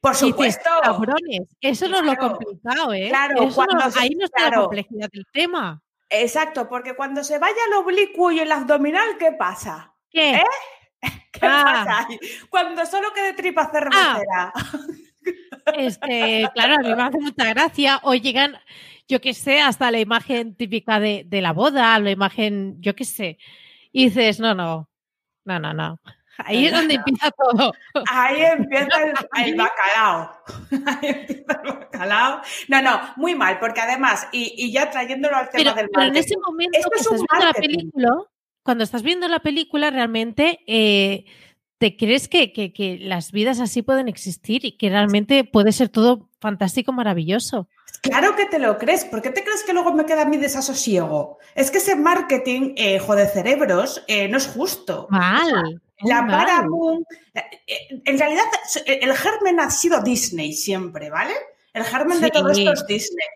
Por 0.00 0.14
supuesto. 0.14 0.70
cabrones, 0.82 1.48
eso 1.60 1.86
no 1.88 1.98
es 1.98 2.04
lo 2.04 2.16
complicado, 2.16 2.94
¿eh? 2.94 3.08
Claro, 3.10 3.46
ahí 3.98 4.10
no 4.16 4.24
está 4.24 4.48
la 4.48 4.56
complejidad 4.56 5.10
del 5.12 5.26
tema. 5.30 5.82
Exacto, 6.08 6.66
porque 6.68 6.94
cuando 6.94 7.24
se 7.24 7.38
vaya 7.38 7.56
el 7.68 7.74
oblicuo 7.74 8.30
y 8.30 8.40
el 8.40 8.52
abdominal, 8.52 9.18
¿qué 9.18 9.32
pasa? 9.32 9.94
¿Qué? 10.10 10.36
¿Eh? 10.36 10.44
¿Qué 11.32 11.40
ah. 11.42 11.84
pasa 11.86 12.08
Cuando 12.48 12.84
solo 12.86 13.12
quede 13.12 13.32
tripa 13.34 13.70
cervecera. 13.70 14.52
Ah. 14.54 14.78
Este, 15.76 16.48
claro, 16.54 16.74
a 16.74 16.78
mí 16.78 16.94
me 16.94 17.02
hace 17.02 17.18
mucha 17.18 17.44
gracia. 17.46 18.00
O 18.02 18.14
llegan, 18.14 18.56
yo 19.08 19.20
qué 19.20 19.34
sé, 19.34 19.60
hasta 19.60 19.90
la 19.90 20.00
imagen 20.00 20.54
típica 20.54 21.00
de, 21.00 21.26
la 21.30 21.52
boda, 21.52 21.98
la 21.98 22.10
imagen, 22.10 22.76
yo 22.80 22.94
qué 22.94 23.04
sé. 23.04 23.38
Y 23.92 24.06
dices, 24.06 24.40
no, 24.40 24.54
no, 24.54 24.88
no, 25.44 25.58
no, 25.58 25.72
no. 25.72 26.00
Ahí 26.38 26.66
es 26.66 26.72
donde 26.72 26.94
empieza 26.94 27.30
todo. 27.30 27.72
Ahí 28.10 28.42
empieza 28.42 29.02
el, 29.04 29.12
bacalao. 29.56 30.32
Ahí 30.86 31.08
empieza 31.10 31.62
el 31.62 31.72
bacalao. 31.72 32.42
No, 32.66 32.82
no, 32.82 33.00
muy 33.16 33.36
mal, 33.36 33.60
porque 33.60 33.80
además, 33.80 34.26
y, 34.32 34.72
ya 34.72 34.90
trayéndolo 34.90 35.36
al 35.36 35.48
tema 35.48 35.74
del 35.74 35.88
marketing. 35.92 35.92
Pero 35.94 36.06
en 36.08 36.16
ese 36.16 36.34
momento, 36.44 36.78
Esto 36.78 37.14
es 37.14 37.20
un 37.20 37.26
la 37.38 37.52
película, 37.52 38.16
cuando 38.64 38.82
estás 38.82 39.02
viendo 39.02 39.28
la 39.28 39.40
película, 39.40 39.90
realmente 39.90 40.60
eh, 40.66 41.26
te 41.78 41.96
crees 41.96 42.28
que, 42.28 42.52
que, 42.52 42.98
las 43.00 43.30
vidas 43.30 43.60
así 43.60 43.82
pueden 43.82 44.08
existir 44.08 44.64
y 44.64 44.72
que 44.72 44.88
realmente 44.88 45.44
puede 45.44 45.70
ser 45.70 45.90
todo 45.90 46.30
fantástico, 46.40 46.92
maravilloso. 46.92 47.68
Claro 48.00 48.34
que 48.36 48.46
te 48.46 48.58
lo 48.58 48.78
crees. 48.78 49.04
¿Por 49.04 49.20
qué 49.20 49.30
te 49.30 49.44
crees 49.44 49.64
que 49.64 49.74
luego 49.74 49.92
me 49.92 50.06
queda 50.06 50.24
mi 50.24 50.38
desasosiego? 50.38 51.38
Es 51.54 51.70
que 51.70 51.78
ese 51.78 51.94
marketing, 51.94 52.74
eh, 52.76 53.00
de 53.00 53.28
cerebros, 53.28 54.02
eh, 54.08 54.28
no 54.28 54.38
es 54.38 54.46
justo. 54.46 55.08
Mal. 55.10 55.80
la 56.02 56.26
Paramount. 56.26 57.06
Eh, 57.34 58.00
en 58.04 58.18
realidad, 58.18 58.44
el 58.86 59.12
germen 59.14 59.60
ha 59.60 59.70
sido 59.70 60.02
Disney 60.02 60.54
siempre, 60.54 61.10
¿vale? 61.10 61.34
El 61.74 61.84
germen 61.84 62.20
de 62.20 62.30
todo 62.30 62.50
esto 62.50 62.72
es 62.72 62.86
Disney. 62.86 63.26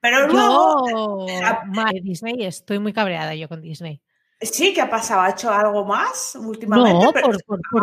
Pero 0.00 0.28
luego. 0.28 1.26
Yo, 1.28 1.82
Disney, 2.02 2.44
estoy 2.44 2.78
muy 2.78 2.92
cabreada 2.92 3.34
yo 3.34 3.48
con 3.48 3.60
Disney. 3.62 4.00
Sí, 4.40 4.74
¿qué 4.74 4.82
ha 4.82 4.90
pasado? 4.90 5.22
¿Ha 5.22 5.30
hecho 5.30 5.50
algo 5.50 5.84
más 5.84 6.36
últimamente? 6.38 7.04
No, 7.04 7.12
por, 7.12 7.38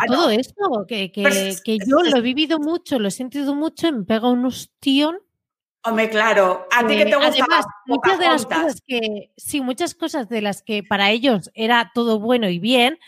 todo 0.07 0.29
esto, 0.29 0.85
que, 0.87 1.11
que, 1.11 1.77
yo 1.87 2.03
lo 2.03 2.17
he 2.17 2.21
vivido 2.21 2.59
mucho, 2.59 2.99
lo 2.99 3.07
he 3.07 3.11
sentido 3.11 3.55
mucho, 3.55 3.91
me 3.91 4.03
pega 4.03 4.29
un 4.29 4.45
hostión. 4.45 5.17
Hombre, 5.83 6.09
claro, 6.09 6.67
a 6.71 6.85
ti 6.85 6.95
que 6.95 7.05
te 7.05 7.15
gusta 7.15 7.27
Además, 7.27 7.65
muchas 7.87 8.19
de 8.19 8.25
las 8.25 8.45
cosas 8.45 8.81
que, 8.85 9.31
sí, 9.35 9.61
muchas 9.61 9.95
cosas 9.95 10.29
de 10.29 10.41
las 10.41 10.61
que 10.61 10.83
para 10.83 11.09
ellos 11.09 11.49
era 11.55 11.91
todo 11.93 12.19
bueno 12.19 12.47
y 12.47 12.59
bien, 12.59 12.99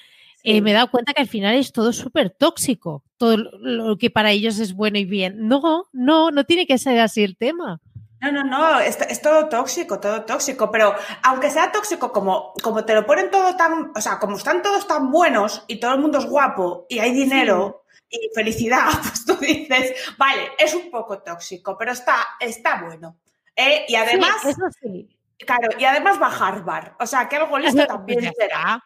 eh, 0.44 0.62
me 0.62 0.72
he 0.72 0.74
dado 0.74 0.92
cuenta 0.92 1.14
que 1.14 1.22
al 1.22 1.28
final 1.28 1.56
es 1.56 1.72
todo 1.72 1.94
súper 1.94 2.32
tóxico, 2.32 3.04
todo 3.18 3.38
lo 3.38 3.98
que 3.98 4.10
para 4.10 4.32
ellos 4.32 4.60
es 4.60 4.74
bueno 4.74 4.98
y 4.98 5.06
bien. 5.06 5.48
No, 5.48 5.86
no, 5.94 6.32
no 6.32 6.44
tiene 6.46 6.66
que 6.66 6.78
ser 6.78 7.00
así 7.00 7.24
el 7.24 7.38
tema. 7.38 7.80
No, 8.26 8.32
no, 8.32 8.44
no, 8.44 8.80
es, 8.80 9.22
todo 9.22 9.48
tóxico, 9.48 10.00
todo 10.00 10.26
tóxico, 10.26 10.72
pero 10.72 10.96
aunque 11.22 11.52
sea 11.52 11.72
tóxico, 11.72 12.12
como, 12.12 12.54
como 12.64 12.84
te 12.84 12.96
lo 12.96 13.06
ponen 13.06 13.30
todo 13.30 13.56
tan, 13.56 13.92
o 13.96 14.02
sea, 14.02 14.18
como 14.18 14.38
están 14.38 14.64
todos 14.64 14.88
tan 14.88 15.12
buenos 15.12 15.64
y 15.68 15.80
todo 15.80 15.94
el 15.94 16.00
mundo 16.00 16.18
es 16.18 16.26
guapo 16.26 16.88
y 16.90 16.98
hay 16.98 17.12
dinero 17.12 17.84
y 18.10 18.30
felicidad, 18.34 18.88
pues 19.02 19.26
tú 19.26 19.36
dices, 19.38 19.94
vale, 20.18 20.54
es 20.58 20.74
un 20.74 20.90
poco 20.90 21.20
tóxico, 21.20 21.78
pero 21.78 21.92
está, 21.92 22.16
está 22.40 22.82
bueno. 22.82 23.18
¿eh? 23.56 23.86
Y 23.88 23.96
además, 23.96 24.44
eso 24.44 24.66
sí. 24.82 25.08
Claro, 25.38 25.70
y 25.78 25.86
además 25.86 26.20
va 26.20 26.28
a 26.28 26.48
Harvard, 26.48 26.94
o 27.00 27.06
sea, 27.06 27.30
que 27.30 27.36
algo 27.36 27.60
listo 27.60 27.86
también 27.86 28.34
será. 28.36 28.84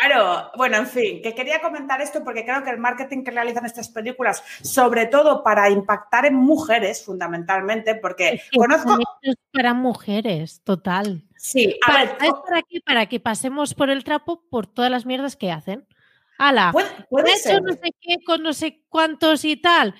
Claro, 0.00 0.50
bueno, 0.56 0.78
en 0.78 0.86
fin, 0.86 1.22
que 1.22 1.34
quería 1.34 1.60
comentar 1.60 2.00
esto 2.00 2.22
porque 2.24 2.44
creo 2.44 2.62
que 2.62 2.70
el 2.70 2.78
marketing 2.78 3.22
que 3.22 3.30
realizan 3.30 3.66
estas 3.66 3.88
películas, 3.88 4.42
sobre 4.62 5.06
todo 5.06 5.42
para 5.42 5.70
impactar 5.70 6.26
en 6.26 6.34
mujeres, 6.34 7.04
fundamentalmente, 7.04 7.94
porque 7.94 8.40
conozco. 8.54 8.98
para 9.52 9.74
mujeres, 9.74 10.62
total. 10.64 11.24
Sí, 11.36 11.78
a 11.86 11.98
ver. 11.98 12.18
para 12.18 12.62
qué? 12.62 12.80
Para 12.80 13.06
que 13.06 13.20
pasemos 13.20 13.74
por 13.74 13.90
el 13.90 14.04
trapo 14.04 14.42
por 14.50 14.66
todas 14.66 14.90
las 14.90 15.06
mierdas 15.06 15.36
que 15.36 15.52
hacen. 15.52 15.86
Ala, 16.38 16.72
puede, 16.72 17.32
hecho 17.32 17.60
no 17.60 17.72
sé 17.72 17.94
qué 18.00 18.16
con 18.24 18.42
no 18.42 18.52
sé 18.52 18.82
cuántos 18.88 19.44
y 19.44 19.56
tal. 19.56 19.94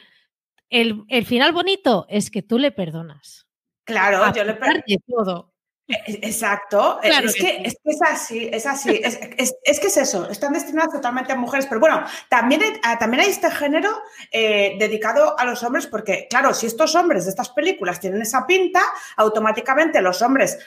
El, 0.68 1.04
final 1.24 1.52
bonito 1.52 2.06
es 2.08 2.30
que 2.30 2.42
tú 2.42 2.58
le 2.58 2.72
perdonas. 2.72 3.46
Claro, 3.84 4.32
yo 4.34 4.42
le 4.42 4.54
perdono. 4.54 4.82
todo. 5.06 5.53
E, 5.86 5.92
e, 5.92 6.26
exacto, 6.26 6.98
e, 7.02 7.08
es, 7.08 7.34
que, 7.34 7.60
es, 7.62 7.76
que, 7.84 7.90
es 7.90 8.00
así, 8.00 8.48
es 8.50 8.64
así, 8.64 9.02
es, 9.02 9.80
que 9.80 9.86
es 9.86 9.96
eso, 9.98 10.30
están 10.30 10.54
destinadas 10.54 10.94
totalmente 10.94 11.34
a 11.34 11.36
mujeres, 11.36 11.66
pero 11.66 11.78
bueno, 11.78 12.02
también 12.30 12.62
hay, 12.62 12.72
ah, 12.82 12.98
también 12.98 13.22
hay 13.22 13.28
este 13.28 13.50
género 13.50 13.90
eh, 14.32 14.76
dedicado 14.78 15.38
a 15.38 15.44
los 15.44 15.62
hombres, 15.62 15.86
porque 15.86 16.26
claro, 16.30 16.54
si 16.54 16.64
estos 16.64 16.94
hombres 16.94 17.24
de 17.24 17.30
estas 17.30 17.50
películas 17.50 18.00
tienen 18.00 18.22
esa 18.22 18.46
pinta, 18.46 18.80
automáticamente 19.16 20.00
los 20.00 20.22
hombres 20.22 20.58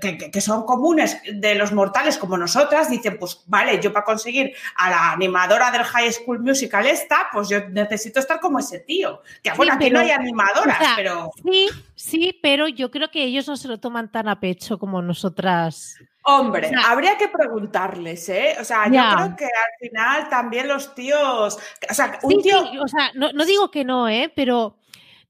que, 0.00 0.40
son 0.40 0.64
comunes 0.64 1.18
de 1.32 1.54
los 1.54 1.72
mortales 1.72 2.18
como 2.18 2.36
nosotras, 2.36 2.90
dicen, 2.90 3.18
pues 3.18 3.44
vale, 3.46 3.80
yo 3.80 3.92
para 3.92 4.04
conseguir 4.04 4.52
a 4.76 4.90
la 4.90 5.12
animadora 5.12 5.70
del 5.70 5.84
High 5.84 6.12
School 6.12 6.40
Musical 6.40 6.86
esta, 6.86 7.28
pues 7.32 7.48
yo 7.48 7.68
necesito 7.68 8.20
estar 8.20 8.40
como 8.40 8.58
ese 8.58 8.80
tío. 8.80 9.22
Que 9.42 9.52
bueno, 9.52 9.74
aquí 9.74 9.90
no 9.90 10.00
hay 10.00 10.10
animadoras, 10.10 10.78
pero... 10.96 11.30
Sí, 11.42 11.68
sí, 11.94 12.38
pero 12.42 12.68
yo 12.68 12.90
creo 12.90 13.10
que 13.10 13.24
ellos 13.24 13.46
no 13.46 13.56
se 13.56 13.68
lo 13.68 13.78
toman 13.78 14.10
tan 14.10 14.28
a 14.28 14.40
pecho 14.40 14.65
como 14.78 15.00
nosotras. 15.02 15.96
Hombre, 16.22 16.72
habría 16.84 17.16
que 17.16 17.28
preguntarles, 17.28 18.28
¿eh? 18.28 18.56
O 18.60 18.64
sea, 18.64 18.86
yo 18.86 19.00
creo 19.16 19.36
que 19.36 19.44
al 19.44 19.78
final 19.80 20.28
también 20.28 20.66
los 20.66 20.94
tíos... 20.94 21.56
O 21.88 21.94
sea, 21.94 22.18
un 22.22 22.42
tío... 22.42 22.58
o 22.82 22.88
sea, 22.88 23.12
no, 23.14 23.32
no 23.32 23.44
digo 23.44 23.70
que 23.70 23.84
no, 23.84 24.08
¿eh? 24.08 24.32
Pero 24.34 24.76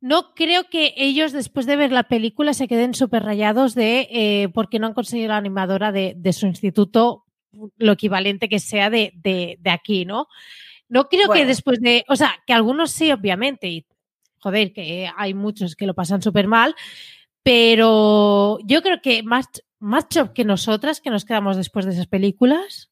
no 0.01 0.35
creo 0.35 0.69
que 0.69 0.95
ellos 0.97 1.33
después 1.33 1.67
de 1.67 1.77
ver 1.77 1.91
la 1.91 2.05
película 2.05 2.55
se 2.55 2.69
queden 2.69 2.95
súper 2.95 3.25
rayados 3.25 3.75
de 3.75 4.09
eh, 4.11 4.49
porque 4.53 4.79
no 4.79 4.87
han 4.87 4.95
conseguido 4.95 5.29
la 5.29 5.37
animadora 5.37 5.91
de, 5.93 6.33
su 6.33 6.47
instituto 6.47 7.25
lo 7.79 7.93
equivalente 7.93 8.49
que 8.49 8.61
sea 8.61 8.91
de, 8.91 9.59
aquí, 9.65 10.05
¿no? 10.05 10.29
No 10.89 11.09
creo 11.09 11.31
que 11.31 11.47
después 11.47 11.81
de, 11.81 12.05
o 12.09 12.15
sea, 12.15 12.37
que 12.47 12.53
algunos 12.53 12.93
sí, 12.93 13.11
obviamente, 13.11 13.67
y 13.69 13.87
joder, 14.39 14.73
que 14.73 15.11
hay 15.17 15.35
muchos 15.35 15.75
que 15.75 15.87
lo 15.87 15.95
pasan 15.95 16.23
súper 16.23 16.47
mal, 16.47 16.77
pero 17.47 18.59
yo 18.65 18.83
creo 18.83 19.01
que 19.01 19.23
más, 19.23 19.47
más 19.79 20.07
que 20.35 20.45
nosotras, 20.45 21.01
que 21.01 21.11
nos 21.11 21.25
quedamos 21.25 21.57
después 21.57 21.87
de 21.87 21.93
esas 21.93 22.09
películas, 22.09 22.91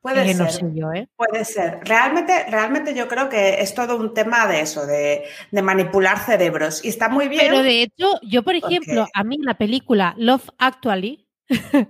Puede 0.00 0.34
ser. 0.34 0.64
¿eh? 0.96 1.08
Puede 1.16 1.44
ser. 1.46 1.80
Realmente, 1.82 2.44
realmente 2.50 2.92
yo 2.92 3.08
creo 3.08 3.30
que 3.30 3.62
es 3.62 3.72
todo 3.72 3.96
un 3.96 4.12
tema 4.12 4.46
de 4.46 4.60
eso, 4.60 4.84
de, 4.84 5.24
manipular 5.62 6.18
cerebros. 6.18 6.84
Y 6.84 6.88
está 6.88 7.08
muy 7.08 7.28
bien. 7.28 7.42
Pero 7.46 7.62
de 7.62 7.82
hecho, 7.84 8.20
yo, 8.22 8.42
por 8.42 8.54
ejemplo, 8.54 9.06
a 9.14 9.24
mí 9.24 9.38
la 9.40 9.54
película 9.54 10.14
Love 10.18 10.50
Actually. 10.58 11.26
en 11.48 11.88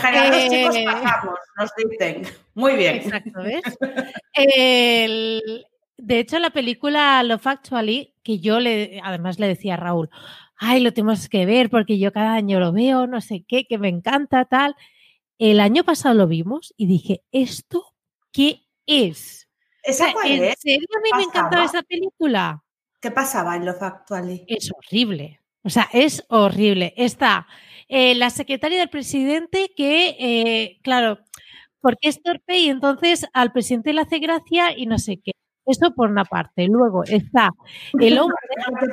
general, 0.00 0.30
los 0.30 0.48
chicos 0.50 0.76
eh, 0.76 0.84
pasamos, 0.84 1.38
nos 1.56 1.70
dicen. 1.76 2.22
Muy 2.52 2.74
bien. 2.74 2.96
Exacto, 2.96 3.40
¿ves? 3.42 3.62
de 6.02 6.18
hecho, 6.18 6.38
la 6.38 6.50
película 6.50 7.22
Love 7.22 7.46
Actually, 7.46 8.14
que 8.22 8.38
yo 8.38 8.60
le, 8.60 9.00
además 9.04 9.38
le 9.38 9.48
decía 9.48 9.74
a 9.74 9.76
Raúl, 9.76 10.10
ay, 10.56 10.80
lo 10.80 10.92
tenemos 10.92 11.28
que 11.28 11.46
ver 11.46 11.70
porque 11.70 11.98
yo 11.98 12.12
cada 12.12 12.34
año 12.34 12.60
lo 12.60 12.72
veo, 12.72 13.06
no 13.06 13.20
sé 13.20 13.44
qué, 13.46 13.66
que 13.66 13.78
me 13.78 13.88
encanta, 13.88 14.44
tal. 14.44 14.76
El 15.38 15.60
año 15.60 15.84
pasado 15.84 16.14
lo 16.14 16.26
vimos 16.26 16.74
y 16.76 16.86
dije, 16.86 17.22
¿esto 17.32 17.94
qué 18.32 18.66
es? 18.86 19.48
¿Esa 19.82 20.12
cuál 20.12 20.30
¿En 20.30 20.54
serio 20.56 20.86
a 20.96 21.00
mí 21.00 21.10
me 21.16 21.22
encantaba 21.24 21.64
esa 21.64 21.82
película? 21.82 22.62
¿Qué 23.00 23.10
pasaba 23.10 23.56
en 23.56 23.64
Love 23.64 23.82
Actually? 23.82 24.44
Es 24.46 24.70
horrible. 24.70 25.40
O 25.62 25.70
sea, 25.70 25.88
es 25.92 26.24
horrible. 26.28 26.92
Está 26.96 27.46
eh, 27.88 28.14
la 28.14 28.30
secretaria 28.30 28.78
del 28.78 28.90
presidente 28.90 29.72
que, 29.74 30.16
eh, 30.18 30.78
claro, 30.82 31.20
porque 31.80 32.08
es 32.08 32.22
torpe 32.22 32.58
y 32.58 32.68
entonces 32.68 33.26
al 33.32 33.52
presidente 33.52 33.92
le 33.92 34.02
hace 34.02 34.18
gracia 34.18 34.76
y 34.76 34.86
no 34.86 34.98
sé 34.98 35.18
qué. 35.18 35.32
Eso 35.70 35.92
por 35.94 36.10
una 36.10 36.24
parte. 36.24 36.66
Luego 36.66 37.04
está 37.04 37.50
el 37.98 38.18
hombre. 38.18 38.36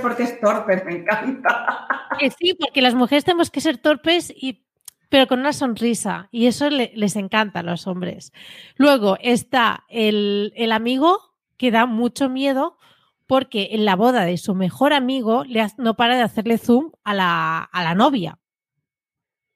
porque 0.01 0.23
es 0.23 0.39
torpe, 0.39 0.83
me 0.85 0.97
encanta. 0.97 1.87
Que 2.19 2.29
sí, 2.31 2.53
porque 2.59 2.81
las 2.81 2.95
mujeres 2.95 3.25
tenemos 3.25 3.49
que 3.49 3.61
ser 3.61 3.77
torpes 3.77 4.33
y 4.35 4.63
pero 5.09 5.27
con 5.27 5.39
una 5.39 5.53
sonrisa. 5.53 6.27
Y 6.31 6.47
eso 6.47 6.69
les 6.69 7.15
encanta 7.15 7.59
a 7.59 7.63
los 7.63 7.87
hombres. 7.87 8.33
Luego 8.75 9.17
está 9.21 9.85
el, 9.89 10.51
amigo 10.71 11.19
que 11.57 11.71
da 11.71 11.85
mucho 11.85 12.29
miedo 12.29 12.77
porque 13.25 13.69
en 13.71 13.85
la 13.85 13.95
boda 13.95 14.25
de 14.25 14.37
su 14.37 14.55
mejor 14.55 14.93
amigo 14.93 15.43
le 15.43 15.65
no 15.77 15.95
para 15.95 16.15
de 16.15 16.23
hacerle 16.23 16.57
zoom 16.57 16.91
a 17.03 17.13
la, 17.13 17.95
novia. 17.95 18.39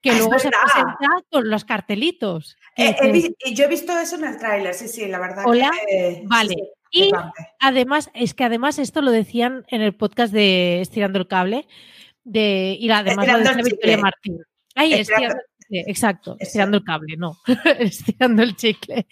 Que 0.02 0.14
luego 0.14 0.40
se 0.40 0.50
presenta 0.50 1.24
con 1.30 1.50
los 1.50 1.64
cartelitos. 1.64 2.58
Eh, 2.76 2.96
yo 3.54 3.66
he 3.66 3.68
visto 3.68 3.98
eso 4.00 4.16
en 4.16 4.26
el 4.26 4.38
tráiler, 4.40 4.74
sí, 4.74 4.88
sí, 4.88 5.08
la 5.08 5.20
verdad. 5.20 5.44
Hola, 5.46 5.72
vale. 6.24 6.56
Y 6.92 7.12
además, 7.60 8.12
es 8.14 8.34
que 8.34 8.44
además 8.44 8.80
esto 8.80 9.02
lo 9.02 9.12
decían 9.12 9.66
en 9.70 9.82
el 9.82 9.96
podcast 9.96 10.34
de 10.34 10.82
Estirando 10.82 11.20
el 11.20 11.28
Cable, 11.28 11.68
de, 12.24 12.78
y 12.80 12.90
además 12.90 13.28
lo 13.28 13.40
decía 13.40 13.64
Victoria 13.64 13.98
Martín. 13.98 14.40
Ahí, 14.76 14.94
estirando, 14.94 15.42
exacto, 15.70 16.36
estirando 16.40 16.78
el 16.78 16.84
cable, 16.84 17.18
no, 17.18 17.38
estirando 17.80 18.44
el 18.44 18.56
chicle. 18.56 19.08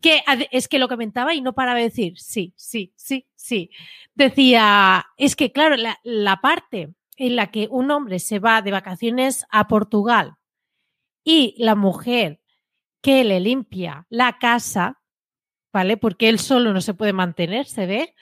Que 0.00 0.22
es 0.50 0.68
que 0.68 0.78
lo 0.78 0.88
comentaba 0.88 1.34
y 1.34 1.40
no 1.40 1.54
paraba 1.54 1.78
de 1.78 1.84
decir, 1.84 2.18
sí, 2.18 2.52
sí, 2.56 2.92
sí, 2.96 3.26
sí. 3.34 3.70
Decía, 4.14 5.06
es 5.16 5.36
que 5.36 5.52
claro, 5.52 5.76
la, 5.76 5.98
la 6.04 6.40
parte 6.40 6.94
en 7.16 7.36
la 7.36 7.50
que 7.50 7.68
un 7.70 7.90
hombre 7.90 8.18
se 8.18 8.38
va 8.38 8.62
de 8.62 8.70
vacaciones 8.70 9.46
a 9.50 9.68
Portugal 9.68 10.36
y 11.22 11.54
la 11.58 11.74
mujer 11.74 12.40
que 13.00 13.24
le 13.24 13.40
limpia 13.40 14.06
la 14.08 14.38
casa, 14.38 15.00
¿vale? 15.74 15.98
Porque 15.98 16.30
él 16.30 16.38
solo 16.38 16.72
no 16.72 16.80
se 16.80 16.94
puede 16.94 17.12
mantener, 17.12 17.66
se 17.66 17.84
ve. 17.84 18.14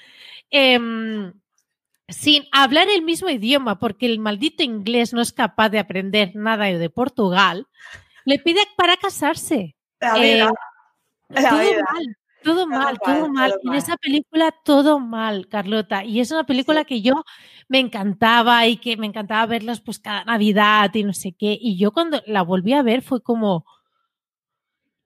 Eh, 0.50 0.80
sin 2.08 2.44
hablar 2.52 2.88
el 2.88 3.02
mismo 3.02 3.28
idioma, 3.28 3.78
porque 3.78 4.06
el 4.06 4.18
maldito 4.18 4.62
inglés 4.62 5.12
no 5.12 5.20
es 5.20 5.32
capaz 5.32 5.68
de 5.68 5.78
aprender 5.78 6.32
nada 6.34 6.64
de 6.66 6.90
Portugal, 6.90 7.66
le 8.24 8.38
pide 8.38 8.60
para 8.76 8.96
casarse. 8.96 9.76
La 10.00 10.18
eh, 10.18 10.48
Todo 12.42 12.66
mal, 12.66 12.98
todo 12.98 13.28
mal. 13.28 13.54
En 13.62 13.74
esa 13.74 13.96
película 13.96 14.52
todo 14.64 14.98
mal, 14.98 15.48
Carlota. 15.48 16.04
Y 16.04 16.20
es 16.20 16.30
una 16.30 16.44
película 16.44 16.84
que 16.84 17.00
yo 17.00 17.24
me 17.68 17.78
encantaba 17.78 18.66
y 18.66 18.76
que 18.78 18.96
me 18.96 19.06
encantaba 19.06 19.46
verlas 19.46 19.80
pues 19.80 19.98
cada 19.98 20.24
Navidad 20.24 20.92
y 20.94 21.04
no 21.04 21.12
sé 21.12 21.32
qué. 21.32 21.56
Y 21.60 21.78
yo 21.78 21.92
cuando 21.92 22.22
la 22.26 22.42
volví 22.42 22.72
a 22.72 22.82
ver 22.82 23.02
fue 23.02 23.22
como... 23.22 23.64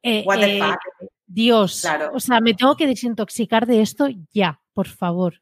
Eh, 0.03 0.23
What 0.25 0.39
the 0.39 0.59
eh, 0.59 0.63
fuck? 0.63 1.11
Dios, 1.27 1.85
o 2.13 2.21
sea, 2.21 2.41
me 2.41 2.55
tengo 2.55 2.77
que 2.77 2.87
desintoxicar 2.87 3.67
de 3.67 3.83
esto 3.83 4.07
ya, 4.33 4.61
por 4.73 4.87
favor. 4.87 5.41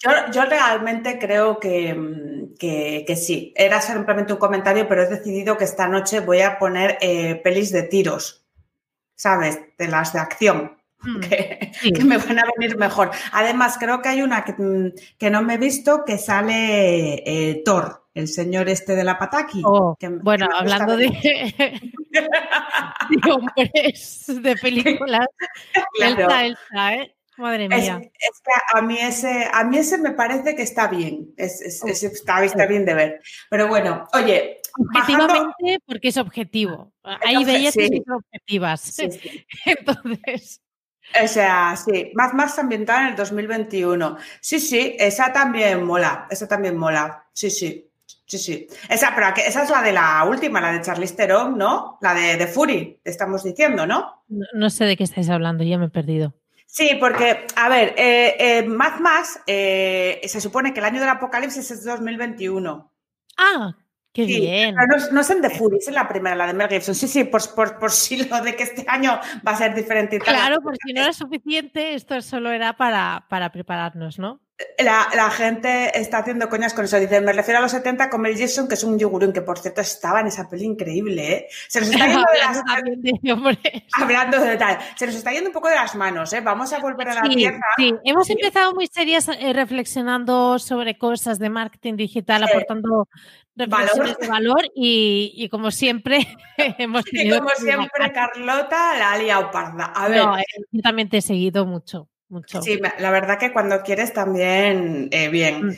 Yo, 0.00 0.44
realmente 0.44 1.18
creo 1.18 1.58
que, 1.58 2.54
que, 2.58 3.16
sí. 3.16 3.52
Era 3.56 3.80
simplemente 3.80 4.32
un 4.32 4.38
comentario, 4.38 4.88
pero 4.88 5.02
he 5.02 5.08
decidido 5.08 5.58
que 5.58 5.64
esta 5.64 5.88
noche 5.88 6.20
voy 6.20 6.40
a 6.40 6.58
poner 6.58 6.98
eh, 7.00 7.40
pelis 7.42 7.72
de 7.72 7.82
tiros, 7.82 8.46
¿sabes? 9.16 9.58
De 9.76 9.88
las 9.88 10.12
de 10.12 10.20
acción. 10.20 10.77
Mm, 11.00 11.20
que, 11.20 12.04
me 12.04 12.18
van 12.18 12.38
a 12.40 12.44
venir 12.56 12.76
mejor. 12.76 13.10
Además, 13.32 13.76
creo 13.78 14.02
que 14.02 14.08
hay 14.08 14.22
una 14.22 14.44
que, 14.44 14.52
mm, 14.52 15.30
no 15.30 15.42
me 15.42 15.54
he 15.54 15.58
visto 15.58 16.04
que 16.04 16.18
sale 16.18 17.22
eh, 17.24 17.62
Thor, 17.64 18.08
el 18.14 18.26
señor 18.26 18.68
este 18.68 18.96
de 18.96 19.04
la 19.04 19.18
Pataki. 19.18 19.62
Oh, 19.64 19.96
bueno, 20.22 20.48
hablando 20.52 20.96
de, 20.96 21.08
hombres, 23.30 24.24
de 24.26 24.56
películas. 24.56 25.26
Elsa, 26.00 26.44
Elsa, 26.44 26.94
¿eh? 26.94 27.14
Madre 27.36 27.68
mía. 27.68 28.00
Es, 28.02 28.40
que 28.40 28.50
a 28.76 28.82
mí, 28.82 28.98
ese, 28.98 29.48
a 29.52 29.62
mí 29.62 29.78
ese 29.78 29.98
me 29.98 30.10
parece 30.10 30.56
que 30.56 30.62
está 30.62 30.88
bien. 30.88 31.32
Es, 31.36 31.60
está, 31.60 32.42
está, 32.42 32.66
bien 32.66 32.84
de 32.84 32.94
ver. 32.94 33.22
Pero 33.48 33.68
bueno, 33.68 34.08
oye. 34.12 34.60
Objetivamente, 34.76 35.78
porque 35.86 36.08
es 36.08 36.16
objetivo. 36.16 36.92
Hay 37.04 37.44
bellas 37.44 37.74
sí. 37.74 38.02
objetivas. 38.08 38.96
Entonces. 39.64 40.60
O 41.22 41.26
sea, 41.28 41.74
sí, 41.76 42.10
más 42.14 42.34
más 42.34 42.58
ambiental 42.58 43.02
en 43.02 43.08
el 43.08 43.16
2021. 43.16 44.16
Sí, 44.40 44.60
sí, 44.60 44.96
esa 44.98 45.32
también 45.32 45.84
mola, 45.84 46.26
esa 46.30 46.46
también 46.46 46.76
mola. 46.76 47.24
Sí, 47.32 47.50
sí. 47.50 47.84
Sí, 48.26 48.38
sí. 48.38 48.66
Esa, 48.90 49.14
pero 49.14 49.28
esa 49.36 49.62
es 49.62 49.70
la 49.70 49.80
de 49.80 49.92
la 49.92 50.22
última, 50.28 50.60
la 50.60 50.72
de 50.72 50.82
Charlize 50.82 51.16
Theron, 51.16 51.56
¿no? 51.56 51.96
La 52.02 52.12
de, 52.12 52.36
de 52.36 52.46
Fury, 52.46 53.00
estamos 53.02 53.42
diciendo, 53.42 53.86
¿no? 53.86 54.22
¿no? 54.28 54.68
sé 54.68 54.84
de 54.84 54.98
qué 54.98 55.04
estáis 55.04 55.30
hablando, 55.30 55.64
ya 55.64 55.78
me 55.78 55.86
he 55.86 55.90
perdido. 55.90 56.34
Sí, 56.66 56.90
porque, 57.00 57.46
a 57.56 57.70
ver, 57.70 57.94
eh, 57.96 58.36
eh, 58.38 58.62
Mad 58.64 59.00
Max 59.00 59.40
eh, 59.46 60.20
se 60.26 60.42
supone 60.42 60.74
que 60.74 60.80
el 60.80 60.84
año 60.84 61.00
del 61.00 61.08
apocalipsis 61.08 61.70
es 61.70 61.84
2021. 61.84 62.92
Ah, 63.38 63.74
Qué 64.18 64.26
bien. 64.26 64.74
No, 64.74 65.12
no, 65.12 65.20
es 65.20 65.30
en 65.30 65.40
The 65.40 65.50
Fury, 65.50 65.76
es 65.76 65.86
en 65.86 65.94
la 65.94 66.08
primera, 66.08 66.34
la 66.34 66.48
de 66.48 66.52
Mel 66.52 66.68
Gibson. 66.68 66.96
Sí, 66.96 67.06
sí, 67.06 67.22
por, 67.22 67.40
por, 67.54 67.78
por 67.78 67.92
si 67.92 68.24
lo 68.24 68.40
de 68.40 68.56
que 68.56 68.64
este 68.64 68.84
año 68.88 69.20
va 69.46 69.52
a 69.52 69.56
ser 69.56 69.76
diferente. 69.76 70.18
claro, 70.18 70.60
porque 70.60 70.78
si 70.84 70.92
no 70.92 71.02
era 71.02 71.12
suficiente, 71.12 71.94
esto 71.94 72.20
solo 72.20 72.50
era 72.50 72.76
para, 72.76 73.26
para 73.28 73.52
prepararnos, 73.52 74.18
¿no? 74.18 74.40
La, 74.78 75.30
gente 75.30 75.96
está 75.98 76.18
haciendo 76.18 76.48
coñas 76.48 76.74
con 76.74 76.84
eso. 76.84 76.98
Dice, 76.98 77.20
me 77.20 77.32
refiero 77.32 77.58
a 77.58 77.62
los 77.62 77.70
70 77.70 78.10
con 78.10 78.20
Mel 78.20 78.36
Gibson, 78.36 78.66
que 78.66 78.74
es 78.74 78.82
un 78.82 78.98
yogurín, 78.98 79.32
que 79.32 79.40
por 79.40 79.58
cierto 79.58 79.80
estaba 79.80 80.20
en 80.20 80.26
esa 80.26 80.48
peli 80.48 80.64
increíble, 80.64 81.32
¿eh? 81.32 81.46
Se 81.68 81.80
nos 81.80 81.90
está 81.90 82.06
yendo 82.06 82.24
de 82.32 82.38
las 82.40 83.82
Hablando 83.92 84.40
de 84.40 84.56
tal. 84.56 84.78
Se 84.96 85.06
nos 85.06 85.14
está 85.14 85.32
yendo 85.32 85.50
un 85.50 85.52
poco 85.54 85.68
de 85.68 85.76
las 85.76 85.94
manos, 85.94 86.32
¿eh? 86.32 86.40
Vamos 86.40 86.72
a 86.72 86.80
volver 86.80 87.08
a 87.08 87.14
la 87.14 87.22
tierra. 87.22 87.60
Sí, 87.76 87.94
hemos 88.04 88.28
empezado 88.30 88.74
muy 88.74 88.88
serias 88.88 89.28
eh, 89.28 89.52
reflexionando 89.52 90.58
sobre 90.58 90.98
cosas 90.98 91.38
de 91.38 91.50
marketing 91.50 91.94
digital, 91.94 92.42
aportando 92.42 93.08
reflexiones 93.54 94.16
valor. 94.16 94.18
de 94.18 94.28
valor 94.28 94.62
y, 94.74 95.48
como 95.50 95.70
siempre 95.70 96.26
hemos 96.78 97.04
tenido... 97.04 97.36
Y 97.36 97.38
como 97.38 97.50
siempre, 97.50 97.88
Carlota 98.12 98.98
la 98.98 99.12
ha 99.12 99.18
liado 99.18 99.52
parda. 99.52 99.84
A 99.84 100.08
ver. 100.08 100.24
No, 100.24 100.36
eh, 100.36 100.44
yo 100.72 100.82
también 100.82 101.08
te 101.08 101.18
he 101.18 101.22
seguido 101.22 101.64
mucho. 101.64 102.08
Sí, 102.60 102.78
la 102.98 103.10
verdad 103.10 103.38
que 103.38 103.54
cuando 103.54 103.82
quieres 103.82 104.12
también 104.12 105.08
eh, 105.12 105.30
bien. 105.30 105.68
Mm, 105.68 105.74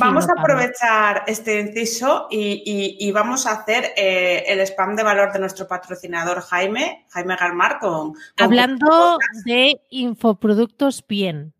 vamos 0.00 0.28
a 0.28 0.32
aprovechar 0.40 1.22
este 1.28 1.60
inciso 1.60 2.26
y, 2.30 3.10
vamos 3.12 3.46
a 3.46 3.52
hacer 3.52 3.92
eh, 3.96 4.44
el 4.48 4.58
spam 4.60 4.96
de 4.96 5.04
valor 5.04 5.32
de 5.32 5.38
nuestro 5.38 5.68
patrocinador 5.68 6.40
Jaime, 6.40 7.06
Jaime 7.10 7.36
Galmar, 7.36 7.78
con... 7.78 8.14
Hablando 8.36 9.18
de 9.44 9.80
infoproductos 9.90 11.04
bien. 11.06 11.54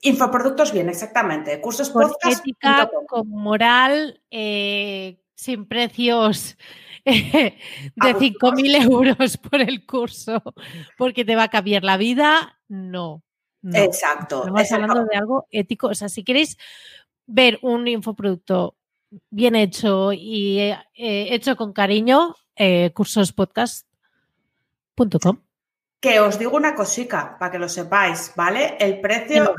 Infoproductos 0.00 0.72
bien, 0.72 0.88
exactamente. 0.88 1.60
Cursos 1.60 1.90
con 1.90 2.10
ética, 2.28 2.90
con 3.06 3.28
moral, 3.28 4.20
eh, 4.30 5.20
sin 5.34 5.66
precios 5.66 6.56
de 7.04 7.54
5.000 7.94 8.82
euros 8.90 9.36
por 9.36 9.60
el 9.60 9.86
curso, 9.86 10.42
porque 10.96 11.24
te 11.24 11.36
va 11.36 11.44
a 11.44 11.48
cambiar 11.48 11.84
la 11.84 11.96
vida, 11.96 12.58
no. 12.66 13.22
Exacto. 13.62 14.46
Estamos 14.46 14.72
hablando 14.72 15.04
de 15.04 15.16
algo 15.16 15.46
ético. 15.50 15.88
O 15.88 15.94
sea, 15.94 16.08
si 16.08 16.24
queréis 16.24 16.56
ver 17.26 17.58
un 17.62 17.86
infoproducto 17.86 18.78
bien 19.30 19.54
hecho 19.54 20.12
y 20.12 20.58
eh, 20.60 20.78
hecho 20.94 21.56
con 21.56 21.72
cariño, 21.72 22.34
eh, 22.56 22.90
cursospodcast.com. 22.94 25.38
Que 26.00 26.20
os 26.20 26.38
digo 26.38 26.56
una 26.56 26.76
cosica 26.76 27.36
para 27.38 27.50
que 27.50 27.58
lo 27.58 27.68
sepáis, 27.68 28.32
¿vale? 28.36 28.76
El 28.78 29.00
precio, 29.00 29.52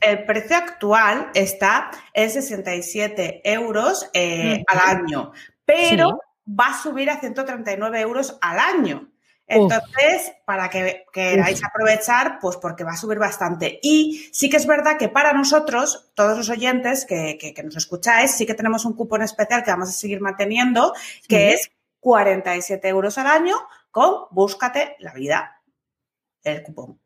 el 0.00 0.24
precio 0.24 0.56
actual 0.56 1.30
está 1.34 1.90
en 2.14 2.30
67 2.30 3.42
euros 3.44 4.08
eh, 4.14 4.64
al 4.66 4.78
año, 4.78 5.32
pero 5.66 6.18
va 6.48 6.68
a 6.68 6.82
subir 6.82 7.10
a 7.10 7.20
139 7.20 8.00
euros 8.00 8.38
al 8.40 8.58
año. 8.58 9.10
Entonces, 9.48 10.32
para 10.44 10.68
que 10.68 11.04
queráis 11.12 11.62
aprovechar, 11.64 12.38
pues 12.40 12.56
porque 12.56 12.82
va 12.82 12.92
a 12.92 12.96
subir 12.96 13.18
bastante. 13.18 13.78
Y 13.80 14.28
sí 14.32 14.50
que 14.50 14.56
es 14.56 14.66
verdad 14.66 14.98
que 14.98 15.08
para 15.08 15.32
nosotros, 15.32 16.10
todos 16.14 16.36
los 16.36 16.50
oyentes 16.50 17.04
que, 17.04 17.38
que, 17.38 17.62
nos 17.62 17.76
escucháis, 17.76 18.32
sí 18.32 18.44
que 18.44 18.54
tenemos 18.54 18.84
un 18.84 18.94
cupón 18.94 19.22
especial 19.22 19.62
que 19.62 19.70
vamos 19.70 19.88
a 19.88 19.92
seguir 19.92 20.20
manteniendo, 20.20 20.92
que 21.28 21.52
es 21.52 21.70
47 22.00 22.88
euros 22.88 23.18
al 23.18 23.28
año 23.28 23.56
con 23.90 24.26
Búscate 24.30 24.96
la 24.98 25.12
vida. 25.12 25.62
El 26.42 26.62
cupón. 26.62 27.00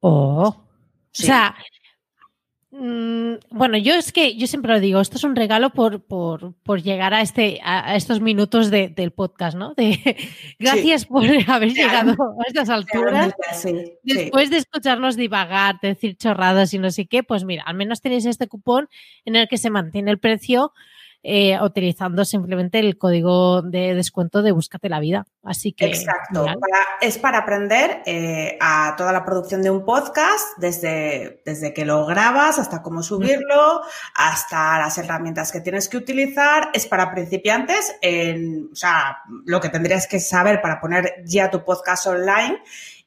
Oh. 0.00 0.48
O 0.48 0.64
sea, 1.10 1.54
bueno, 2.74 3.76
yo 3.76 3.94
es 3.94 4.12
que 4.12 4.34
yo 4.36 4.46
siempre 4.46 4.72
lo 4.72 4.80
digo, 4.80 5.00
esto 5.00 5.18
es 5.18 5.24
un 5.24 5.36
regalo 5.36 5.70
por, 5.70 6.00
por, 6.00 6.82
llegar 6.82 7.12
a, 7.12 7.20
este, 7.20 7.60
a 7.62 7.96
estos 7.96 8.22
minutos 8.22 8.70
del 8.70 9.10
podcast, 9.10 9.58
¿no? 9.58 9.74
De, 9.74 10.16
gracias 10.58 11.04
por 11.04 11.22
haber 11.48 11.74
llegado 11.74 12.12
a 12.12 12.44
estas 12.46 12.70
alturas. 12.70 13.34
Después 14.02 14.48
de 14.48 14.56
escucharnos 14.56 15.16
divagar, 15.16 15.80
decir 15.82 16.16
chorradas 16.16 16.72
y 16.72 16.78
no 16.78 16.90
sé 16.90 17.06
qué, 17.06 17.22
pues 17.22 17.44
mira, 17.44 17.62
al 17.66 17.76
menos 17.76 18.00
tenéis 18.00 18.24
este 18.24 18.48
cupón 18.48 18.88
en 19.26 19.36
el 19.36 19.48
que 19.48 19.58
se 19.58 19.68
mantiene 19.68 20.10
el 20.10 20.18
precio 20.18 20.72
eh, 21.24 21.56
utilizando 21.62 22.24
simplemente 22.24 22.80
el 22.80 22.98
código 22.98 23.62
de 23.62 23.94
descuento 23.94 24.42
de 24.42 24.50
Búscate 24.52 24.88
la 24.88 24.98
vida. 24.98 25.24
Así 25.44 25.72
que. 25.72 25.86
Exacto. 25.86 26.46
es 27.00 27.18
para 27.18 27.38
aprender 27.38 28.02
eh, 28.06 28.56
a 28.60 28.94
toda 28.96 29.12
la 29.12 29.24
producción 29.24 29.62
de 29.62 29.70
un 29.70 29.84
podcast, 29.84 30.58
desde, 30.58 31.42
desde 31.44 31.72
que 31.72 31.84
lo 31.84 32.06
grabas 32.06 32.58
hasta 32.58 32.82
cómo 32.82 33.02
subirlo, 33.02 33.82
hasta 34.14 34.78
las 34.78 34.98
herramientas 34.98 35.52
que 35.52 35.60
tienes 35.60 35.88
que 35.88 35.96
utilizar. 35.96 36.70
Es 36.72 36.86
para 36.86 37.12
principiantes, 37.12 37.96
en, 38.02 38.70
o 38.72 38.76
sea, 38.76 39.18
lo 39.46 39.60
que 39.60 39.68
tendrías 39.68 40.08
que 40.08 40.18
saber 40.18 40.60
para 40.60 40.80
poner 40.80 41.22
ya 41.24 41.50
tu 41.50 41.64
podcast 41.64 42.06
online. 42.08 42.58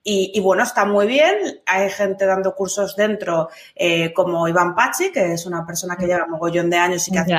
Y, 0.08 0.40
bueno, 0.40 0.62
está 0.62 0.86
muy 0.86 1.08
bien. 1.08 1.36
Hay 1.66 1.90
gente 1.90 2.28
dando 2.28 2.54
cursos 2.54 2.96
dentro, 2.96 3.50
eh, 3.74 4.14
como 4.14 4.48
Iván 4.48 4.76
Pachi, 4.76 5.12
que 5.12 5.34
es 5.34 5.48
una 5.48 5.66
persona 5.66 5.98
que 5.98 6.06
lleva 6.06 6.28
mogollón 6.28 6.70
de 6.70 6.78
años 6.78 7.08
y 7.08 7.12
que 7.12 7.18
hace 7.18 7.34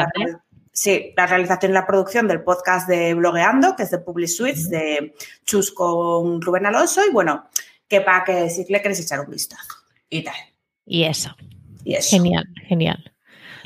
Sí, 0.76 1.14
la 1.16 1.26
realización 1.26 1.70
y 1.70 1.74
la 1.74 1.86
producción 1.86 2.28
del 2.28 2.42
podcast 2.42 2.86
de 2.86 3.14
Blogueando, 3.14 3.74
que 3.76 3.84
es 3.84 3.90
de 3.90 3.96
Public 3.96 4.28
Suites, 4.28 4.68
de 4.68 5.14
Chus 5.46 5.72
con 5.72 6.42
Rubén 6.42 6.66
Alonso. 6.66 7.00
Y 7.08 7.10
bueno, 7.10 7.48
que 7.88 8.02
para 8.02 8.24
que 8.24 8.50
si 8.50 8.70
le 8.70 8.82
quieres 8.82 9.00
echar 9.00 9.20
un 9.20 9.30
vistazo 9.30 9.74
y 10.10 10.22
tal. 10.22 10.34
Y 10.84 11.04
eso. 11.04 11.34
Y 11.82 11.94
eso. 11.94 12.10
Genial, 12.10 12.44
genial. 12.68 13.10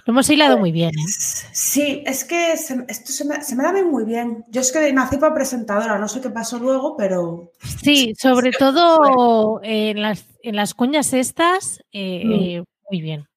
Lo 0.07 0.13
hemos 0.13 0.31
hilado 0.31 0.57
muy 0.57 0.71
bien. 0.71 0.91
¿eh? 0.91 1.05
Sí, 1.53 2.05
es 2.07 2.25
que 2.25 2.53
esto 2.53 3.13
se 3.13 3.25
me, 3.25 3.43
se 3.43 3.57
me, 3.57 3.65
da 3.65 3.73
muy 3.83 4.05
bien. 4.05 4.45
Yo 4.49 4.61
es 4.61 4.71
que 4.71 4.93
nací 4.93 5.17
para 5.17 5.35
presentadora, 5.35 5.99
no 5.99 6.07
sé 6.07 6.21
qué 6.21 6.31
pasó 6.31 6.61
luego, 6.61 6.97
pero. 6.97 7.51
Sí, 7.83 8.15
sobre 8.21 8.53
todo 8.57 9.61
en 9.65 10.01
las, 10.01 10.25
en 10.45 10.55
las 10.55 10.75
cuñas 10.75 11.13
estas, 11.13 11.83
eh, 11.91 12.23
mm. 12.25 12.33
eh, 12.33 12.65
muy 12.89 13.01
bien. 13.03 13.30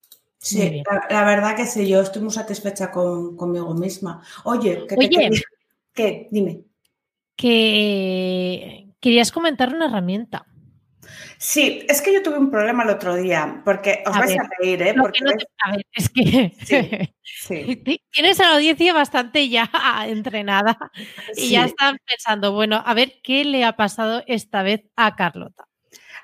Sí, 0.43 0.83
la, 1.09 1.23
verdad 1.23 1.55
que 1.55 1.65
sí, 1.65 1.87
yo 1.87 2.01
estoy 2.01 2.21
muy 2.21 2.33
satisfecha 2.33 2.91
conmigo 2.91 3.73
misma. 3.73 4.21
Oye, 4.43 4.85
¿qué? 5.93 6.27
Dime. 6.29 6.65
Que 7.37 8.89
querías 8.99 9.31
comentar 9.31 9.73
una 9.73 9.85
hermierta. 9.85 10.45
Sí, 11.37 11.85
es 11.87 12.01
que 12.01 12.13
yo 12.13 12.21
tuve 12.21 12.37
un 12.37 12.51
problema 12.51 12.83
el 12.83 12.89
otro 12.89 13.15
día, 13.15 13.61
porque 13.63 14.03
os 14.05 14.17
vais 14.17 14.37
a 14.37 14.49
reír, 14.59 14.81
¿eh? 14.81 14.93
Porque 14.93 15.19
A 15.63 15.71
ver, 15.71 15.85
es 15.93 16.09
que 16.09 16.51
tienes 18.11 18.39
a 18.41 18.43
la 18.43 18.55
audiencia 18.55 18.93
bastante 18.93 19.47
ya 19.47 19.69
entrenada 20.07 20.77
y 21.37 21.51
ya 21.51 21.63
están 21.63 21.97
pensando, 22.05 22.51
bueno, 22.51 22.83
a 22.85 22.93
ver 22.93 23.21
qué 23.23 23.45
le 23.45 23.63
ha 23.63 23.77
pasado 23.77 24.23
esta 24.27 24.61
vez 24.61 24.83
a 24.97 25.15
Carlota. 25.15 25.69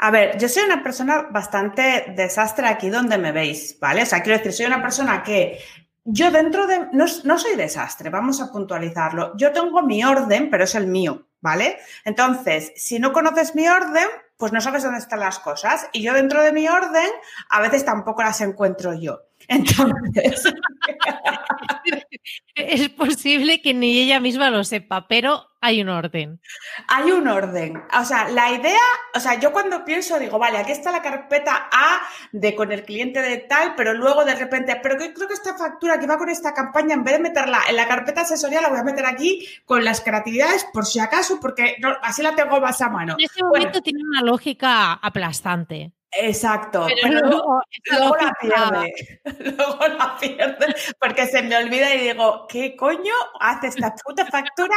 A 0.01 0.11
ver, 0.11 0.37
yo 0.37 0.47
soy 0.47 0.63
una 0.63 0.81
persona 0.81 1.27
bastante 1.29 2.13
desastre 2.15 2.67
aquí 2.67 2.89
donde 2.89 3.17
me 3.17 3.33
veis, 3.33 3.77
¿vale? 3.81 4.03
O 4.03 4.05
sea, 4.05 4.23
quiero 4.23 4.37
decir, 4.37 4.53
soy 4.53 4.65
una 4.65 4.81
persona 4.81 5.21
que 5.23 5.59
yo 6.05 6.31
dentro 6.31 6.67
de... 6.67 6.87
No, 6.93 7.05
no 7.25 7.37
soy 7.37 7.55
desastre, 7.57 8.09
vamos 8.09 8.41
a 8.41 8.49
puntualizarlo. 8.49 9.35
Yo 9.35 9.51
tengo 9.51 9.81
mi 9.83 10.01
orden, 10.03 10.49
pero 10.49 10.63
es 10.63 10.73
el 10.75 10.87
mío, 10.87 11.27
¿vale? 11.41 11.79
Entonces, 12.05 12.71
si 12.77 12.97
no 12.97 13.11
conoces 13.11 13.55
mi 13.55 13.67
orden, 13.67 14.05
pues 14.37 14.53
no 14.53 14.61
sabes 14.61 14.83
dónde 14.83 14.99
están 14.99 15.19
las 15.19 15.37
cosas. 15.39 15.89
Y 15.91 16.01
yo 16.01 16.13
dentro 16.13 16.41
de 16.41 16.53
mi 16.53 16.65
orden, 16.69 17.09
a 17.49 17.59
veces 17.59 17.83
tampoco 17.83 18.23
las 18.23 18.39
encuentro 18.39 18.93
yo. 18.93 19.19
Entonces. 19.49 20.43
Es 22.55 22.89
posible 22.89 23.61
que 23.61 23.73
ni 23.73 23.99
ella 23.99 24.19
misma 24.19 24.49
lo 24.49 24.63
sepa, 24.63 25.07
pero 25.07 25.49
hay 25.61 25.81
un 25.81 25.89
orden. 25.89 26.39
Hay 26.87 27.11
un 27.11 27.27
orden. 27.27 27.83
O 27.99 28.05
sea, 28.05 28.29
la 28.29 28.51
idea, 28.51 28.79
o 29.13 29.19
sea, 29.19 29.39
yo 29.39 29.51
cuando 29.51 29.83
pienso 29.83 30.17
digo, 30.19 30.39
vale, 30.39 30.57
aquí 30.57 30.71
está 30.71 30.91
la 30.91 31.01
carpeta 31.01 31.69
A 31.71 32.01
de 32.31 32.55
con 32.55 32.71
el 32.71 32.83
cliente 32.83 33.21
de 33.21 33.37
tal, 33.37 33.75
pero 33.75 33.93
luego 33.93 34.23
de 34.23 34.35
repente, 34.35 34.79
pero 34.81 34.97
yo 34.99 35.13
creo 35.13 35.27
que 35.27 35.33
esta 35.33 35.57
factura 35.57 35.99
que 35.99 36.07
va 36.07 36.17
con 36.17 36.29
esta 36.29 36.53
campaña, 36.53 36.93
en 36.93 37.03
vez 37.03 37.15
de 37.15 37.23
meterla 37.23 37.59
en 37.69 37.75
la 37.75 37.87
carpeta 37.87 38.21
asesorial, 38.21 38.63
la 38.63 38.69
voy 38.69 38.79
a 38.79 38.83
meter 38.83 39.05
aquí 39.05 39.47
con 39.65 39.83
las 39.83 40.01
creatividades 40.01 40.65
por 40.73 40.85
si 40.85 40.99
acaso, 40.99 41.39
porque 41.41 41.77
así 42.03 42.21
la 42.21 42.35
tengo 42.35 42.59
más 42.61 42.81
a 42.81 42.89
mano. 42.89 43.15
En 43.17 43.25
ese 43.25 43.43
momento 43.43 43.81
tiene 43.81 44.01
una 44.03 44.21
lógica 44.21 44.93
aplastante. 44.93 45.91
Exacto. 46.11 46.87
Pero, 47.01 47.21
luego, 47.21 47.61
la 48.19 48.33
pierde. 48.41 48.93
luego 49.57 49.87
la 49.87 50.17
pierde 50.19 50.75
porque 50.99 51.27
se 51.27 51.41
me 51.43 51.55
olvida 51.55 51.93
y 51.93 52.07
digo, 52.09 52.47
¿qué 52.47 52.75
coño 52.75 53.13
hace 53.39 53.67
esta 53.67 53.93
puta 53.95 54.25
factura 54.25 54.75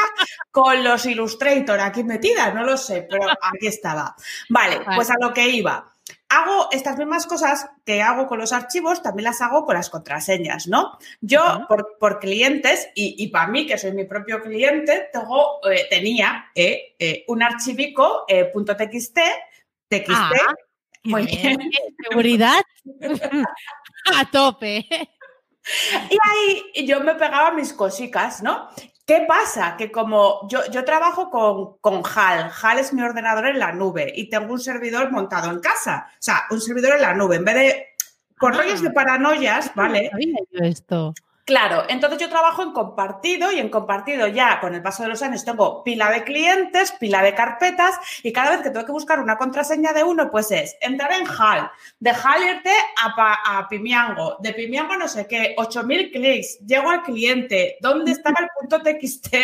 con 0.51 0.85
los 0.85 1.07
Illustrator 1.07 1.81
aquí 1.81 2.05
metida? 2.05 2.53
No 2.53 2.65
lo 2.65 2.77
sé, 2.77 3.07
pero 3.09 3.27
aquí 3.31 3.67
estaba. 3.67 4.15
Vale, 4.51 4.81
pues 4.95 5.11
a 5.11 5.15
lo 5.21 5.33
que 5.33 5.49
iba. 5.49 5.89
Hago 6.29 6.69
estas 6.73 6.97
mismas 6.97 7.27
cosas 7.27 7.69
que 7.85 8.03
hago 8.03 8.27
con 8.27 8.39
los 8.39 8.53
archivos, 8.53 9.03
también 9.03 9.25
las 9.25 9.43
hago 9.43 9.65
con 9.65 9.75
las 9.77 9.91
contraseñas, 9.91 10.67
¿no? 10.67 10.99
Yo, 11.21 11.67
por, 11.99 12.19
clientes, 12.19 12.89
y, 12.95 13.29
para 13.29 13.49
mí, 13.49 13.67
que 13.67 13.77
soy 13.77 13.93
mi 13.93 14.05
propio 14.05 14.41
cliente, 14.41 15.11
tengo, 15.13 15.61
eh, 15.71 15.87
tenía 15.91 16.51
eh, 16.55 16.95
eh, 16.99 17.25
un 17.29 17.43
archivico 17.43 18.25
.txt, 18.27 19.19
txt, 19.89 20.11
ah. 20.11 20.55
Muy 21.05 21.27
bien. 21.27 21.59
Seguridad 22.09 22.63
a 24.15 24.31
tope. 24.31 24.87
Y 26.11 26.17
ahí 26.31 26.87
yo 26.87 27.01
me 27.01 27.15
pegaba 27.15 27.53
mis 27.53 27.73
cositas, 27.73 28.43
¿no? 28.43 28.69
¿Qué 29.07 29.25
pasa? 29.27 29.77
Que 29.77 29.91
como 29.91 30.49
yo, 30.49 30.61
yo 30.71 30.85
trabajo 30.85 31.31
con, 31.31 31.79
con, 31.79 32.03
HAL, 32.05 32.51
HAL 32.63 32.79
es 32.79 32.93
mi 32.93 33.03
ordenador 33.03 33.47
en 33.47 33.59
la 33.59 33.73
nube 33.73 34.13
y 34.15 34.31
tengo 34.31 34.53
un 34.53 34.61
servidor 34.61 35.11
montado 35.11 35.51
en 35.51 35.61
casa, 35.61 36.07
o 36.09 36.17
sea, 36.19 36.45
un 36.51 36.61
servidor 36.61 36.95
en 36.95 37.03
la 37.03 37.15
nube, 37.15 37.37
en 37.37 37.45
vez 37.45 37.55
de, 37.55 37.87
por 38.39 38.57
rollos 38.57 38.81
de 38.81 38.89
ah. 38.89 38.93
paranoias, 38.95 39.75
¿vale? 39.75 40.11
esto. 40.53 41.15
Claro, 41.45 41.83
entonces 41.89 42.21
yo 42.21 42.29
trabajo 42.29 42.63
en 42.63 42.71
compartido 42.71 43.51
y 43.51 43.59
en 43.59 43.69
compartido 43.69 44.29
ya 44.29 44.61
con 44.61 44.77
el 44.77 44.83
paso 44.83 45.03
de 45.03 45.09
los 45.09 45.23
años 45.23 45.45
tengo 45.45 45.83
pila 45.83 46.09
de 46.09 46.23
clientes, 46.23 46.93
pila 46.93 47.21
de 47.21 47.35
carpetas 47.35 47.99
y 48.23 48.33
cada 48.33 48.53
vez 48.53 48.61
que 48.61 48.71
tengo 48.71 48.87
que 48.87 48.93
buscar 48.93 49.19
una 49.19 49.37
contraseña 49.37 49.93
de 49.93 50.05
uno, 50.05 50.31
pues 50.31 50.53
es 50.53 50.77
entrar 50.81 51.13
en 51.13 51.27
HAL, 51.27 51.69
de 51.99 52.11
HAL 52.11 52.43
irte 52.45 52.71
a, 52.97 53.59
a 53.59 53.69
Pimiango, 53.69 54.37
de 54.39 54.53
Pimiango 54.53 54.95
no 54.97 55.09
sé 55.09 55.27
qué, 55.27 55.57
8000 55.59 56.13
clics, 56.13 56.61
llego 56.61 56.91
al 56.91 57.03
cliente, 57.03 57.77
¿dónde 57.81 58.13
estaba 58.13 58.37
el 58.41 58.49
punto 58.61 58.81
TXT? 58.81 59.35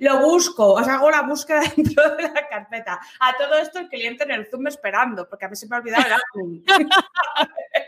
Lo 0.00 0.18
busco, 0.18 0.74
os 0.74 0.86
hago 0.86 1.10
la 1.10 1.22
búsqueda 1.22 1.62
dentro 1.76 2.14
de 2.16 2.24
la 2.24 2.46
carpeta. 2.46 3.00
A 3.20 3.34
todo 3.38 3.56
esto 3.56 3.78
el 3.78 3.88
cliente 3.88 4.24
en 4.24 4.32
el 4.32 4.50
Zoom 4.50 4.66
esperando, 4.66 5.26
porque 5.26 5.46
a 5.46 5.48
mí 5.48 5.56
se 5.56 5.66
me 5.66 5.76
ha 5.76 5.78
olvidado 5.78 6.04
el 6.04 6.12
admin. 6.12 6.64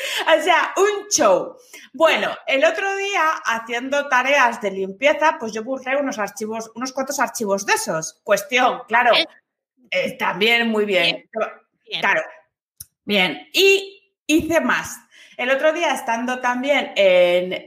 O 0.38 0.42
sea, 0.42 0.72
un 0.76 1.08
show. 1.08 1.56
Bueno, 1.92 2.36
el 2.46 2.64
otro 2.64 2.96
día, 2.96 3.30
haciendo 3.44 4.08
tareas 4.08 4.60
de 4.60 4.70
limpieza, 4.70 5.36
pues 5.38 5.52
yo 5.52 5.64
busqué 5.64 5.96
unos 5.96 6.18
archivos, 6.18 6.70
unos 6.74 6.92
cuantos 6.92 7.18
archivos 7.20 7.66
de 7.66 7.74
esos. 7.74 8.20
Cuestión, 8.22 8.82
claro. 8.86 9.12
Eh, 9.90 10.16
también 10.16 10.68
muy 10.68 10.84
bien. 10.84 11.28
Claro. 12.00 12.22
Bien. 13.04 13.48
Y 13.52 14.14
hice 14.26 14.60
más. 14.60 14.96
El 15.40 15.50
otro 15.50 15.72
día, 15.72 15.94
estando 15.94 16.38
también 16.38 16.92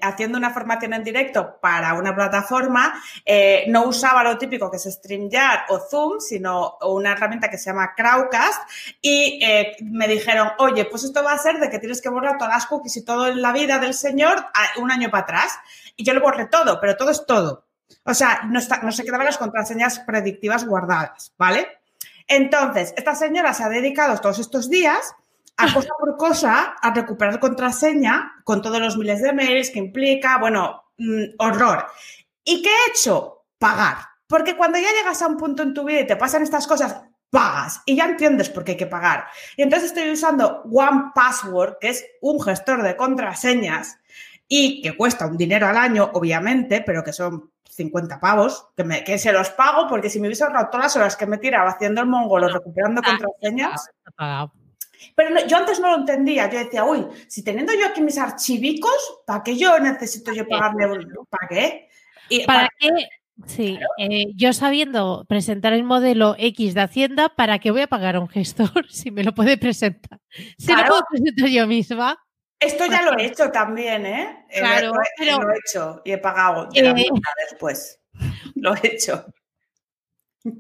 haciendo 0.04 0.38
una 0.38 0.52
formación 0.52 0.94
en 0.94 1.04
directo 1.04 1.58
para 1.60 1.96
una 1.96 2.14
plataforma, 2.14 3.02
eh, 3.26 3.66
no 3.68 3.86
usaba 3.86 4.24
lo 4.24 4.38
típico 4.38 4.70
que 4.70 4.78
es 4.78 4.84
StreamYard 4.84 5.62
o 5.70 5.80
Zoom, 5.80 6.20
sino 6.20 6.78
una 6.84 7.14
herramienta 7.14 7.50
que 7.50 7.58
se 7.58 7.72
llama 7.72 7.96
Crowdcast 7.98 8.62
y 9.02 9.44
eh, 9.44 9.76
me 9.82 10.08
dijeron, 10.08 10.50
oye, 10.60 10.86
pues 10.86 11.04
esto 11.04 11.24
va 11.24 11.34
a 11.34 11.38
ser 11.40 11.58
de 11.58 11.72
que 11.72 11.80
tienes 11.80 12.00
que 12.00 12.10
borrar 12.10 12.38
todas 12.38 12.54
las 12.54 12.68
cookies 12.68 12.98
y 12.98 13.06
todo 13.06 13.26
en 13.26 13.42
la 13.42 13.52
vida 13.52 13.80
del 13.80 13.96
señor 13.96 14.46
un 14.78 14.92
año 14.92 15.10
para 15.10 15.24
atrás. 15.24 15.58
Y 15.96 16.04
yo 16.04 16.14
lo 16.14 16.22
borré 16.22 16.46
todo, 16.46 16.80
pero 16.80 16.96
todo 16.96 17.10
es 17.10 17.26
todo. 17.26 17.66
O 18.04 18.14
sea, 18.14 18.42
no, 18.44 18.60
no 18.84 18.92
se 18.92 19.04
quedaban 19.04 19.26
las 19.26 19.40
contraseñas 19.40 19.98
predictivas 20.02 20.64
guardadas, 20.68 21.34
¿vale? 21.40 21.80
Entonces, 22.28 22.94
esta 22.96 23.16
señora 23.16 23.52
se 23.56 23.64
ha 23.64 23.70
dedicado 23.70 24.16
todos 24.20 24.38
estos 24.38 24.70
días 24.70 25.16
a 25.58 25.74
cosa 25.74 25.90
por 26.00 26.18
cosa 26.18 26.76
a 26.82 26.94
recuperar 26.94 27.40
contraseña 27.40 28.34
con 28.44 28.62
todos 28.62 28.80
los 28.80 28.98
miles 28.98 29.22
de 29.22 29.34
mails 29.34 29.70
que 29.70 29.80
implica, 29.80 30.38
bueno, 30.38 30.84
mm, 30.98 31.36
horror. 31.38 31.86
¿Y 32.44 32.62
qué 32.62 32.70
he 32.70 32.92
hecho? 32.92 33.46
Pagar. 33.58 33.98
Porque 34.28 34.58
cuando 34.58 34.80
ya 34.80 34.92
llegas 34.92 35.22
a 35.22 35.28
un 35.28 35.38
punto 35.38 35.64
en 35.64 35.74
tu 35.74 35.84
vida 35.84 36.02
y 36.02 36.08
te 36.08 36.16
pasan 36.16 36.44
estas 36.44 36.68
cosas, 36.68 37.04
pagas 37.30 37.82
y 37.86 37.96
ya 37.96 38.06
entiendes 38.06 38.50
por 38.50 38.64
qué 38.64 38.72
hay 38.72 38.78
que 38.78 38.88
pagar. 38.88 39.26
Y 39.58 39.64
entonces 39.64 39.90
estoy 39.90 40.12
usando 40.12 40.64
One 40.72 41.12
Password, 41.16 41.78
que 41.80 41.90
es 41.90 42.06
un 42.22 42.42
gestor 42.42 42.84
de 42.84 42.96
contraseñas 42.96 43.98
y 44.48 44.82
que 44.82 44.96
cuesta 44.96 45.26
un 45.26 45.38
dinero 45.38 45.68
al 45.68 45.78
año, 45.78 46.12
obviamente, 46.14 46.84
pero 46.86 47.04
que 47.04 47.14
son 47.14 47.52
50 47.70 48.20
pavos, 48.20 48.68
que, 48.76 48.84
me, 48.84 49.04
que 49.04 49.18
se 49.18 49.32
los 49.32 49.50
pago 49.50 49.88
porque 49.88 50.10
si 50.10 50.20
me 50.20 50.28
hubiese 50.28 50.44
ahorrado 50.44 50.70
todas 50.70 50.86
las 50.86 50.96
horas 50.96 51.16
que 51.16 51.26
me 51.26 51.40
tiraba 51.40 51.72
haciendo 51.72 52.02
el 52.02 52.08
mongolo 52.08 52.48
recuperando 52.48 53.02
contraseñas. 53.02 53.90
Pero 55.16 55.46
yo 55.46 55.58
antes 55.58 55.80
no 55.80 55.92
lo 55.92 55.98
entendía. 55.98 56.50
Yo 56.50 56.60
decía, 56.60 56.84
uy, 56.84 57.06
si 57.28 57.44
teniendo 57.44 57.74
yo 57.74 57.88
aquí 57.88 58.02
mis 58.02 58.18
archivicos, 58.18 59.22
¿para 59.26 59.44
qué 59.44 59.58
yo 59.58 59.78
necesito 59.80 60.34
yo 60.34 60.48
pagarle? 60.48 61.08
¿Para 61.30 61.48
qué? 61.48 61.90
¿Para, 62.46 62.70
qué? 62.80 62.90
Sí, 63.48 63.80
eh, 63.98 64.28
yo 64.36 64.54
sabiendo 64.54 65.26
presentar 65.28 65.74
el 65.74 65.84
modelo 65.84 66.36
X 66.38 66.74
de 66.74 66.82
Hacienda, 66.82 67.30
¿para 67.30 67.60
qué 67.60 67.72
voy 67.72 67.82
a 67.82 67.88
pagar 67.88 68.16
a 68.16 68.20
un 68.20 68.30
gestor 68.30 68.70
si 68.90 69.12
me 69.12 69.24
lo 69.24 69.34
puede 69.34 69.58
presentar? 69.58 70.20
Si 70.58 70.74
lo 70.74 70.86
puedo 70.86 71.02
presentar 71.10 71.50
yo 71.50 71.68
misma. 71.68 72.18
Esto 72.60 72.86
ya 72.86 73.02
lo 73.02 73.18
he 73.18 73.26
hecho 73.26 73.52
también, 73.52 74.06
¿eh? 74.06 74.46
eh 74.50 74.60
claro, 74.60 74.94
lo, 74.94 75.42
lo 75.42 75.52
he 75.52 75.58
hecho 75.58 76.02
y 76.06 76.12
he 76.14 76.18
pagado 76.18 76.70
eh, 76.74 76.94
después. 77.50 78.00
Lo 78.56 78.76
he 78.76 78.88
hecho. 78.88 79.26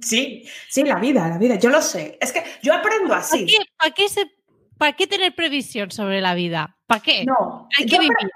Sí, 0.01 0.47
sí, 0.69 0.84
la 0.84 0.95
vida, 0.95 1.27
la 1.27 1.38
vida, 1.38 1.56
yo 1.56 1.69
lo 1.69 1.82
sé. 1.82 2.17
Es 2.19 2.32
que 2.32 2.43
yo 2.63 2.73
aprendo 2.73 3.13
así. 3.13 3.45
¿Para 3.78 3.91
qué, 3.91 4.06
para 4.78 4.93
qué, 4.93 5.06
tener 5.06 5.36
previsión 5.36 5.91
sobre 5.91 6.21
la 6.21 6.34
vida? 6.34 6.78
¿Para 6.88 7.02
qué? 7.02 7.26
No, 7.26 7.67
hay 7.78 7.86
que 7.86 7.99
vivir. 7.99 8.32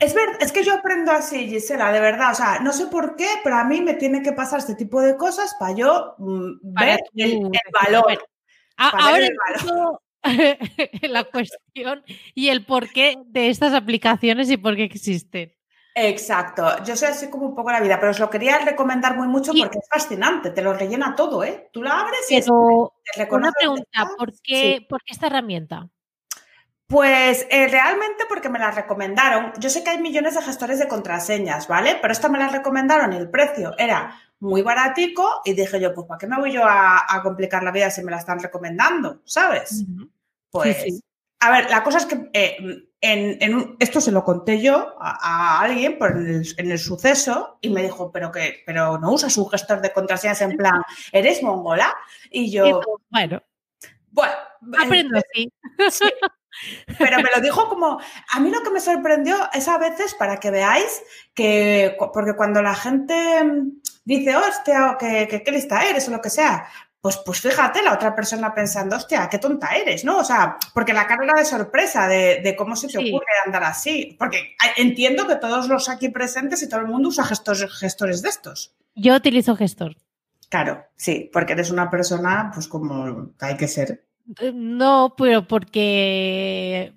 Es, 0.00 0.14
ver, 0.14 0.28
es 0.40 0.52
que 0.52 0.62
yo 0.62 0.74
aprendo 0.74 1.10
así, 1.10 1.48
Gisela, 1.48 1.90
de 1.90 2.00
verdad. 2.00 2.32
O 2.32 2.34
sea, 2.34 2.60
no 2.60 2.72
sé 2.72 2.86
por 2.86 3.16
qué, 3.16 3.28
pero 3.42 3.56
a 3.56 3.64
mí 3.64 3.80
me 3.80 3.94
tiene 3.94 4.22
que 4.22 4.32
pasar 4.32 4.58
este 4.60 4.74
tipo 4.74 5.00
de 5.00 5.16
cosas 5.16 5.56
para 5.58 5.74
yo 5.74 6.14
mm, 6.18 6.50
ver 6.62 7.00
el, 7.14 7.50
valor. 7.72 8.26
ahora 8.76 9.18
el 9.18 9.36
valor. 9.64 10.00
la 11.02 11.24
cuestión 11.24 12.02
y 12.34 12.48
el 12.48 12.64
porqué 12.64 13.16
de 13.26 13.50
estas 13.50 13.72
aplicaciones 13.74 14.50
y 14.50 14.56
por 14.56 14.76
qué 14.76 14.84
existen. 14.84 15.57
Exacto, 16.00 16.84
yo 16.84 16.94
soy 16.96 17.08
así 17.08 17.28
como 17.28 17.46
un 17.46 17.56
poco 17.56 17.72
la 17.72 17.80
vida, 17.80 17.98
pero 17.98 18.12
os 18.12 18.20
lo 18.20 18.30
quería 18.30 18.58
recomendar 18.58 19.16
muy 19.16 19.26
mucho 19.26 19.52
porque 19.52 19.78
es 19.78 19.88
fascinante, 19.90 20.50
te 20.50 20.62
lo 20.62 20.72
rellena 20.72 21.16
todo, 21.16 21.42
¿eh? 21.42 21.70
Tú 21.72 21.82
la 21.82 22.00
abres 22.00 22.30
y 22.30 22.36
es, 22.36 22.48
una 22.48 23.50
pregunta, 23.52 24.08
¿por 24.16 24.32
qué, 24.40 24.86
¿por 24.88 25.02
qué 25.02 25.12
esta 25.12 25.26
herramienta? 25.26 25.88
Pues 26.86 27.46
eh, 27.50 27.66
realmente 27.66 28.24
porque 28.28 28.48
me 28.48 28.58
la 28.58 28.70
recomendaron. 28.70 29.52
Yo 29.58 29.68
sé 29.68 29.82
que 29.82 29.90
hay 29.90 29.98
millones 29.98 30.36
de 30.36 30.42
gestores 30.42 30.78
de 30.78 30.88
contraseñas, 30.88 31.68
¿vale? 31.68 31.98
Pero 32.00 32.12
esta 32.12 32.28
me 32.28 32.38
la 32.38 32.48
recomendaron 32.48 33.12
y 33.12 33.16
el 33.16 33.28
precio 33.28 33.74
era 33.76 34.18
muy 34.38 34.62
baratico 34.62 35.42
y 35.44 35.52
dije 35.52 35.80
yo, 35.80 35.92
pues 35.92 36.06
¿para 36.06 36.18
qué 36.18 36.26
me 36.26 36.38
voy 36.38 36.52
yo 36.52 36.62
a, 36.64 37.20
complicar 37.22 37.62
la 37.64 37.72
vida 37.72 37.90
si 37.90 38.02
me 38.02 38.12
la 38.12 38.18
están 38.18 38.38
recomendando? 38.38 39.20
¿Sabes? 39.24 39.84
Pues, 40.50 41.02
a 41.40 41.50
ver, 41.50 41.68
la 41.68 41.82
cosa 41.82 41.98
es 41.98 42.06
que 42.06 42.30
eh, 42.32 42.87
en, 43.00 43.76
esto 43.78 44.00
se 44.00 44.12
lo 44.12 44.24
conté 44.24 44.60
yo 44.60 44.94
a, 45.00 45.60
alguien 45.60 45.98
por 45.98 46.16
en 46.16 46.70
el, 46.70 46.78
suceso 46.78 47.58
y 47.60 47.70
me 47.70 47.82
dijo, 47.82 48.10
pero 48.10 48.32
que, 48.32 48.62
pero 48.66 48.98
no 48.98 49.12
usas 49.12 49.36
un 49.36 49.48
gestor 49.48 49.80
de 49.80 49.92
contraseñas 49.92 50.40
en 50.42 50.56
plan, 50.56 50.82
¿eres 51.12 51.42
mongola? 51.42 51.94
Y 52.30 52.50
yo, 52.50 52.80
bueno, 53.10 53.42
bueno, 54.10 54.34
aprendo 54.82 55.18
así. 55.18 55.52
Pero 56.98 57.18
me 57.18 57.30
lo 57.34 57.40
dijo 57.40 57.68
como, 57.68 58.00
a 58.32 58.40
mí 58.40 58.50
lo 58.50 58.62
que 58.62 58.70
me 58.70 58.80
sorprendió 58.80 59.36
es 59.52 59.68
a 59.68 59.78
veces 59.78 60.14
para 60.14 60.40
que 60.40 60.50
veáis 60.50 61.02
que, 61.34 61.96
porque 62.12 62.34
cuando 62.34 62.62
la 62.62 62.74
gente 62.74 63.14
dice, 64.04 64.34
hostia, 64.34 64.90
o 64.90 64.98
que, 64.98 65.28
que 65.28 65.44
qué 65.44 65.52
lista 65.52 65.88
eres 65.88 66.08
o 66.08 66.10
lo 66.10 66.20
que 66.20 66.30
sea, 66.30 66.66
pues, 67.00 67.18
pues 67.24 67.40
fíjate, 67.40 67.82
la 67.82 67.94
otra 67.94 68.14
persona 68.14 68.52
pensando, 68.52 68.96
hostia, 68.96 69.28
qué 69.30 69.38
tonta 69.38 69.76
eres, 69.76 70.04
¿no? 70.04 70.18
O 70.18 70.24
sea, 70.24 70.58
porque 70.74 70.92
la 70.92 71.06
cara 71.06 71.24
era 71.24 71.38
de 71.38 71.44
sorpresa 71.44 72.08
de, 72.08 72.54
cómo 72.56 72.74
se 72.74 72.88
te 72.88 72.98
ocurre 72.98 73.26
andar 73.46 73.62
así. 73.64 74.16
Porque 74.18 74.56
entiendo 74.76 75.26
que 75.26 75.36
todos 75.36 75.68
los 75.68 75.88
aquí 75.88 76.08
presentes 76.08 76.62
y 76.62 76.68
todo 76.68 76.80
el 76.80 76.86
mundo 76.88 77.08
usa 77.10 77.24
gestores, 77.24 77.72
gestores 77.72 78.22
de 78.22 78.30
estos. 78.30 78.74
Yo 78.94 79.14
utilizo 79.14 79.54
gestor. 79.54 79.96
Claro, 80.48 80.86
sí, 80.96 81.30
porque 81.32 81.52
eres 81.52 81.70
una 81.70 81.88
persona, 81.88 82.50
pues 82.52 82.66
como 82.66 83.32
hay 83.38 83.56
que 83.56 83.68
ser. 83.68 84.04
Eh, 84.40 84.52
no, 84.52 85.14
pero 85.16 85.46
porque 85.46 86.94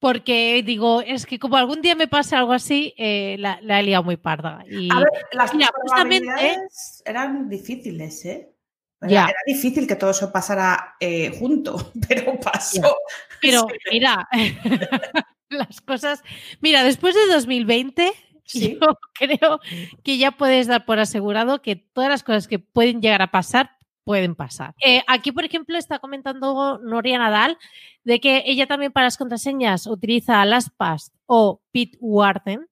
porque 0.00 0.62
digo, 0.64 1.02
es 1.02 1.26
que 1.26 1.40
como 1.40 1.56
algún 1.56 1.82
día 1.82 1.96
me 1.96 2.06
pase 2.06 2.36
algo 2.36 2.52
así, 2.52 2.94
eh, 2.96 3.36
la, 3.38 3.58
he 3.60 3.82
liado 3.82 4.04
muy 4.04 4.16
parda. 4.16 4.64
Y, 4.70 4.88
a 4.92 5.00
ver, 5.00 5.08
las 5.32 5.50
probabilidades 5.50 7.02
eran 7.04 7.48
difíciles, 7.48 8.24
¿eh? 8.24 8.54
Era, 9.00 9.32
difícil 9.46 9.86
que 9.86 9.96
todo 9.96 10.10
eso 10.10 10.32
pasara 10.32 10.96
eh, 10.98 11.36
junto, 11.38 11.92
pero 12.08 12.38
pasó. 12.40 12.96
Pero 13.40 13.66
mira, 13.92 14.28
las 15.48 15.80
cosas. 15.80 16.22
Mira, 16.60 16.82
después 16.82 17.14
de 17.14 17.32
2020, 17.32 18.12
yo 18.54 18.78
creo 19.14 19.60
que 20.02 20.18
ya 20.18 20.32
puedes 20.32 20.66
dar 20.66 20.84
por 20.84 20.98
asegurado 20.98 21.62
que 21.62 21.76
todas 21.76 22.10
las 22.10 22.22
cosas 22.22 22.48
que 22.48 22.58
pueden 22.58 23.00
llegar 23.00 23.22
a 23.22 23.30
pasar 23.30 23.70
pueden 24.04 24.34
pasar. 24.34 24.74
Eh, 24.84 25.02
aquí, 25.06 25.32
por 25.32 25.44
ejemplo, 25.44 25.76
está 25.76 25.98
comentando 25.98 26.78
Noria 26.78 27.18
Nadal 27.18 27.58
de 28.04 28.20
que 28.20 28.42
ella 28.46 28.66
también 28.66 28.90
para 28.90 29.06
las 29.06 29.18
contraseñas 29.18 29.86
utiliza 29.86 30.44
LastPass 30.46 31.12
o 31.26 31.60
Bitwarden 31.74 32.66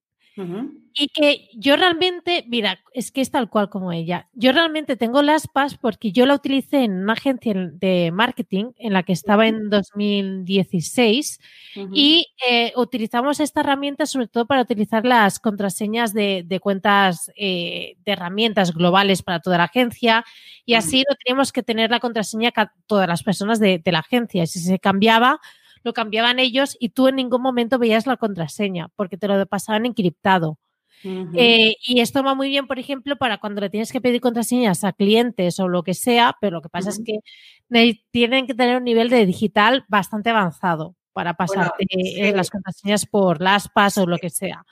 y 0.99 1.09
que 1.09 1.49
yo 1.55 1.77
realmente, 1.77 2.45
mira, 2.49 2.81
es 2.93 3.11
que 3.11 3.21
es 3.21 3.31
tal 3.31 3.49
cual 3.49 3.71
como 3.71 3.93
ella. 3.93 4.29
Yo 4.35 4.53
realmente 4.53 4.97
tengo 4.97 5.23
las 5.23 5.47
PAS 5.47 5.77
porque 5.77 6.13
yo 6.13 6.27
la 6.27 6.35
utilicé 6.35 6.85
en 6.85 7.03
una 7.03 7.15
agencia 7.15 7.55
de 7.55 8.11
marketing 8.13 8.73
en 8.77 8.93
la 8.93 9.03
que 9.03 9.13
estaba 9.13 9.47
en 9.47 9.71
2016 9.71 11.41
y 11.93 12.27
eh, 12.49 12.73
utilizamos 12.77 13.41
esta 13.41 13.61
herramienta 13.61 14.07
sobre 14.07 14.27
todo 14.27 14.47
para 14.47 14.63
utilizar 14.63 15.05
las 15.05 15.39
contraseñas 15.39 16.15
de, 16.15 16.61
cuentas 16.63 17.31
eh, 17.37 17.97
de 18.05 18.13
herramientas 18.13 18.73
globales 18.73 19.23
para 19.23 19.41
toda 19.41 19.59
la 19.59 19.65
agencia 19.65 20.25
y 20.65 20.75
así 20.75 21.05
no 21.09 21.15
teníamos 21.17 21.53
que 21.53 21.63
tener 21.63 21.91
la 21.91 22.01
contraseña 22.01 22.53
todas 22.87 23.09
las 23.09 23.23
personas 23.23 23.61
de, 23.61 23.79
de 23.79 23.93
la 23.93 24.01
agencia. 24.01 24.47
Si 24.47 24.61
se 24.61 24.79
cambiaba, 24.79 25.41
lo 25.87 25.93
cambiaban 25.93 26.41
ellos 26.41 26.77
y 26.81 26.89
tú 26.89 27.07
en 27.07 27.15
ningún 27.15 27.41
momento 27.41 27.79
veías 27.79 28.09
la 28.09 28.17
contraseña 28.17 28.89
porque 28.97 29.17
te 29.17 29.29
lo 29.29 29.47
pasaban 29.47 29.87
encriptado. 29.87 30.59
Eh, 31.35 31.77
y 31.87 32.01
esto 32.01 32.25
va 32.25 32.35
muy 32.35 32.49
bien, 32.49 32.67
por 32.67 32.81
ejemplo, 32.81 33.17
para 33.17 33.39
cuando 33.39 33.61
le 33.61 33.71
tienes 33.71 33.93
que 33.93 34.01
pedir 34.01 34.21
contraseñas 34.21 34.83
a 34.83 34.93
clientes 34.93 35.61
o 35.61 35.69
lo 35.69 35.85
que 35.85 35.95
sea, 35.95 36.37
pero 36.41 36.57
lo 36.57 36.63
que 36.63 36.69
pasa 36.69 36.91
es 36.91 37.01
que 37.05 37.21
tienen 38.11 38.49
que 38.49 38.55
tener 38.55 38.77
un 38.77 38.83
nivel 38.83 39.09
de 39.09 39.25
digital 39.25 39.85
bastante 39.87 40.31
avanzado 40.31 40.97
para 41.13 41.35
pasarte 41.35 41.87
eh, 41.91 42.33
las 42.35 42.51
contraseñas 42.51 43.07
por 43.07 43.41
las 43.41 43.69
PAS 43.69 43.99
o 43.99 44.07
lo 44.07 44.19
que 44.19 44.31
sea. 44.31 44.65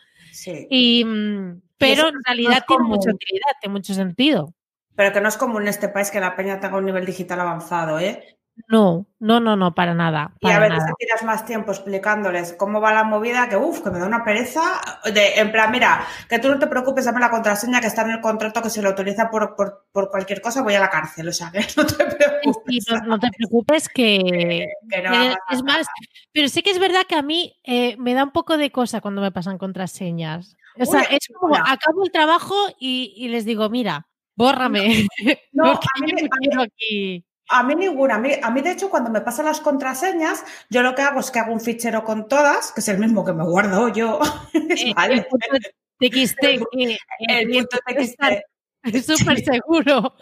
Y, 0.69 1.05
mm, 1.05 1.63
pero 1.79 2.09
en 2.09 2.25
realidad 2.25 2.65
tiene 2.67 2.83
mucha 2.83 3.11
utilidad, 3.11 3.53
tiene 3.61 3.73
mucho 3.73 3.95
sentido. 3.95 4.53
Pero 4.97 5.13
que 5.13 5.21
no 5.21 5.29
es 5.29 5.37
común 5.37 5.63
en 5.63 5.69
este 5.69 5.89
país 5.89 6.11
que 6.11 6.19
la 6.19 6.35
peña 6.35 6.59
tenga 6.59 6.79
un 6.79 6.85
nivel 6.85 7.07
digital 7.07 7.39
avanzado, 7.41 8.01
¿eh? 8.01 8.39
No, 8.69 9.07
no, 9.19 9.41
no, 9.41 9.57
no, 9.57 9.75
para 9.75 9.95
nada. 9.95 10.33
y 10.41 10.49
a 10.49 10.61
veces 10.61 10.87
te 10.87 10.93
tiras 10.99 11.25
más 11.25 11.45
tiempo 11.45 11.73
explicándoles 11.73 12.53
cómo 12.53 12.81
va 12.81 12.95
la 12.95 13.03
movida, 13.03 13.49
que 13.49 13.57
uff, 13.57 13.83
que 13.83 13.91
me 13.91 13.99
da 13.99 14.07
una 14.07 14.25
pereza. 14.25 14.81
De, 15.13 15.41
en 15.41 15.51
plan, 15.51 15.73
mira, 15.73 16.07
que 16.29 16.39
tú 16.39 16.49
no 16.49 16.59
te 16.59 16.69
preocupes, 16.69 17.05
dame 17.05 17.19
la 17.21 17.31
contraseña 17.31 17.81
que 17.81 17.89
está 17.89 18.03
en 18.03 18.11
el 18.11 18.21
contrato 18.21 18.63
que 18.63 18.71
se 18.71 18.81
lo 18.81 18.91
autoriza 18.91 19.29
por, 19.29 19.57
cualquier 20.11 20.41
cosa, 20.41 20.63
voy 20.63 20.75
a 20.75 20.81
la 20.81 20.89
cárcel. 20.89 21.29
O 21.29 21.33
sea, 21.33 21.51
que 21.51 21.59
no 21.77 21.85
te 21.85 22.05
preocupes. 22.05 22.87
no, 23.07 23.19
te 23.19 23.31
preocupes 23.37 23.89
que, 23.89 24.69
es 25.51 25.63
más, 25.65 25.87
pero 26.33 26.49
sí 26.49 26.63
que 26.63 26.71
es 26.71 26.79
verdad 26.79 27.07
que 27.09 27.17
a 27.17 27.23
mí 27.23 27.59
eh, 27.65 27.97
me 27.99 28.15
da 28.15 28.23
un 28.23 28.33
poco 28.33 28.57
de 28.57 28.71
cosa 28.71 29.01
cuando 29.01 29.21
me 29.21 29.33
pasan 29.33 29.59
contraseñas. 29.59 30.57
O 30.79 30.85
sea, 30.85 31.03
es 31.03 31.29
como 31.39 31.57
acabo 31.57 32.05
el 32.05 32.13
trabajo 32.13 32.55
y, 32.79 33.29
les 33.29 33.45
digo, 33.45 33.69
mira, 33.69 34.07
bórrame. 34.37 35.07
No, 35.53 35.73
a 35.73 36.05
mí, 36.05 36.13
quiero 36.13 36.63
aquí. 36.63 37.25
A 37.49 37.63
mí 37.63 37.75
ninguna. 37.75 38.15
A 38.43 38.51
mí, 38.51 38.61
de 38.63 38.71
hecho, 38.71 38.89
cuando 38.89 39.11
me 39.11 39.21
pasan 39.21 39.47
las 39.47 39.61
contraseñas, 39.61 40.45
yo 40.71 40.83
lo 40.83 40.95
que 40.95 41.03
hago 41.03 41.21
es 41.21 41.31
que 41.31 41.39
hago 41.39 41.53
un 41.53 41.61
fichero 41.61 42.05
con 42.05 42.27
todas, 42.29 42.73
que 42.73 42.81
es 42.81 42.89
el 42.89 42.99
mismo 42.99 43.25
que 43.25 43.33
me 43.33 43.45
guardo 43.45 43.89
yo. 43.89 44.21
Eh, 44.55 44.93
vale. 44.95 45.27
El 46.01 46.11
TXT, 46.11 46.39
el, 47.29 47.67
Es 48.83 49.07
súper 49.07 49.43
seguro 49.45 50.15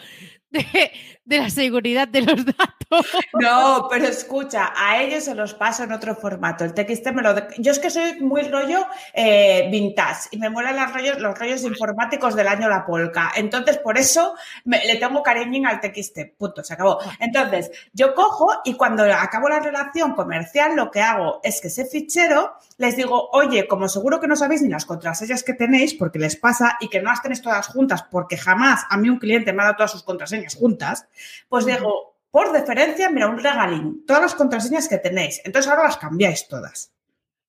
de, 0.53 0.93
la 1.39 1.51
seguridad 1.51 2.09
de 2.09 2.23
los 2.23 2.45
datos. 2.45 3.07
No, 3.41 3.89
pero 3.91 4.07
escucha, 4.07 4.73
a 4.77 5.01
ellos 5.03 5.25
se 5.25 5.35
los 5.35 5.55
paso 5.55 5.85
en 5.85 5.93
otro 5.93 6.15
formato. 6.15 6.65
El 6.65 6.75
TXT 6.75 7.13
me 7.13 7.23
lo. 7.23 7.35
Yo 7.59 7.73
es 7.73 7.79
que 7.79 7.91
soy 7.91 8.21
muy 8.21 8.43
rollo 8.43 8.87
eh, 9.15 9.69
vintage 9.71 10.29
y 10.33 10.39
me 10.39 10.51
molan 10.51 10.77
los 10.77 10.93
rollos, 10.93 11.19
los 11.19 11.39
rollos 11.39 11.65
informáticos 11.65 12.35
del 12.35 12.49
año 12.49 12.69
La 12.69 12.85
Polka. 12.85 13.33
Entonces, 13.35 13.79
por 13.79 13.97
eso 13.99 14.35
le 14.65 14.97
tengo 14.97 15.23
cariño 15.23 15.69
al 15.69 15.81
TXT. 15.81 16.37
Punto, 16.37 16.63
se 16.63 16.75
acabó. 16.75 16.99
Entonces, 17.19 17.71
yo 17.93 18.15
cojo 18.15 18.61
y 18.65 18.75
cuando 18.75 19.05
acabo 19.05 19.49
la 19.49 19.61
relación 19.61 20.15
comercial, 20.15 20.77
lo 20.77 20.91
que 20.91 21.01
hago 21.01 21.41
es 21.43 21.61
que 21.61 21.69
ese 21.69 21.87
fichero 21.87 22.53
les 22.77 22.97
digo, 22.97 23.31
oye, 23.33 23.69
como 23.69 23.89
seguro 23.89 24.21
que 24.21 24.27
no 24.27 24.37
sabéis 24.37 24.61
ni 24.63 24.69
las 24.69 24.85
contraseñas 24.85 25.45
que 25.45 25.55
tenéis, 25.55 25.95
porque 25.95 26.19
les 26.19 26.37
pasa, 26.37 26.77
y 26.81 26.89
que 26.89 27.01
no 27.01 27.11
las 27.11 27.23
tenéis 27.23 27.41
todas 27.41 27.69
juntas, 27.69 28.05
porque 28.11 28.37
jamás 28.37 28.85
a 28.91 28.97
mí 28.97 29.09
un 29.09 29.19
cliente 29.19 29.53
me 29.53 29.63
ha 29.63 29.67
dado 29.67 29.77
todas 29.77 29.93
sus 29.93 30.03
contraseñas 30.03 30.42
juntas, 30.49 31.07
pues 31.49 31.67
digo, 31.67 32.17
por 32.31 32.53
deferencia, 32.53 33.11
mira, 33.11 33.29
un 33.29 33.39
regalín, 33.39 34.05
todas 34.07 34.23
las 34.23 34.35
contraseñas 34.35 34.89
que 34.89 34.99
tenéis. 34.99 35.41
Entonces 35.45 35.71
ahora 35.71 35.85
las 35.85 35.99
cambiáis 35.99 36.49
todas. 36.49 36.91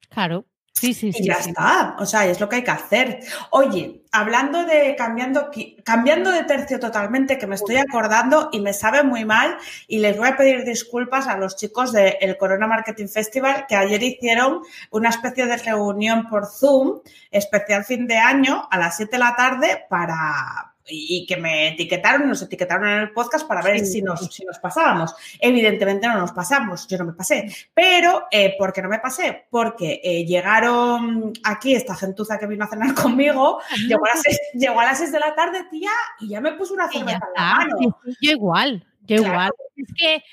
Claro. 0.10 0.46
Sí, 0.74 0.94
sí, 0.94 1.14
sí. 1.14 1.24
Y 1.24 1.28
ya 1.28 1.36
está. 1.36 1.96
O 2.00 2.06
sea, 2.06 2.26
es 2.26 2.40
lo 2.42 2.50
que 2.50 2.58
hay 2.58 2.64
que 2.64 2.72
hacer. 2.72 3.20
Oye, 3.52 4.04
hablando 4.12 4.66
de 4.66 4.96
cambiando, 4.98 5.50
cambiando 5.86 6.32
de 6.32 6.44
tercio 6.44 6.80
totalmente, 6.80 7.38
que 7.38 7.48
me 7.48 7.56
estoy 7.56 7.78
acordando 7.78 8.50
y 8.52 8.60
me 8.60 8.74
sabe 8.74 9.04
muy 9.04 9.24
mal, 9.24 9.56
y 9.88 10.00
les 10.00 10.18
voy 10.18 10.28
a 10.28 10.36
pedir 10.36 10.66
disculpas 10.66 11.28
a 11.28 11.38
los 11.38 11.56
chicos 11.56 11.94
del 11.94 12.38
Corona 12.38 12.68
Marketing 12.68 13.08
Festival 13.08 13.66
que 13.70 13.76
ayer 13.76 14.02
hicieron 14.04 14.62
una 14.90 15.10
especie 15.10 15.46
de 15.46 15.58
reunión 15.58 16.28
por 16.28 16.48
Zoom, 16.48 17.00
especial 17.32 17.86
fin 17.86 18.08
de 18.08 18.18
año, 18.18 18.68
a 18.70 18.78
las 18.78 18.98
7 18.98 19.12
de 19.12 19.20
la 19.20 19.36
tarde, 19.36 19.86
para, 19.88 20.73
y, 20.88 21.26
que 21.26 21.38
me 21.38 21.70
etiquetaron, 21.70 22.28
nos 22.28 22.42
etiquetaron 22.42 22.88
en 22.88 23.00
el 23.00 23.12
podcast 23.12 23.48
para 23.48 23.62
ver 23.62 23.80
si, 23.86 24.02
nos, 24.02 24.20
si 24.34 24.46
nos 24.46 24.60
pasábamos. 24.60 25.16
Evidentemente 25.40 26.08
no 26.08 26.18
nos 26.18 26.32
pasamos, 26.32 26.88
yo 26.88 26.98
no 26.98 27.06
me 27.06 27.14
pasé. 27.14 27.48
Pero, 27.74 28.26
eh, 28.32 28.56
¿por 28.58 28.74
qué 28.74 28.82
no 28.82 28.90
me 28.90 29.00
pasé? 29.00 29.46
Porque 29.50 30.02
eh, 30.04 30.26
llegaron 30.26 31.34
aquí 31.44 31.76
esta 31.76 31.96
gentuza 31.96 32.38
que 32.38 32.48
vino 32.48 32.66
a 32.66 32.68
cenar 32.68 32.94
conmigo, 32.94 33.60
llegó 33.88 34.06
a, 34.06 34.10
las 34.10 34.22
seis, 34.22 34.40
llegó 34.54 34.80
a 34.80 34.86
las 34.86 34.98
6 34.98 35.12
de 35.12 35.20
la 35.20 35.36
tarde, 35.36 35.66
tía, 35.70 35.92
y 36.20 36.30
ya 36.30 36.42
me 36.42 36.54
puso 36.54 36.74
una 36.74 36.90
cerveza 36.90 37.20
en 37.36 37.42
la 37.42 37.56
mano. 37.56 38.00
Yo 38.22 38.32
igual, 38.32 38.86
yo 39.02 39.16
igual. 39.18 39.52
Es 39.76 39.88
que 39.98 40.24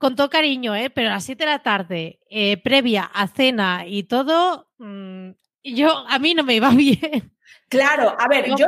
con 0.00 0.16
todo 0.16 0.30
cariño, 0.30 0.74
¿eh? 0.74 0.88
pero 0.88 1.08
a 1.08 1.12
las 1.12 1.24
7 1.24 1.44
de 1.44 1.50
la 1.50 1.62
tarde, 1.62 2.20
eh, 2.30 2.56
previa 2.56 3.04
a 3.04 3.28
cena 3.28 3.84
y 3.86 4.04
todo, 4.04 4.70
mm, 4.78 5.32
yo 5.62 6.06
a 6.08 6.18
mí 6.18 6.34
no 6.34 6.42
me 6.42 6.54
iba 6.54 6.70
bien. 6.70 7.32
Claro, 7.70 8.16
a 8.18 8.26
ver, 8.26 8.46
yo 8.56 8.66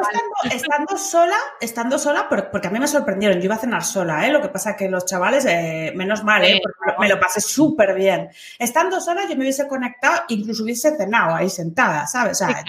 estando, 0.48 0.96
sola, 0.96 1.36
estando 1.60 1.98
sola, 1.98 2.28
porque 2.28 2.68
a 2.68 2.70
mí 2.70 2.78
me 2.78 2.86
sorprendieron, 2.86 3.38
yo 3.38 3.46
iba 3.46 3.56
a 3.56 3.58
cenar 3.58 3.82
sola, 3.82 4.24
¿eh? 4.24 4.30
Lo 4.30 4.40
que 4.40 4.48
pasa 4.48 4.76
que 4.76 4.88
los 4.88 5.04
chavales, 5.06 5.44
eh, 5.44 5.92
menos 5.96 6.22
mal, 6.22 6.44
¿eh? 6.44 6.60
Porque 6.62 7.00
me 7.00 7.08
lo 7.08 7.18
pasé 7.18 7.40
súper 7.40 7.96
bien. 7.96 8.30
Estando 8.60 9.00
sola, 9.00 9.22
yo 9.22 9.34
me 9.34 9.42
hubiese 9.42 9.66
conectado, 9.66 10.22
incluso 10.28 10.62
hubiese 10.62 10.96
cenado 10.96 11.34
ahí 11.34 11.50
sentada, 11.50 12.06
¿sabes? 12.06 12.40
O 12.40 12.46
sea, 12.46 12.64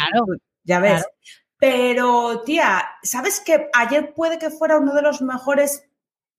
ya 0.64 0.80
ves. 0.80 1.06
Pero, 1.60 2.42
tía, 2.42 2.84
¿sabes 3.04 3.40
que 3.40 3.70
ayer 3.72 4.16
puede 4.16 4.40
que 4.40 4.50
fuera 4.50 4.80
uno 4.80 4.96
de 4.96 5.04
los 5.04 5.22
mejores 5.22 5.88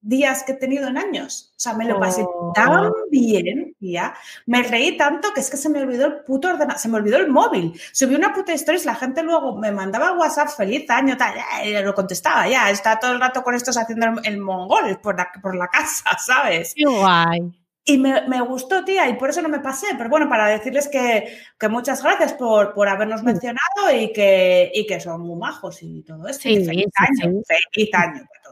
días 0.04 0.42
que 0.44 0.52
he 0.52 0.56
tenido 0.56 0.86
en 0.86 0.98
años. 0.98 1.52
O 1.56 1.60
sea, 1.60 1.72
me 1.72 1.86
lo 1.86 1.98
pasé 1.98 2.22
oh. 2.22 2.52
tan 2.54 2.92
bien, 3.10 3.74
tía. 3.78 4.14
Me 4.46 4.62
reí 4.62 4.96
tanto 4.96 5.32
que 5.32 5.40
es 5.40 5.50
que 5.50 5.56
se 5.56 5.70
me 5.70 5.80
olvidó 5.80 6.06
el 6.06 6.16
puto 6.24 6.48
ordenador, 6.48 6.78
se 6.78 6.88
me 6.88 6.98
olvidó 6.98 7.16
el 7.16 7.28
móvil. 7.28 7.72
Subí 7.92 8.14
una 8.14 8.32
puta 8.32 8.52
historia 8.52 8.80
y 8.80 8.84
la 8.84 8.94
gente 8.94 9.22
luego 9.22 9.56
me 9.56 9.72
mandaba 9.72 10.12
WhatsApp 10.12 10.48
feliz 10.48 10.88
año, 10.90 11.16
tal, 11.16 11.34
y 11.64 11.72
lo 11.72 11.94
contestaba, 11.94 12.46
ya, 12.46 12.70
está 12.70 12.98
todo 12.98 13.12
el 13.12 13.20
rato 13.20 13.42
con 13.42 13.54
estos 13.54 13.76
haciendo 13.78 14.20
el, 14.22 14.38
mongol 14.38 15.00
por 15.00 15.16
la, 15.16 15.30
por 15.40 15.56
la 15.56 15.68
casa, 15.72 16.16
¿sabes? 16.18 16.74
Qué 16.76 16.84
guay. 16.84 17.52
Y 17.86 17.98
me, 17.98 18.40
gustó, 18.40 18.82
tía, 18.82 19.10
y 19.10 19.14
por 19.14 19.28
eso 19.28 19.42
no 19.42 19.50
me 19.50 19.60
pasé. 19.60 19.88
Pero 19.98 20.08
bueno, 20.08 20.26
para 20.26 20.48
decirles 20.48 20.88
que, 20.88 21.36
muchas 21.68 22.02
gracias 22.02 22.32
por, 22.32 22.72
por 22.72 22.88
habernos 22.88 23.22
mencionado 23.22 23.94
y 23.94 24.10
que, 24.10 24.70
y 24.74 24.86
que 24.86 25.00
son 25.00 25.20
muy 25.20 25.38
majos 25.38 25.82
y 25.82 26.02
todo 26.02 26.26
esto. 26.26 26.44
feliz 26.44 26.68
año, 26.70 27.42
feliz 27.46 27.90
año 27.92 28.24
para 28.26 28.42
todos. 28.42 28.43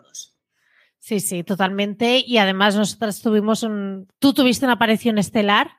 Sí, 1.03 1.19
sí, 1.19 1.43
totalmente. 1.43 2.23
Y 2.25 2.39
además 2.39 2.77
nosotras 2.77 3.21
tuvimos 3.21 3.65
un... 3.65 4.07
Tú 4.21 4.33
tuviste 4.33 4.65
una 4.67 4.75
aparición 4.75 5.19
estelar 5.19 5.73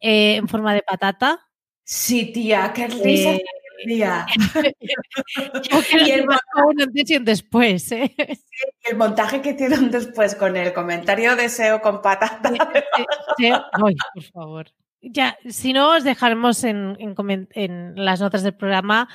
eh, 0.00 0.36
en 0.36 0.48
forma 0.48 0.72
de 0.72 0.80
patata. 0.80 1.46
Sí, 1.84 2.32
tía, 2.32 2.72
qué 2.74 2.86
risa. 2.88 3.32
Eh, 3.32 3.44
día. 3.84 4.26
y 6.06 6.10
el 6.10 6.26
un 6.26 6.80
antes 6.80 7.10
y 7.10 7.16
un 7.18 7.24
después. 7.26 7.92
¿eh? 7.92 8.14
el 8.84 8.96
montaje 8.96 9.42
que 9.42 9.50
hicieron 9.50 9.90
después 9.90 10.34
con 10.34 10.56
el 10.56 10.72
comentario 10.72 11.36
de 11.36 11.50
SEO 11.50 11.82
con 11.82 12.00
patata. 12.00 12.50
Ay, 13.38 13.94
por 14.14 14.22
favor. 14.32 14.66
Ya, 15.02 15.36
si 15.50 15.74
no, 15.74 15.96
os 15.96 16.04
dejaremos 16.04 16.64
en, 16.64 16.96
las 17.94 18.22
notas 18.22 18.42
del 18.42 18.54
programa 18.54 19.06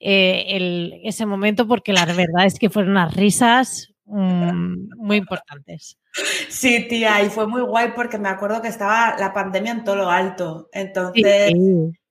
eh, 0.00 1.00
ese 1.04 1.24
momento 1.24 1.68
porque 1.68 1.92
la 1.92 2.04
verdad 2.04 2.46
es 2.46 2.58
que 2.58 2.68
fueron 2.68 2.92
unas 2.92 3.14
risas 3.14 3.91
mm, 4.12 4.90
muy 4.96 5.16
importantes. 5.16 5.98
Sí, 6.48 6.86
tía, 6.88 7.22
y 7.22 7.30
fue 7.30 7.46
muy 7.46 7.62
guay 7.62 7.92
porque 7.94 8.18
me 8.18 8.28
acuerdo 8.28 8.60
que 8.60 8.68
estaba 8.68 9.16
la 9.18 9.32
pandemia 9.32 9.72
en 9.72 9.84
todo 9.84 9.96
lo 9.96 10.10
alto. 10.10 10.68
Entonces, 10.72 11.52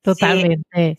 totalmente. 0.02 0.98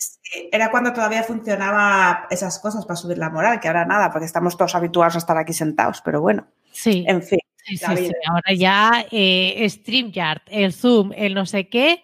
era 0.50 0.70
cuando 0.70 0.92
todavía 0.92 1.22
funcionaba 1.24 2.26
esas 2.30 2.58
cosas 2.60 2.86
para 2.86 2.96
subir 2.96 3.18
la 3.18 3.30
moral, 3.30 3.60
que 3.60 3.68
ahora 3.68 3.84
nada, 3.84 4.10
porque 4.10 4.26
estamos 4.26 4.56
todos 4.56 4.74
habituados 4.74 5.16
a 5.16 5.18
estar 5.18 5.36
aquí 5.36 5.52
sentados, 5.52 6.00
pero 6.04 6.20
bueno. 6.20 6.46
Sí. 6.70 7.04
En 7.06 7.22
fin. 7.22 7.40
Sí, 7.64 7.76
sí, 7.76 8.10
Ahora 8.28 8.52
ya 8.56 9.06
eh, 9.12 9.64
StreamYard, 9.68 10.42
el 10.48 10.72
Zoom, 10.72 11.12
el 11.14 11.32
no 11.34 11.46
sé 11.46 11.68
qué, 11.68 12.02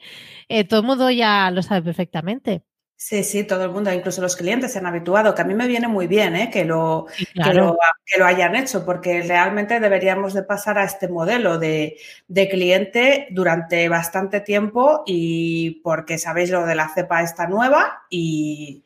eh, 0.48 0.62
todo 0.62 0.80
el 0.80 0.86
mundo 0.86 1.10
ya 1.10 1.50
lo 1.50 1.62
sabe 1.62 1.82
perfectamente. 1.82 2.62
Sí, 3.00 3.22
sí, 3.22 3.44
todo 3.44 3.62
el 3.62 3.70
mundo, 3.70 3.92
incluso 3.92 4.20
los 4.20 4.34
clientes 4.34 4.72
se 4.72 4.80
han 4.80 4.86
habituado, 4.86 5.32
que 5.32 5.42
a 5.42 5.44
mí 5.44 5.54
me 5.54 5.68
viene 5.68 5.86
muy 5.86 6.08
bien 6.08 6.34
¿eh? 6.34 6.50
que, 6.50 6.64
lo, 6.64 7.06
que, 7.32 7.54
lo, 7.54 8.26
hayan 8.26 8.56
hecho, 8.56 8.84
porque 8.84 9.22
realmente 9.22 9.78
deberíamos 9.78 10.34
de 10.34 10.42
pasar 10.42 10.78
a 10.78 10.84
este 10.84 11.06
modelo 11.06 11.60
de, 11.60 11.96
cliente 12.50 13.28
durante 13.30 13.88
bastante 13.88 14.40
tiempo 14.40 15.04
y 15.06 15.80
porque 15.84 16.18
sabéis 16.18 16.50
lo 16.50 16.66
de 16.66 16.74
la 16.74 16.88
cepa 16.92 17.22
esta 17.22 17.46
nueva 17.46 18.02
y... 18.10 18.82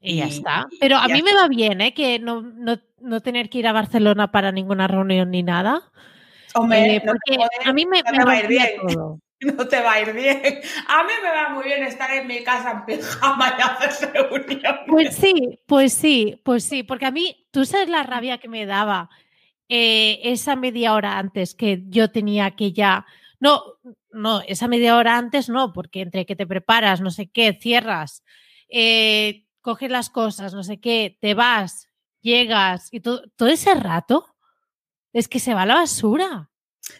Y, 0.00 0.16
ya 0.16 0.26
está. 0.26 0.66
Pero 0.80 0.96
a 0.96 1.06
mí 1.06 1.22
me 1.22 1.34
va 1.36 1.46
bien, 1.46 1.80
¿eh? 1.80 1.94
Que 1.94 2.18
no, 2.18 2.42
tener 3.20 3.48
que 3.48 3.58
ir 3.58 3.68
a 3.68 3.72
Barcelona 3.72 4.32
para 4.32 4.50
ninguna 4.50 4.88
reunión 4.88 5.30
ni 5.30 5.44
nada. 5.44 5.82
Hombre, 6.56 6.96
eh, 6.96 7.02
porque 7.06 7.38
a 7.64 7.72
mí 7.72 7.86
me, 7.86 8.02
va 8.02 8.32
a 8.32 8.40
ir 8.40 8.48
bien. 8.48 8.70
no 9.56 9.66
te 9.66 9.80
va 9.80 9.94
a 9.94 10.00
ir 10.00 10.12
bien. 10.12 10.60
A 10.88 11.04
mí 11.04 11.12
me 11.22 11.30
va 11.30 11.48
muy 11.50 11.64
bien 11.64 11.82
estar 11.82 12.10
en 12.10 12.26
mi 12.26 12.42
casa 12.44 12.70
en 12.70 12.84
pijama 12.84 13.56
y 13.58 13.62
hacer 13.62 14.12
reuniones. 14.12 14.80
Pues 14.86 15.16
sí, 15.16 15.60
pues 15.66 15.92
sí, 15.92 16.40
pues 16.44 16.64
sí, 16.64 16.82
porque 16.82 17.06
a 17.06 17.10
mí, 17.10 17.46
tú 17.50 17.64
sabes 17.64 17.88
la 17.88 18.02
rabia 18.02 18.38
que 18.38 18.48
me 18.48 18.66
daba 18.66 19.10
eh, 19.68 20.20
esa 20.24 20.56
media 20.56 20.94
hora 20.94 21.18
antes 21.18 21.54
que 21.54 21.82
yo 21.88 22.10
tenía 22.10 22.52
que 22.52 22.72
ya... 22.72 23.06
No, 23.40 23.62
no, 24.12 24.40
esa 24.46 24.68
media 24.68 24.96
hora 24.96 25.18
antes 25.18 25.48
no, 25.48 25.72
porque 25.72 26.02
entre 26.02 26.26
que 26.26 26.36
te 26.36 26.46
preparas, 26.46 27.00
no 27.00 27.10
sé 27.10 27.28
qué, 27.28 27.58
cierras, 27.60 28.22
eh, 28.68 29.46
coges 29.60 29.90
las 29.90 30.10
cosas, 30.10 30.54
no 30.54 30.62
sé 30.62 30.78
qué, 30.78 31.18
te 31.20 31.34
vas, 31.34 31.88
llegas 32.20 32.88
y 32.92 33.00
todo, 33.00 33.22
todo 33.34 33.48
ese 33.48 33.74
rato 33.74 34.26
es 35.12 35.26
que 35.26 35.40
se 35.40 35.54
va 35.54 35.62
a 35.62 35.66
la 35.66 35.74
basura. 35.74 36.51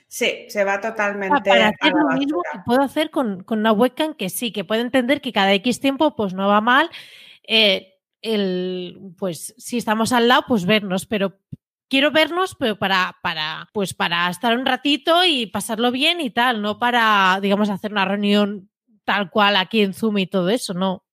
Sí, 0.06 0.46
se 0.48 0.64
va 0.64 0.80
totalmente. 0.80 1.48
Para 1.48 1.68
hacer 1.68 1.92
lo 1.92 2.16
mismo 2.16 2.42
que 2.52 2.58
puedo 2.64 2.82
hacer 2.82 3.10
con, 3.10 3.44
una 3.48 3.72
webcam, 3.72 4.14
que 4.14 4.30
sí, 4.30 4.52
que 4.52 4.64
puede 4.64 4.82
entender 4.82 5.20
que 5.20 5.32
cada 5.32 5.52
X 5.54 5.80
tiempo 5.80 6.14
pues 6.14 6.34
no 6.34 6.48
va 6.48 6.60
mal. 6.60 6.90
Eh, 7.46 7.94
el, 8.20 9.14
pues 9.18 9.54
si 9.58 9.78
estamos 9.78 10.12
al 10.12 10.28
lado, 10.28 10.44
pues 10.46 10.64
vernos, 10.64 11.06
pero 11.06 11.40
quiero 11.88 12.12
vernos, 12.12 12.54
pero 12.58 12.78
para, 12.78 13.16
para, 13.22 13.68
pues 13.72 13.94
para 13.94 14.30
estar 14.30 14.56
un 14.56 14.64
ratito 14.64 15.24
y 15.24 15.46
pasarlo 15.46 15.90
bien 15.90 16.20
y 16.20 16.30
tal, 16.30 16.62
no 16.62 16.78
para, 16.78 17.38
digamos, 17.42 17.68
hacer 17.68 17.90
una 17.90 18.04
reunión 18.04 18.70
tal 19.04 19.30
cual 19.30 19.56
aquí 19.56 19.82
en 19.82 19.94
Zoom 19.94 20.18
y 20.18 20.26
todo 20.26 20.48
eso, 20.50 20.74
no. 20.74 21.04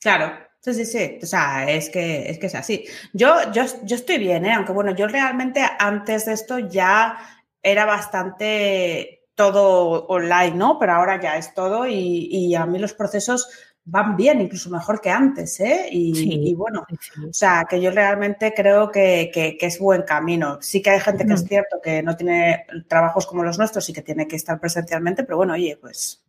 Claro, 0.00 0.32
Sí, 0.64 0.74
sí, 0.74 0.84
sí. 0.84 1.18
O 1.20 1.26
sea, 1.26 1.68
es 1.68 1.90
que 1.90 2.30
es, 2.30 2.38
que 2.38 2.46
es 2.46 2.54
así. 2.54 2.84
Yo, 3.12 3.50
yo, 3.52 3.64
yo 3.82 3.96
estoy 3.96 4.18
bien, 4.18 4.46
¿eh? 4.46 4.52
aunque 4.52 4.70
bueno, 4.70 4.94
yo 4.94 5.08
realmente 5.08 5.60
antes 5.76 6.26
de 6.26 6.34
esto 6.34 6.60
ya 6.60 7.18
era 7.62 7.84
bastante 7.84 9.26
todo 9.34 10.06
online, 10.06 10.56
¿no? 10.56 10.78
Pero 10.78 10.92
ahora 10.92 11.20
ya 11.20 11.36
es 11.36 11.54
todo 11.54 11.86
y, 11.86 12.54
a 12.54 12.66
mí 12.66 12.78
los 12.78 12.92
procesos 12.94 13.48
van 13.84 14.16
bien, 14.16 14.40
incluso 14.40 14.70
mejor 14.70 15.00
que 15.00 15.10
antes, 15.10 15.58
¿eh? 15.60 15.88
Y, 15.90 16.54
bueno, 16.54 16.86
o 17.28 17.32
sea, 17.32 17.66
que 17.68 17.80
yo 17.80 17.90
realmente 17.90 18.52
creo 18.54 18.90
que, 18.90 19.30
es 19.60 19.78
buen 19.78 20.02
camino. 20.02 20.58
Sí 20.60 20.82
que 20.82 20.90
hay 20.90 21.00
gente 21.00 21.26
que 21.26 21.34
es 21.34 21.44
cierto 21.44 21.80
que 21.82 22.02
no 22.02 22.16
tiene 22.16 22.66
trabajos 22.88 23.26
como 23.26 23.42
los 23.42 23.58
nuestros 23.58 23.88
y 23.88 23.92
que 23.92 24.02
tiene 24.02 24.28
que 24.28 24.36
estar 24.36 24.60
presencialmente, 24.60 25.24
pero 25.24 25.38
bueno, 25.38 25.54
oye, 25.54 25.76
pues... 25.80 26.22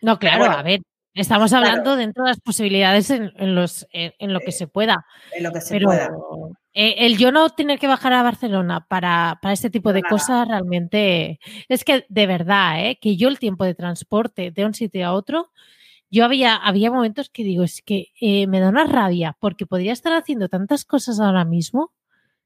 No, 0.00 0.18
claro, 0.18 0.44
a 0.44 0.62
ver, 0.62 0.80
Estamos 1.18 1.52
hablando 1.52 1.96
dentro 1.96 2.22
de 2.22 2.30
las 2.30 2.40
posibilidades 2.40 3.10
en, 3.10 3.32
los, 3.56 3.88
en, 3.90 4.32
lo 4.32 4.38
que 4.38 4.52
se 4.52 4.68
pueda. 4.68 5.04
En 5.32 5.42
lo 5.42 5.50
que 5.50 5.60
se 5.60 5.80
pueda. 5.80 6.12
Eh, 6.80 7.06
el 7.06 7.18
yo 7.18 7.32
no 7.32 7.50
tener 7.50 7.80
que 7.80 7.88
bajar 7.88 8.12
a 8.12 8.22
Barcelona 8.22 8.86
para, 8.86 9.40
este 9.50 9.68
tipo 9.68 9.92
de 9.92 10.04
cosas 10.04 10.46
realmente 10.46 11.40
es 11.68 11.82
que 11.82 12.06
de 12.08 12.26
verdad, 12.28 12.86
¿eh? 12.86 13.00
que 13.02 13.16
yo 13.16 13.26
el 13.28 13.40
tiempo 13.40 13.64
de 13.64 13.74
transporte 13.74 14.52
de 14.52 14.64
un 14.64 14.74
sitio 14.74 15.08
a 15.08 15.12
otro, 15.12 15.50
yo 16.08 16.24
había, 16.24 16.54
había 16.54 16.92
momentos 16.92 17.30
que 17.30 17.42
digo, 17.42 17.64
es 17.64 17.82
que 17.82 18.12
eh, 18.20 18.46
me 18.46 18.60
da 18.60 18.68
una 18.68 18.84
rabia 18.84 19.36
porque 19.40 19.66
podría 19.66 19.92
estar 19.92 20.12
haciendo 20.12 20.48
tantas 20.48 20.84
cosas 20.84 21.18
ahora 21.18 21.44
mismo 21.44 21.90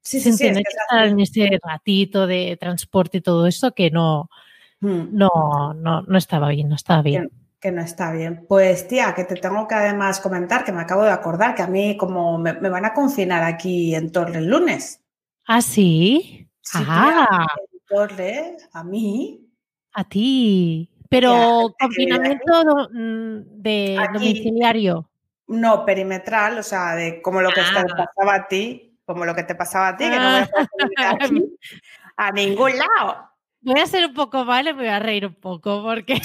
sí, 0.01 0.19
sin 0.19 0.35
sí, 0.35 0.45
tener 0.45 0.63
que, 0.63 0.77
estar 0.81 1.05
en 1.05 1.19
ese 1.19 1.59
ratito 1.63 2.25
de 2.25 2.57
transporte 2.59 3.19
y 3.19 3.21
todo 3.21 3.45
eso 3.45 3.73
que 3.73 3.91
no, 3.91 4.31
hmm. 4.79 5.09
no, 5.11 5.75
no, 5.75 6.01
no 6.01 6.17
estaba 6.17 6.49
bien, 6.49 6.69
no 6.69 6.75
estaba 6.75 7.03
bien 7.03 7.29
que 7.63 7.71
no 7.71 7.81
está 7.81 8.11
bien. 8.11 8.45
Pues 8.45 8.89
tía, 8.89 9.13
que 9.15 9.23
te 9.23 9.35
tengo 9.35 9.65
que 9.69 9.75
además 9.75 10.19
comentar, 10.19 10.65
que 10.65 10.73
me 10.73 10.81
acabo 10.81 11.03
de 11.03 11.11
acordar 11.11 11.55
que 11.55 11.61
a 11.61 11.67
mí 11.67 11.95
como 11.95 12.37
me, 12.37 12.51
van 12.51 12.83
a 12.83 12.93
confinar 12.93 13.41
aquí 13.41 13.95
en 13.95 14.11
Torre 14.11 14.39
el 14.39 14.47
lunes. 14.47 15.01
¿Ah, 15.47 15.61
sí? 15.61 16.49
ah. 16.73 17.47
en 17.71 17.79
Torre, 17.87 18.57
a 18.73 18.83
mí. 18.83 19.49
A 19.93 20.03
ti. 20.03 20.91
Pero 21.07 21.73
confinamiento 21.79 22.89
mm, 22.91 23.61
de 23.61 23.97
domiciliario. 24.11 25.09
No, 25.47 25.85
perimetral, 25.85 26.57
o 26.57 26.63
sea, 26.63 26.95
de 26.95 27.21
como 27.21 27.41
lo 27.41 27.49
que 27.49 27.61
te 27.61 27.79
ah. 27.79 27.85
pasaba 27.95 28.35
a 28.35 28.47
ti, 28.49 28.99
como 29.05 29.23
lo 29.23 29.33
que 29.33 29.43
te 29.43 29.55
pasaba 29.55 29.87
a 29.89 29.95
ti, 29.95 30.03
que 30.03 30.17
no 30.17 30.31
me 30.31 30.49
ah. 30.97 31.17
a 32.17 32.31
ningún 32.33 32.71
lado. 32.77 33.29
Voy 33.61 33.79
a 33.79 33.87
ser 33.87 34.05
un 34.05 34.13
poco 34.13 34.43
mal 34.43 34.65
me 34.65 34.73
voy 34.73 34.87
a 34.87 34.99
reír 34.99 35.25
un 35.25 35.35
poco 35.35 35.81
porque... 35.81 36.19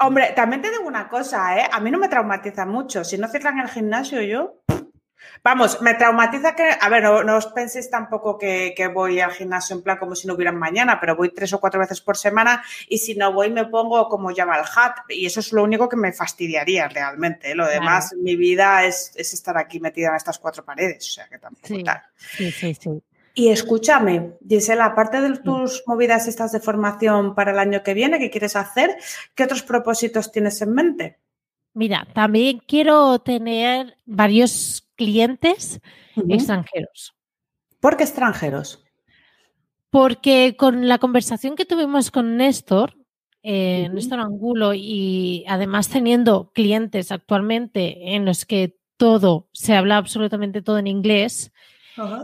Hombre, 0.00 0.32
también 0.36 0.62
te 0.62 0.70
digo 0.70 0.84
una 0.84 1.08
cosa, 1.08 1.58
¿eh? 1.58 1.68
A 1.72 1.80
mí 1.80 1.90
no 1.90 1.98
me 1.98 2.08
traumatiza 2.08 2.64
mucho. 2.64 3.04
Si 3.04 3.18
no 3.18 3.28
cierran 3.28 3.58
el 3.58 3.68
gimnasio, 3.68 4.22
yo. 4.22 4.62
Vamos, 5.42 5.80
me 5.82 5.94
traumatiza 5.94 6.54
que. 6.54 6.70
A 6.80 6.88
ver, 6.88 7.02
no, 7.02 7.36
os 7.36 7.46
penséis 7.46 7.90
tampoco 7.90 8.38
que, 8.38 8.74
voy 8.94 9.20
al 9.20 9.32
gimnasio 9.32 9.76
en 9.76 9.82
plan 9.82 9.98
como 9.98 10.14
si 10.14 10.26
no 10.26 10.34
hubieran 10.34 10.56
mañana, 10.56 11.00
pero 11.00 11.16
voy 11.16 11.30
tres 11.34 11.52
o 11.52 11.60
cuatro 11.60 11.80
veces 11.80 12.00
por 12.00 12.16
semana 12.16 12.62
y 12.88 12.98
si 12.98 13.14
no 13.14 13.32
voy 13.32 13.50
me 13.50 13.66
pongo 13.66 14.08
como 14.08 14.30
llama 14.30 14.56
el 14.58 14.64
hat 14.64 14.98
y 15.08 15.26
eso 15.26 15.40
es 15.40 15.52
lo 15.52 15.64
único 15.64 15.88
que 15.88 15.96
me 15.96 16.12
fastidiaría 16.12 16.88
realmente. 16.88 17.50
¿eh? 17.50 17.54
Lo 17.54 17.66
demás, 17.66 18.14
mi 18.16 18.36
vida 18.36 18.84
es, 18.84 19.12
estar 19.16 19.58
aquí 19.58 19.80
metida 19.80 20.08
en 20.08 20.14
estas 20.14 20.38
cuatro 20.38 20.64
paredes, 20.64 21.08
o 21.08 21.12
sea 21.12 21.28
que 21.28 21.38
tampoco 21.38 21.82
tal. 21.84 22.02
Sí, 22.16 22.50
sí, 22.52 22.74
sí. 22.74 23.02
Y 23.38 23.50
escúchame, 23.50 24.32
Gisela, 24.48 24.86
aparte 24.86 25.20
de 25.20 25.38
tus 25.38 25.84
movidas 25.86 26.26
estas 26.26 26.50
de 26.50 26.58
formación 26.58 27.36
para 27.36 27.52
el 27.52 27.60
año 27.60 27.84
que 27.84 27.94
viene, 27.94 28.18
¿qué 28.18 28.30
quieres 28.30 28.56
hacer? 28.56 28.96
¿Qué 29.36 29.44
otros 29.44 29.62
propósitos 29.62 30.32
tienes 30.32 30.60
en 30.60 30.72
mente? 30.72 31.18
Mira, 31.72 32.08
también 32.14 32.60
quiero 32.66 33.20
tener 33.20 33.96
varios 34.06 34.88
clientes 34.96 35.80
extranjeros. 36.16 37.14
¿Por 37.78 37.96
qué 37.96 38.02
extranjeros? 38.02 38.84
Porque 39.88 40.56
con 40.58 40.88
la 40.88 40.98
conversación 40.98 41.54
que 41.54 41.64
tuvimos 41.64 42.10
con 42.10 42.36
Néstor, 42.38 42.96
eh, 43.44 43.88
Néstor 43.94 44.18
Angulo, 44.18 44.74
y 44.74 45.44
además 45.46 45.88
teniendo 45.88 46.50
clientes 46.52 47.12
actualmente 47.12 48.16
en 48.16 48.24
los 48.24 48.44
que 48.44 48.76
todo, 48.96 49.46
se 49.52 49.76
habla 49.76 49.96
absolutamente 49.96 50.60
todo 50.60 50.78
en 50.78 50.88
inglés, 50.88 51.52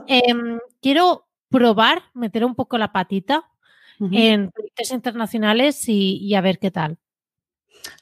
Em, 0.06 0.58
quiero 0.80 1.26
probar, 1.48 2.02
meter 2.14 2.44
un 2.44 2.54
poco 2.54 2.78
la 2.78 2.92
patita 2.92 3.50
en 4.10 4.50
proyectos 4.50 4.90
internacionales 4.90 5.84
y, 5.88 6.34
a 6.34 6.40
ver 6.40 6.58
qué 6.58 6.70
tal. 6.70 6.98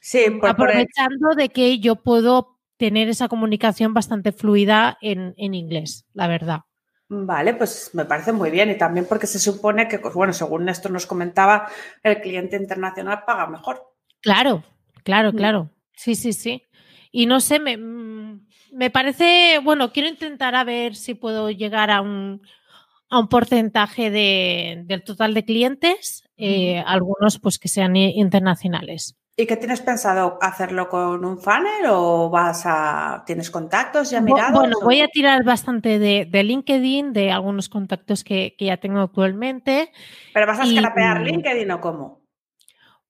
Sí, 0.01 0.25
aprovechando 0.41 1.35
de 1.35 1.49
que 1.49 1.79
yo 1.79 1.97
puedo 1.97 2.59
tener 2.77 3.09
esa 3.09 3.27
comunicación 3.27 3.93
bastante 3.93 4.31
fluida 4.31 4.97
en, 5.01 5.33
inglés, 5.37 6.05
la 6.13 6.27
verdad. 6.27 6.61
Vale, 7.09 7.53
pues 7.53 7.91
me 7.93 8.05
parece 8.05 8.31
muy 8.31 8.49
bien 8.49 8.71
y 8.71 8.77
también 8.77 9.05
porque 9.07 9.27
se 9.27 9.39
supone 9.39 9.87
que, 9.87 9.99
pues 9.99 10.13
bueno, 10.15 10.33
según 10.33 10.65
Néstor 10.65 10.91
nos 10.91 11.05
comentaba, 11.05 11.67
el 12.01 12.21
cliente 12.21 12.55
internacional 12.55 13.23
paga 13.25 13.45
mejor. 13.47 13.93
Claro, 14.19 14.63
claro, 15.03 15.31
claro. 15.31 15.69
Sí, 15.93 16.15
sí, 16.15 16.33
sí. 16.33 16.63
Y 17.11 17.27
no 17.27 17.39
sé, 17.39 17.59
me, 17.59 17.77
mm, 17.77 18.22
me 18.73 18.89
parece, 18.89 19.59
bueno, 19.63 19.91
quiero 19.91 20.09
intentar 20.09 20.55
a 20.55 20.63
ver 20.63 20.95
si 20.95 21.13
puedo 21.13 21.51
llegar 21.51 21.91
a 21.91 22.01
un, 22.01 22.41
a 23.09 23.19
un 23.19 23.27
porcentaje 23.27 24.09
de, 24.09 24.83
del 24.85 25.03
total 25.03 25.33
de 25.33 25.45
clientes, 25.45 26.23
eh, 26.37 26.83
algunos 26.85 27.39
pues 27.39 27.59
que 27.59 27.67
sean 27.67 27.95
internacionales. 27.95 29.15
¿Y 29.35 29.47
qué 29.47 29.57
tienes 29.57 29.81
pensado? 29.81 30.37
¿Hacerlo 30.41 30.89
con 30.89 31.25
un 31.25 31.39
funnel 31.39 31.85
o 31.87 32.29
vas 32.29 32.63
a. 32.65 33.23
¿Tienes 33.25 33.49
contactos 33.49 34.11
ya 34.11 34.21
mirados? 34.21 34.53
Bueno, 34.53 34.75
voy 34.83 35.01
a 35.01 35.07
tirar 35.07 35.43
bastante 35.43 35.97
de, 35.97 36.43
LinkedIn, 36.43 37.13
de 37.13 37.31
algunos 37.31 37.67
contactos 37.67 38.23
que, 38.23 38.55
ya 38.59 38.77
tengo 38.77 38.99
actualmente. 38.99 39.91
¿Pero 40.35 40.45
vas 40.45 40.59
a 40.59 40.63
escrapear 40.63 41.21
LinkedIn 41.21 41.71
o 41.71 41.81
cómo? 41.81 42.22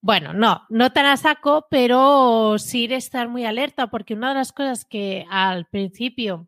Bueno, 0.03 0.33
no, 0.33 0.63
no 0.67 0.91
tan 0.91 1.05
a 1.05 1.15
saco, 1.15 1.65
pero 1.69 2.57
sí 2.59 2.89
estar 2.91 3.29
muy 3.29 3.45
alerta, 3.45 3.87
porque 3.87 4.15
una 4.15 4.27
de 4.29 4.35
las 4.35 4.51
cosas 4.51 4.83
que 4.83 5.25
al 5.29 5.65
principio. 5.67 6.45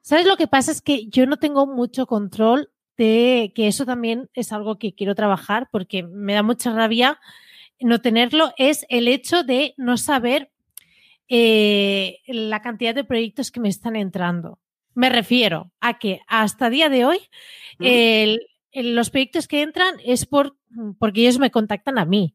¿Sabes 0.00 0.24
lo 0.24 0.38
que 0.38 0.46
pasa? 0.46 0.72
Es 0.72 0.80
que 0.80 1.06
yo 1.08 1.26
no 1.26 1.36
tengo 1.36 1.66
mucho 1.66 2.06
control 2.06 2.70
de 2.96 3.52
que 3.54 3.68
eso 3.68 3.84
también 3.84 4.30
es 4.32 4.54
algo 4.54 4.78
que 4.78 4.94
quiero 4.94 5.14
trabajar, 5.14 5.68
porque 5.70 6.02
me 6.02 6.32
da 6.32 6.42
mucha 6.42 6.72
rabia 6.72 7.20
no 7.78 8.00
tenerlo 8.00 8.54
es 8.56 8.86
el 8.88 9.06
hecho 9.06 9.42
de 9.42 9.74
no 9.76 9.98
saber 9.98 10.50
eh, 11.28 12.20
la 12.26 12.62
cantidad 12.62 12.94
de 12.94 13.04
proyectos 13.04 13.50
que 13.50 13.60
me 13.60 13.68
están 13.68 13.96
entrando. 13.96 14.58
Me 14.94 15.10
refiero 15.10 15.70
a 15.80 15.98
que 15.98 16.20
hasta 16.26 16.70
día 16.70 16.88
de 16.88 17.04
hoy 17.04 17.18
los 18.72 19.10
proyectos 19.10 19.46
que 19.46 19.60
entran 19.60 19.96
es 20.02 20.24
por, 20.24 20.56
porque 20.98 21.20
ellos 21.20 21.38
me 21.38 21.50
contactan 21.50 21.98
a 21.98 22.06
mí. 22.06 22.34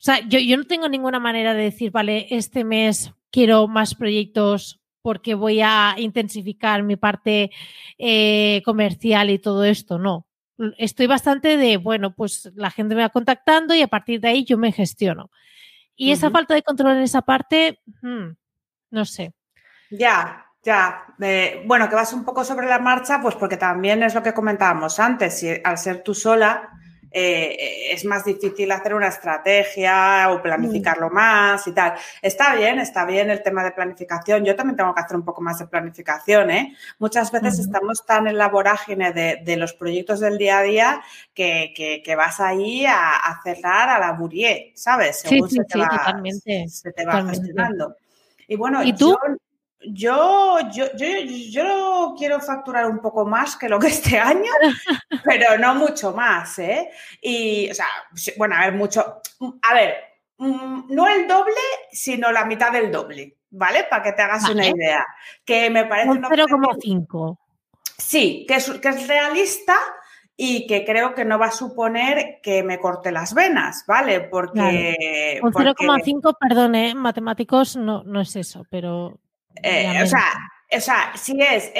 O 0.00 0.02
sea, 0.02 0.26
yo, 0.26 0.38
yo 0.38 0.56
no 0.56 0.64
tengo 0.64 0.88
ninguna 0.88 1.20
manera 1.20 1.52
de 1.52 1.64
decir, 1.64 1.90
vale, 1.90 2.26
este 2.30 2.64
mes 2.64 3.12
quiero 3.30 3.68
más 3.68 3.94
proyectos 3.94 4.80
porque 5.02 5.34
voy 5.34 5.60
a 5.60 5.94
intensificar 5.98 6.82
mi 6.82 6.96
parte 6.96 7.50
eh, 7.98 8.62
comercial 8.64 9.28
y 9.28 9.38
todo 9.38 9.62
esto. 9.62 9.98
No, 9.98 10.26
estoy 10.78 11.06
bastante 11.06 11.58
de, 11.58 11.76
bueno, 11.76 12.14
pues 12.14 12.50
la 12.54 12.70
gente 12.70 12.94
me 12.94 13.02
va 13.02 13.10
contactando 13.10 13.74
y 13.74 13.82
a 13.82 13.88
partir 13.88 14.22
de 14.22 14.28
ahí 14.28 14.44
yo 14.46 14.56
me 14.56 14.72
gestiono. 14.72 15.30
Y 15.94 16.12
esa 16.12 16.30
falta 16.30 16.54
de 16.54 16.62
control 16.62 16.96
en 16.96 17.02
esa 17.02 17.20
parte, 17.20 17.80
hmm, 18.00 18.30
no 18.92 19.04
sé. 19.04 19.34
Ya, 19.90 20.46
ya. 20.62 21.04
bueno, 21.66 21.90
que 21.90 21.94
vas 21.94 22.14
un 22.14 22.24
poco 22.24 22.42
sobre 22.42 22.66
la 22.66 22.78
marcha, 22.78 23.20
pues 23.20 23.34
porque 23.34 23.58
también 23.58 24.02
es 24.02 24.14
lo 24.14 24.22
que 24.22 24.32
comentábamos 24.32 24.98
antes, 24.98 25.40
si 25.40 25.50
al 25.62 25.76
ser 25.76 26.02
tú 26.02 26.14
sola, 26.14 26.70
eh, 27.10 27.92
es 27.92 28.04
más 28.04 28.24
difícil 28.24 28.70
hacer 28.70 28.94
una 28.94 29.08
estrategia 29.08 30.30
o 30.30 30.40
planificarlo 30.40 31.10
más 31.10 31.66
y 31.66 31.72
tal. 31.72 31.94
Está 32.22 32.54
bien, 32.54 32.78
está 32.78 33.04
bien 33.04 33.30
el 33.30 33.42
tema 33.42 33.64
de 33.64 33.72
planificación. 33.72 34.44
Yo 34.44 34.54
también 34.54 34.76
tengo 34.76 34.94
que 34.94 35.00
hacer 35.00 35.16
un 35.16 35.24
poco 35.24 35.40
más 35.40 35.58
de 35.58 35.66
planificación. 35.66 36.50
¿eh? 36.50 36.76
Muchas 36.98 37.32
veces 37.32 37.58
estamos 37.58 38.04
tan 38.06 38.26
en 38.26 38.38
la 38.38 38.48
vorágine 38.48 39.12
de, 39.12 39.56
los 39.56 39.74
proyectos 39.74 40.20
del 40.20 40.38
día 40.38 40.58
a 40.58 40.62
día 40.62 41.02
que, 41.34 42.14
vas 42.16 42.40
ahí 42.40 42.84
a, 42.86 43.40
cerrar 43.42 43.88
a 43.88 43.98
la 43.98 44.12
burie, 44.12 44.72
¿sabes? 44.74 45.20
Según 45.20 45.50
se, 45.50 45.64
te 45.64 45.78
va, 45.78 46.22
se 46.68 46.92
te 46.92 47.04
va 47.04 47.26
gestionando. 47.26 47.96
Y 48.46 48.56
bueno, 48.56 48.82
¿Y 48.82 48.94
tú? 48.94 49.10
Yo, 49.10 49.36
yo, 49.82 50.58
yo, 50.72 50.86
yo 50.94 52.14
quiero 52.16 52.40
facturar 52.40 52.86
un 52.86 53.00
poco 53.00 53.24
más 53.24 53.56
que 53.56 53.68
lo 53.68 53.78
que 53.78 53.88
este 53.88 54.18
año, 54.18 54.52
pero 55.24 55.58
no 55.58 55.74
mucho 55.74 56.12
más, 56.12 56.58
¿eh? 56.58 56.90
Y, 57.20 57.70
o 57.70 57.74
sea, 57.74 57.86
bueno, 58.36 58.56
a 58.56 58.66
ver, 58.66 58.74
mucho. 58.74 59.20
A 59.62 59.74
ver, 59.74 59.94
mm, 60.36 60.82
no 60.88 61.08
el 61.08 61.26
doble, 61.26 61.54
sino 61.90 62.30
la 62.30 62.44
mitad 62.44 62.72
del 62.72 62.92
doble, 62.92 63.38
¿vale? 63.50 63.84
Para 63.84 64.02
que 64.02 64.12
te 64.12 64.22
hagas 64.22 64.48
una 64.50 64.66
idea. 64.66 65.04
Que 65.44 65.70
me 65.70 65.84
parece. 65.84 66.10
Un 66.10 66.22
0,5. 66.22 67.38
Sí, 67.96 68.44
que 68.46 68.56
es, 68.56 68.70
que 68.70 68.88
es 68.88 69.08
realista 69.08 69.76
y 70.36 70.66
que 70.66 70.84
creo 70.84 71.14
que 71.14 71.24
no 71.24 71.38
va 71.38 71.46
a 71.46 71.52
suponer 71.52 72.40
que 72.42 72.62
me 72.62 72.78
corte 72.78 73.12
las 73.12 73.32
venas, 73.32 73.84
¿vale? 73.86 74.20
Porque. 74.20 75.40
Un 75.42 75.52
0,5, 75.52 76.36
perdone, 76.38 76.94
matemáticos 76.94 77.76
no, 77.76 78.02
no 78.04 78.20
es 78.20 78.36
eso, 78.36 78.64
pero 78.70 79.18
eh, 79.62 80.02
o, 80.02 80.06
sea, 80.06 80.32
o 80.72 80.80
sea, 80.80 81.12
si 81.16 81.40
es 81.40 81.72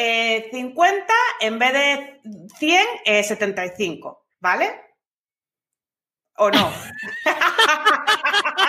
50, 0.51 0.95
eh, 0.95 1.17
en 1.41 1.59
vez 1.59 1.73
de 1.73 2.21
100, 2.59 3.25
75, 3.25 4.27
¿vale? 4.41 4.81
¿O 6.37 6.51
no? 6.51 6.73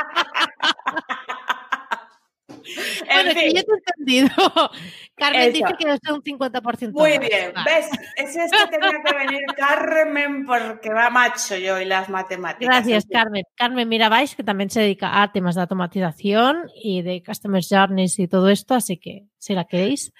bueno, 3.05 3.33
que 3.33 3.53
yo 3.53 3.63
te 3.63 3.71
he 3.71 3.91
entendido. 3.97 4.29
Carmen 5.15 5.53
dice 5.53 5.75
que 5.77 5.85
no 5.85 5.93
es 5.93 5.99
un 6.09 6.23
50%. 6.23 6.91
Muy 6.93 7.17
bien, 7.19 7.53
¿ves? 7.65 7.87
Es 8.15 8.33
que 8.33 8.67
tenía 8.69 9.01
que 9.03 9.13
venir 9.13 9.41
Carmen 9.55 10.45
porque 10.45 10.89
va 10.89 11.09
macho 11.09 11.55
yo 11.57 11.79
y 11.79 11.85
las 11.85 12.09
matemáticas. 12.09 12.67
Gracias, 12.67 13.05
Carmen. 13.11 13.43
Carmen 13.55 13.87
Mirabais, 13.87 14.35
que 14.35 14.43
también 14.43 14.69
se 14.69 14.81
dedica 14.81 15.21
a 15.21 15.31
temas 15.31 15.55
de 15.55 15.61
automatización 15.61 16.69
y 16.75 17.01
de 17.01 17.21
Customer 17.23 17.61
Journeys 17.67 18.17
y 18.19 18.27
todo 18.27 18.49
esto, 18.49 18.73
así 18.73 18.97
que 18.97 19.25
si 19.37 19.53
la 19.53 19.65
queréis, 19.65 20.11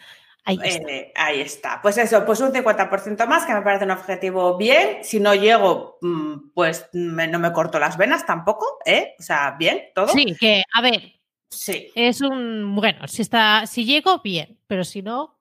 Ahí 0.43 0.60
está. 0.64 0.89
Eh, 0.89 1.14
ahí 1.16 1.41
está. 1.41 1.80
Pues 1.82 1.97
eso, 1.97 2.26
pues 2.26 2.39
un 2.41 2.52
50% 2.52 3.28
más, 3.28 3.45
que 3.45 3.54
me 3.54 3.62
parece 3.62 3.86
un 3.86 3.91
objetivo 3.91 4.58
bien. 4.58 5.04
Si 5.04 5.20
no 5.20 5.36
llego, 5.36 5.97
mm, 6.02 6.52
pues 6.54 6.89
no 6.93 7.39
me 7.39 7.54
corto 7.54 7.80
las 7.80 7.97
venas 7.97 8.26
tampoco, 8.26 8.80
¿eh? 8.86 9.14
O 9.20 9.24
sea, 9.24 9.56
bien, 9.58 9.84
todo. 9.93 10.08
Sí, 10.08 10.36
que, 10.39 10.64
a 10.74 10.82
ver, 10.82 11.21
Sí. 11.52 11.91
Es 11.95 12.22
un, 12.22 12.76
bueno, 12.76 13.08
si 13.08 13.22
está, 13.22 13.66
si 13.68 13.86
llego, 13.86 14.22
bien, 14.24 14.58
pero 14.68 14.84
si 14.84 15.02
no. 15.02 15.38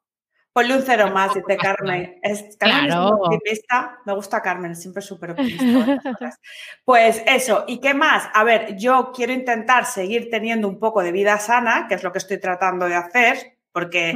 Ponle 0.53 0.77
un 0.77 0.83
cero 0.83 1.09
más, 1.13 1.33
dice 1.33 1.57
Carmen. 1.57 2.19
Es, 2.23 2.57
Carmen 2.59 2.87
claro. 2.87 3.07
optimista. 3.11 4.01
Me 4.05 4.13
gusta 4.15 4.43
Carmen, 4.43 4.75
siempre 4.75 5.01
súper 5.01 5.31
optimista. 5.31 6.37
pues 6.85 7.23
eso, 7.25 7.65
¿y 7.69 7.79
qué 7.79 7.95
más? 7.95 8.29
A 8.35 8.43
ver, 8.43 8.77
yo 8.77 9.13
quiero 9.15 9.33
intentar 9.33 9.87
seguir 9.87 10.29
teniendo 10.29 10.67
un 10.67 10.81
poco 10.81 11.03
de 11.03 11.13
vida 11.13 11.39
sana, 11.39 11.87
que 11.89 11.95
es 11.95 12.03
lo 12.03 12.11
que 12.11 12.19
estoy 12.19 12.41
tratando 12.41 12.87
de 12.87 12.97
hacer, 12.97 13.59
porque 13.71 14.13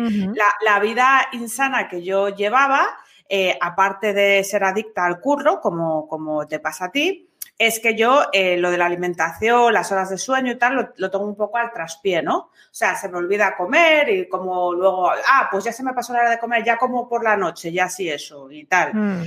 la, 0.64 0.80
vida 0.80 1.28
insana 1.32 1.88
que 1.88 2.02
yo 2.02 2.30
llevaba, 2.30 2.84
eh, 3.28 3.56
aparte 3.60 4.12
de 4.12 4.42
ser 4.42 4.64
adicta 4.64 5.06
al 5.06 5.20
curro, 5.20 5.60
como, 5.60 6.08
como 6.08 6.44
te 6.48 6.58
pasa 6.58 6.86
a 6.86 6.90
ti, 6.90 7.30
es 7.56 7.78
que 7.78 7.94
yo 7.94 8.24
eh, 8.32 8.56
lo 8.56 8.70
de 8.70 8.78
la 8.78 8.86
alimentación, 8.86 9.72
las 9.72 9.92
horas 9.92 10.10
de 10.10 10.18
sueño 10.18 10.52
y 10.52 10.58
tal, 10.58 10.92
lo, 10.96 11.10
tengo 11.10 11.24
un 11.24 11.36
poco 11.36 11.56
al 11.56 11.72
traspié, 11.72 12.22
¿no? 12.22 12.36
O 12.36 12.50
sea, 12.70 12.96
se 12.96 13.08
me 13.08 13.18
olvida 13.18 13.56
comer 13.56 14.08
y 14.08 14.28
como 14.28 14.72
luego, 14.74 15.10
ah, 15.10 15.48
pues 15.50 15.64
ya 15.64 15.72
se 15.72 15.84
me 15.84 15.92
pasó 15.92 16.12
la 16.12 16.20
hora 16.20 16.30
de 16.30 16.38
comer, 16.38 16.64
ya 16.64 16.76
como 16.76 17.08
por 17.08 17.22
la 17.22 17.36
noche, 17.36 17.72
ya 17.72 17.88
sí 17.88 18.08
eso 18.08 18.50
y 18.50 18.64
tal. 18.64 18.94
Mm. 18.94 19.24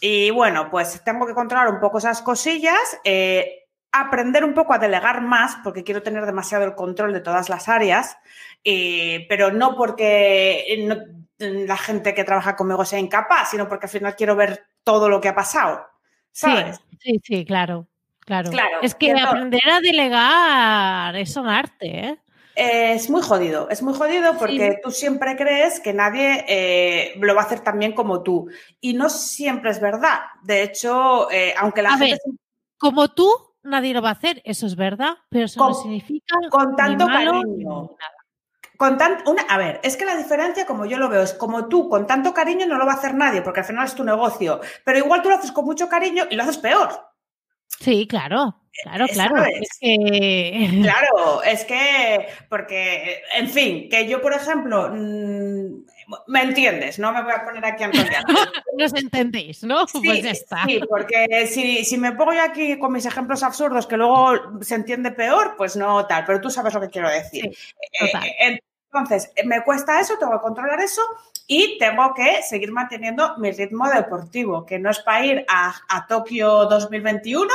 Y 0.00 0.30
bueno, 0.30 0.70
pues 0.70 1.02
tengo 1.02 1.26
que 1.26 1.32
controlar 1.32 1.68
un 1.68 1.80
poco 1.80 1.96
esas 1.96 2.20
cosillas, 2.20 3.00
eh, 3.04 3.64
aprender 3.92 4.44
un 4.44 4.52
poco 4.52 4.74
a 4.74 4.78
delegar 4.78 5.22
más, 5.22 5.56
porque 5.64 5.84
quiero 5.84 6.02
tener 6.02 6.26
demasiado 6.26 6.64
el 6.64 6.74
control 6.74 7.14
de 7.14 7.20
todas 7.20 7.48
las 7.48 7.68
áreas, 7.70 8.18
eh, 8.62 9.24
pero 9.28 9.50
no 9.50 9.76
porque 9.76 10.86
la 11.38 11.76
gente 11.78 12.12
que 12.12 12.24
trabaja 12.24 12.56
conmigo 12.56 12.84
sea 12.84 12.98
incapaz, 12.98 13.50
sino 13.50 13.68
porque 13.68 13.86
al 13.86 13.90
final 13.90 14.16
quiero 14.16 14.36
ver 14.36 14.66
todo 14.82 15.08
lo 15.08 15.22
que 15.22 15.28
ha 15.28 15.34
pasado. 15.34 15.93
¿Sabes? 16.34 16.80
Sí, 16.98 17.20
sí, 17.22 17.44
claro, 17.44 17.86
claro. 18.20 18.50
es 18.82 18.94
que 18.96 19.12
aprender 19.12 19.62
a 19.70 19.80
delegar 19.80 21.16
es 21.16 21.36
un 21.36 21.46
arte, 21.46 22.06
¿eh? 22.06 22.18
Es 22.56 23.10
muy 23.10 23.22
jodido, 23.22 23.68
es 23.68 23.82
muy 23.82 23.94
jodido 23.94 24.36
porque 24.38 24.78
tú 24.82 24.90
siempre 24.90 25.36
crees 25.36 25.80
que 25.80 25.92
nadie 25.92 26.44
eh, 26.48 27.14
lo 27.18 27.34
va 27.34 27.42
a 27.42 27.44
hacer 27.44 27.60
tan 27.60 27.78
bien 27.78 27.92
como 27.92 28.22
tú. 28.22 28.48
Y 28.80 28.94
no 28.94 29.08
siempre 29.10 29.70
es 29.70 29.80
verdad. 29.80 30.20
De 30.42 30.62
hecho, 30.62 31.30
eh, 31.32 31.52
aunque 31.58 31.82
la 31.82 31.96
gente. 31.96 32.18
como 32.78 33.08
tú, 33.08 33.28
nadie 33.64 33.92
lo 33.92 34.02
va 34.02 34.10
a 34.10 34.12
hacer, 34.12 34.40
eso 34.44 34.66
es 34.66 34.76
verdad, 34.76 35.16
pero 35.28 35.46
eso 35.46 35.58
no 35.66 35.74
significa. 35.74 36.36
Con 36.48 36.76
tanto 36.76 37.06
cariño. 37.06 37.90
Con 38.76 38.98
una, 39.26 39.42
a 39.42 39.58
ver, 39.58 39.80
es 39.82 39.96
que 39.96 40.04
la 40.04 40.16
diferencia, 40.16 40.66
como 40.66 40.84
yo 40.84 40.98
lo 40.98 41.08
veo, 41.08 41.22
es 41.22 41.32
como 41.32 41.68
tú, 41.68 41.88
con 41.88 42.06
tanto 42.06 42.34
cariño, 42.34 42.66
no 42.66 42.76
lo 42.76 42.86
va 42.86 42.92
a 42.92 42.96
hacer 42.96 43.14
nadie, 43.14 43.42
porque 43.42 43.60
al 43.60 43.66
final 43.66 43.84
es 43.84 43.94
tu 43.94 44.04
negocio. 44.04 44.60
Pero 44.84 44.98
igual 44.98 45.22
tú 45.22 45.28
lo 45.28 45.36
haces 45.36 45.52
con 45.52 45.64
mucho 45.64 45.88
cariño 45.88 46.24
y 46.30 46.34
lo 46.34 46.42
haces 46.42 46.58
peor. 46.58 46.90
Sí, 47.68 48.06
claro, 48.08 48.63
claro, 48.82 49.06
claro. 49.08 49.44
Es 49.44 49.68
que... 49.80 50.70
Claro, 50.82 51.42
es 51.42 51.64
que, 51.64 52.26
porque, 52.48 53.22
en 53.36 53.48
fin, 53.48 53.88
que 53.88 54.06
yo, 54.08 54.20
por 54.20 54.34
ejemplo, 54.34 54.90
mm, 54.92 55.84
me 56.26 56.42
entiendes, 56.42 56.98
no 56.98 57.12
me 57.12 57.22
voy 57.22 57.32
a 57.32 57.44
poner 57.44 57.64
aquí 57.64 57.84
a 57.84 57.86
enrollar. 57.86 58.24
Nos 58.78 58.94
entendéis, 58.94 59.62
¿no? 59.64 59.86
Sí, 59.86 60.00
pues 60.04 60.22
ya 60.22 60.30
está. 60.30 60.64
Sí, 60.64 60.80
porque 60.88 61.46
si, 61.46 61.84
si, 61.84 61.98
me 61.98 62.12
pongo 62.12 62.32
yo 62.32 62.42
aquí 62.42 62.78
con 62.78 62.92
mis 62.92 63.06
ejemplos 63.06 63.42
absurdos 63.42 63.86
que 63.86 63.96
luego 63.96 64.62
se 64.62 64.74
entiende 64.74 65.10
peor, 65.12 65.54
pues 65.56 65.76
no 65.76 66.06
tal, 66.06 66.24
pero 66.24 66.40
tú 66.40 66.50
sabes 66.50 66.74
lo 66.74 66.80
que 66.80 66.90
quiero 66.90 67.08
decir. 67.08 67.46
Eh, 67.46 68.12
eh, 68.40 68.58
entonces, 68.92 69.32
me 69.44 69.62
cuesta 69.64 70.00
eso, 70.00 70.18
tengo 70.18 70.32
que 70.32 70.38
controlar 70.38 70.80
eso 70.80 71.02
y 71.46 71.78
tengo 71.78 72.14
que 72.14 72.42
seguir 72.42 72.72
manteniendo 72.72 73.36
mi 73.38 73.50
ritmo 73.50 73.88
deportivo, 73.88 74.64
que 74.64 74.78
no 74.78 74.90
es 74.90 75.00
para 75.00 75.24
ir 75.24 75.44
a, 75.48 75.74
a 75.88 76.06
Tokio 76.06 76.66
2021, 76.66 77.52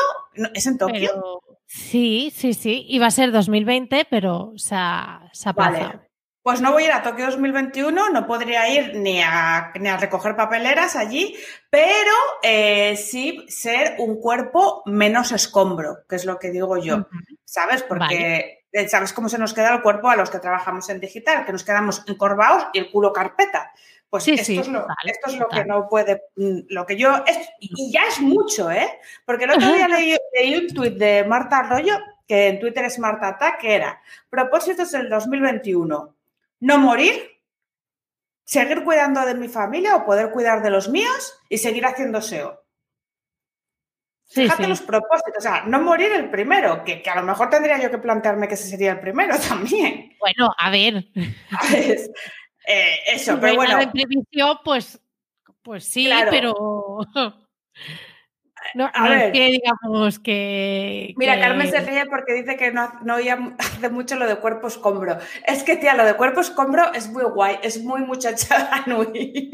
es 0.54 0.68
en 0.68 0.78
Tokio. 0.78 1.42
sí, 1.66 2.32
sí, 2.36 2.54
sí, 2.54 2.86
iba 2.90 3.08
a 3.08 3.12
ser 3.12 3.32
2020, 3.32 4.06
pero 4.10 4.54
se 4.56 4.76
ha, 4.76 5.30
se 5.34 5.50
ha 5.50 6.02
Pues 6.44 6.62
no 6.62 6.72
voy 6.72 6.84
a 6.84 6.86
ir 6.88 6.92
a 6.94 7.04
Tokio 7.04 7.26
2021, 7.26 8.10
no 8.10 8.28
podría 8.28 8.70
ir 8.70 8.96
ni 8.96 9.22
a, 9.22 9.72
ni 9.80 9.90
a 9.90 9.98
recoger 9.98 10.36
papeleras 10.36 10.96
allí, 10.96 11.36
pero 11.70 12.14
eh, 12.44 12.96
sí 12.96 13.46
ser 13.48 13.96
un 14.00 14.20
cuerpo 14.20 14.84
menos 14.86 15.32
escombro, 15.32 16.00
que 16.08 16.16
es 16.16 16.26
lo 16.26 16.38
que 16.38 16.52
digo 16.52 16.78
yo. 16.78 17.08
¿sabes? 17.50 17.82
Porque 17.82 18.59
sabes 18.88 19.14
cómo 19.14 19.30
se 19.30 19.38
nos 19.38 19.54
queda 19.54 19.74
el 19.74 19.82
cuerpo 19.82 20.10
a 20.10 20.16
los 20.16 20.30
que 20.30 20.40
trabajamos 20.40 20.90
en 20.90 21.00
digital, 21.00 21.46
que 21.46 21.52
nos 21.52 21.64
quedamos 21.64 22.04
encorvados 22.08 22.68
y 22.74 22.80
el 22.80 22.92
culo 22.92 23.14
carpeta. 23.14 23.72
Pues 24.10 24.28
esto, 24.28 24.54
es 24.54 24.68
lo, 24.68 24.88
esto, 25.06 25.30
es 25.30 25.38
lo, 25.38 25.48
que 25.48 25.66
no 25.66 25.88
puede, 25.88 26.24
mm, 26.36 26.62
lo 26.70 26.86
que 26.86 26.98
yo, 26.98 27.24
y 27.60 27.92
ya 27.92 28.02
es 28.08 28.20
mucho, 28.20 28.72
¿eh? 28.72 29.00
Porque 29.24 29.44
el 29.44 29.52
otro 29.52 29.72
día 29.72 29.88
leí, 29.88 30.56
un 30.56 30.68
tuit 30.68 30.96
de 30.96 31.24
Marta 31.26 31.60
Arroyo, 31.60 31.96
que 32.28 32.48
en 32.48 32.60
Twitter 32.60 32.86
es 32.86 32.98
Marta 32.98 33.28
Attack, 33.28 33.60
que 33.60 33.76
era, 33.76 34.02
propósitos 34.30 34.92
del 34.92 35.10
2021, 35.10 36.16
no 36.62 36.78
morir, 36.80 37.40
seguir 38.44 38.84
cuidando 38.84 39.24
de 39.28 39.36
mi 39.36 39.48
familia 39.48 39.96
o 39.96 40.06
poder 40.06 40.32
cuidar 40.32 40.64
de 40.64 40.72
los 40.72 40.90
míos 40.90 41.40
y 41.48 41.60
seguir 41.60 41.86
haciendo 41.86 42.20
SEO. 42.20 42.59
Fíjate 44.32 44.68
los 44.68 44.82
propósitos, 44.82 45.38
o 45.40 45.42
sea, 45.42 45.64
no 45.66 45.82
morir 45.82 46.12
el 46.12 46.30
primero, 46.30 46.84
que, 46.84 47.02
a 47.10 47.16
lo 47.16 47.24
mejor 47.24 47.50
tendría 47.50 47.82
yo 47.82 47.90
que 47.90 47.98
plantearme 47.98 48.48
que 48.48 48.54
ese 48.54 48.70
sería 48.70 48.92
el 48.92 49.00
primero 49.00 49.36
también. 49.48 50.16
Bueno, 50.20 50.54
a 50.58 50.70
ver. 50.70 51.06
Eh, 52.66 53.00
eso, 53.08 53.40
pero 53.42 53.56
bueno. 53.56 53.80
En 53.80 53.92
previsión, 53.92 54.58
pues, 54.64 55.02
pues 55.64 55.86
sí, 55.86 56.10
pero. 56.30 56.54
No, 58.76 58.92
a 58.94 59.10
ver. 59.10 59.32
que 59.32 59.48
digamos 59.48 60.20
que. 60.20 61.14
Mira, 61.18 61.40
Carmen 61.40 61.72
se 61.72 61.80
ríe 61.80 62.06
porque 62.06 62.34
dice 62.34 62.56
que 62.56 62.72
no, 62.72 62.92
no 63.04 63.16
oía 63.16 63.56
hace 63.58 63.90
mucho 63.90 64.16
lo 64.16 64.28
de 64.28 64.36
cuerpo 64.36 64.68
escombro. 64.68 65.18
Es 65.46 65.64
que, 65.64 65.78
tía, 65.78 65.96
lo 65.96 66.06
de 66.06 66.16
cuerpo 66.16 66.42
escombro 66.42 66.94
es 66.94 67.10
muy 67.10 67.24
guay, 67.24 67.58
es 67.64 67.82
muy 67.84 68.02
muchacha 68.02 68.84
Nui. 68.86 69.52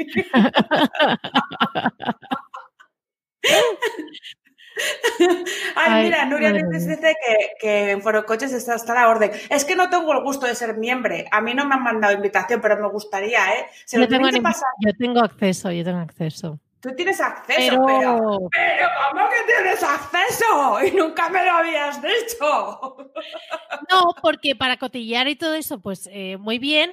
Ay, 5.75 6.05
mira, 6.05 6.25
Nuria 6.25 6.51
dice 6.51 6.97
que, 6.99 7.49
que 7.59 7.91
en 7.91 8.01
Foro 8.01 8.25
Coches 8.25 8.53
está 8.53 8.75
hasta 8.75 8.93
la 8.93 9.07
orden. 9.07 9.31
Es 9.49 9.65
que 9.65 9.75
no 9.75 9.89
tengo 9.89 10.11
el 10.13 10.23
gusto 10.23 10.45
de 10.45 10.55
ser 10.55 10.77
miembro. 10.77 11.15
A 11.31 11.41
mí 11.41 11.53
no 11.53 11.65
me 11.65 11.75
han 11.75 11.83
mandado 11.83 12.13
invitación, 12.13 12.61
pero 12.61 12.77
me 12.77 12.89
gustaría, 12.89 13.53
¿eh? 13.53 13.67
yo, 13.91 14.07
tengo 14.07 14.27
yo 14.29 14.93
tengo 14.97 15.19
acceso, 15.19 15.71
yo 15.71 15.83
tengo 15.83 15.99
acceso. 15.99 16.59
Tú 16.79 16.95
tienes 16.95 17.19
acceso, 17.19 17.81
pero... 17.85 18.49
pero... 18.51 18.89
¿cómo 19.09 19.27
que 19.27 19.53
tienes 19.53 19.81
acceso? 19.81 20.83
Y 20.85 20.91
nunca 20.91 21.29
me 21.29 21.43
lo 21.43 21.51
habías 21.51 21.99
dicho. 22.01 22.97
No, 23.91 24.15
porque 24.21 24.55
para 24.55 24.77
cotillar 24.77 25.27
y 25.27 25.35
todo 25.35 25.55
eso, 25.55 25.79
pues 25.79 26.07
eh, 26.11 26.37
muy 26.37 26.59
bien, 26.59 26.91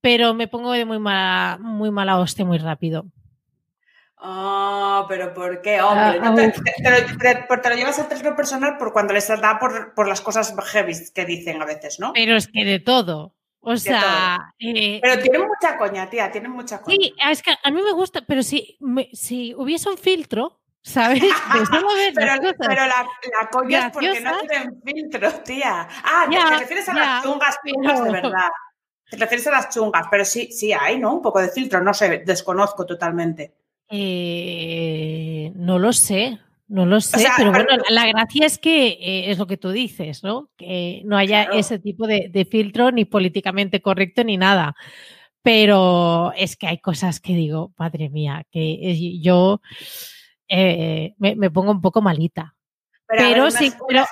pero 0.00 0.34
me 0.34 0.48
pongo 0.48 0.72
de 0.72 0.84
muy 0.84 0.98
mala, 0.98 1.58
muy 1.60 1.90
mala 1.90 2.18
hostia 2.18 2.44
muy 2.44 2.58
rápido. 2.58 3.04
Ah, 4.24 5.04
pero 5.08 5.34
¿por 5.34 5.60
qué, 5.62 5.82
hombre? 5.82 6.20
Ah, 6.22 6.32
te, 6.32 6.52
te, 6.52 7.70
lo, 7.70 7.74
llevas 7.74 7.98
a 7.98 8.08
terreno 8.08 8.36
personal 8.36 8.78
por 8.78 8.92
cuando 8.92 9.12
les 9.12 9.26
da 9.26 9.58
por, 9.58 9.94
por 9.94 10.06
las 10.06 10.20
cosas 10.20 10.54
heavy 10.64 10.92
que 11.12 11.24
dicen 11.24 11.60
a 11.60 11.64
veces, 11.64 11.98
¿no? 11.98 12.12
Pero 12.12 12.36
es 12.36 12.46
que 12.46 12.64
de 12.64 12.78
todo. 12.78 13.34
O 13.58 13.76
sea. 13.76 14.54
Eh, 14.60 15.00
pero 15.02 15.20
tienen 15.20 15.42
mucha 15.42 15.76
coña, 15.76 16.08
tía, 16.08 16.30
tienen 16.30 16.52
mucha 16.52 16.80
coña. 16.80 16.96
Sí, 16.96 17.14
es 17.30 17.42
que 17.42 17.52
a 17.60 17.70
mí 17.72 17.82
me 17.82 17.92
gusta, 17.92 18.22
pero 18.24 18.44
si, 18.44 18.78
si 19.12 19.54
hubiese 19.56 19.88
un 19.88 19.98
filtro, 19.98 20.60
¿sabes? 20.82 21.20
pero, 22.14 22.38
pero 22.58 22.86
la, 22.86 22.86
la, 22.86 23.50
coña 23.50 23.86
es 23.86 23.92
porque 23.92 24.20
no 24.20 24.38
tienen 24.38 24.82
filtro, 24.84 25.30
tía. 25.40 25.88
Ah, 26.04 26.26
te 26.30 26.58
refieres 26.58 26.88
a 26.88 26.94
las 26.94 27.24
chungas, 27.24 27.58
chungas 27.66 28.04
de 28.04 28.10
verdad. 28.12 28.50
Te 29.10 29.16
refieres 29.16 29.48
a 29.48 29.50
las 29.50 29.68
chungas, 29.68 30.06
pero 30.08 30.24
sí, 30.24 30.52
sí 30.52 30.72
hay, 30.72 31.00
¿no? 31.00 31.14
Un 31.14 31.22
poco 31.22 31.40
de 31.40 31.48
filtro, 31.48 31.80
no 31.80 31.92
sé, 31.92 32.22
desconozco 32.24 32.86
totalmente. 32.86 33.61
Eh, 33.94 35.52
no 35.54 35.78
lo 35.78 35.92
sé, 35.92 36.38
no 36.66 36.86
lo 36.86 37.02
sé, 37.02 37.26
pero 37.36 37.50
bueno, 37.50 37.68
la 37.90 38.06
gracia 38.06 38.46
es 38.46 38.58
que 38.58 38.86
eh, 38.88 39.30
es 39.30 39.36
lo 39.36 39.46
que 39.46 39.58
tú 39.58 39.70
dices, 39.70 40.24
¿no? 40.24 40.48
Que 40.56 41.02
no 41.04 41.18
haya 41.18 41.42
ese 41.42 41.78
tipo 41.78 42.06
de, 42.06 42.48
filtro 42.50 42.90
ni 42.90 43.04
políticamente 43.04 43.82
correcto 43.82 44.24
ni 44.24 44.38
nada. 44.38 44.74
Pero 45.42 46.32
es 46.36 46.56
que 46.56 46.68
hay 46.68 46.78
cosas 46.78 47.20
que 47.20 47.34
digo, 47.34 47.74
madre 47.76 48.08
mía, 48.08 48.46
que 48.50 49.20
yo 49.20 49.60
eh, 50.48 51.12
me, 51.18 51.50
pongo 51.50 51.72
un 51.72 51.82
poco 51.82 52.00
malita. 52.00 52.54
Pero, 53.06 53.50
sí, 53.50 53.70
pero 53.86 54.06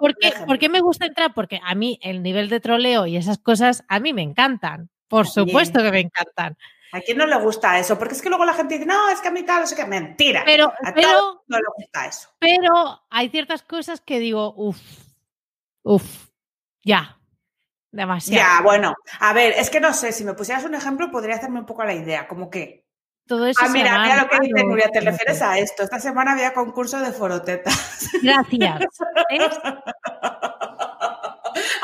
¿por, 0.00 0.58
qué, 0.58 0.70
me 0.70 0.80
gusta 0.80 1.04
entrar? 1.04 1.34
Porque 1.34 1.60
a 1.62 1.74
mí 1.74 1.98
el 2.00 2.22
nivel 2.22 2.48
de 2.48 2.60
troleo 2.60 3.06
y 3.06 3.18
esas 3.18 3.36
cosas 3.36 3.84
a 3.88 4.00
mí 4.00 4.14
me 4.14 4.22
encantan. 4.22 4.88
Por 5.08 5.28
supuesto 5.28 5.82
que 5.82 5.90
me 5.90 6.00
encantan. 6.00 6.56
¿A 6.96 7.00
quién 7.02 7.18
no 7.18 7.26
le 7.26 7.36
gusta 7.36 7.78
eso? 7.78 7.98
Porque 7.98 8.14
es 8.14 8.22
que 8.22 8.30
luego 8.30 8.46
la 8.46 8.54
gente 8.54 8.74
dice, 8.74 8.86
no, 8.86 9.10
es 9.10 9.20
que 9.20 9.28
a 9.28 9.30
mí 9.30 9.42
tal, 9.42 9.60
no 9.60 9.66
sé 9.66 9.76
qué, 9.76 9.84
mentira. 9.84 10.42
Pero, 10.46 10.72
a 10.82 10.94
pero 10.94 11.44
no 11.46 11.58
le 11.58 11.66
gusta 11.76 12.06
eso. 12.06 12.30
Pero 12.38 13.02
hay 13.10 13.28
ciertas 13.28 13.62
cosas 13.62 14.00
que 14.00 14.18
digo, 14.18 14.54
uff, 14.56 14.80
uff, 15.82 16.28
ya, 16.82 17.18
demasiado. 17.90 18.42
Ya, 18.42 18.62
bueno, 18.62 18.94
a 19.20 19.32
ver, 19.34 19.52
es 19.58 19.68
que 19.68 19.78
no 19.78 19.92
sé, 19.92 20.12
si 20.12 20.24
me 20.24 20.32
pusieras 20.32 20.64
un 20.64 20.74
ejemplo 20.74 21.10
podría 21.10 21.34
hacerme 21.34 21.60
un 21.60 21.66
poco 21.66 21.84
la 21.84 21.94
idea, 21.94 22.26
como 22.26 22.48
que... 22.48 22.86
Todo 23.26 23.46
eso 23.46 23.60
ah, 23.62 23.68
mira, 23.68 24.00
mira 24.00 24.22
lo 24.22 24.28
que 24.28 24.38
dice 24.40 24.64
Nuria, 24.64 24.88
te 24.88 25.00
refieres 25.00 25.42
a 25.42 25.58
esto. 25.58 25.82
Esta 25.82 25.98
semana 25.98 26.32
había 26.32 26.54
concurso 26.54 27.00
de 27.00 27.10
forotetas. 27.10 28.08
Gracias. 28.22 28.86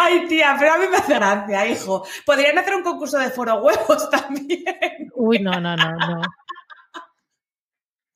Ay, 0.04 0.26
tía, 0.28 0.56
pero 0.58 0.72
a 0.72 0.78
mí 0.78 0.86
me 0.90 0.96
hace 0.96 1.14
gracia, 1.14 1.66
hijo. 1.66 2.04
Podrían 2.26 2.58
hacer 2.58 2.74
un 2.74 2.82
concurso 2.82 3.18
de 3.18 3.30
foro 3.30 3.62
huevos 3.62 4.10
también. 4.10 5.10
Uy, 5.14 5.38
no, 5.38 5.52
no, 5.60 5.76
no, 5.76 5.90
no. 5.92 6.22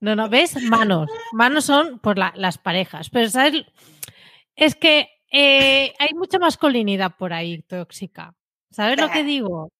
No, 0.00 0.14
no, 0.14 0.28
¿ves? 0.28 0.60
Manos. 0.62 1.08
Manos 1.32 1.64
son 1.64 1.98
por 2.00 2.18
las 2.18 2.58
parejas. 2.58 3.08
Pero, 3.10 3.28
¿sabes? 3.30 3.64
Es 4.54 4.74
que 4.74 5.08
eh, 5.30 5.94
hay 5.98 6.14
mucha 6.14 6.38
masculinidad 6.38 7.16
por 7.16 7.32
ahí 7.32 7.62
tóxica. 7.62 8.34
¿Sabes 8.70 9.00
lo 9.00 9.10
que 9.10 9.24
digo? 9.24 9.70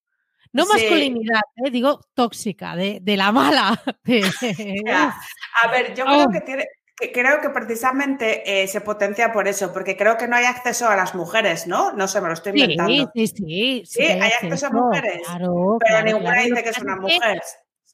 No 0.53 0.65
masculinidad, 0.67 1.43
eh, 1.57 1.71
digo 1.71 2.01
tóxica, 2.15 2.77
de, 2.77 3.03
la 3.17 3.31
mala. 3.31 3.79
A 5.63 5.71
ver, 5.71 5.95
yo 5.95 6.05
creo 6.05 6.25
oh. 6.25 6.31
que 6.31 6.41
tiene, 6.41 6.65
creo 7.13 7.41
que 7.41 7.51
precisamente 7.51 8.63
eh, 8.63 8.69
se 8.69 8.81
potencia 8.81 9.33
por 9.33 9.49
eso, 9.49 9.73
porque 9.73 9.97
creo 9.97 10.17
que 10.17 10.29
no 10.29 10.37
hay 10.37 10.45
acceso 10.45 10.89
a 10.89 10.97
las 10.97 11.15
mujeres, 11.15 11.67
¿no? 11.67 11.93
No 11.93 12.09
sé, 12.09 12.21
me 12.21 12.29
lo 12.29 12.35
estoy 12.35 12.53
inventando. 12.53 13.11
Sí, 13.15 13.27
sí, 13.27 13.35
sí. 13.37 13.83
Sí, 13.87 14.03
hay 14.03 14.33
acceso, 14.33 14.67
a 14.67 14.71
mujeres. 14.71 15.23
pero 15.29 16.03
ninguna 16.05 16.43
dice 16.43 16.63
que 16.63 16.69
es 16.71 16.79
una 16.79 16.97
mujer. 16.97 17.43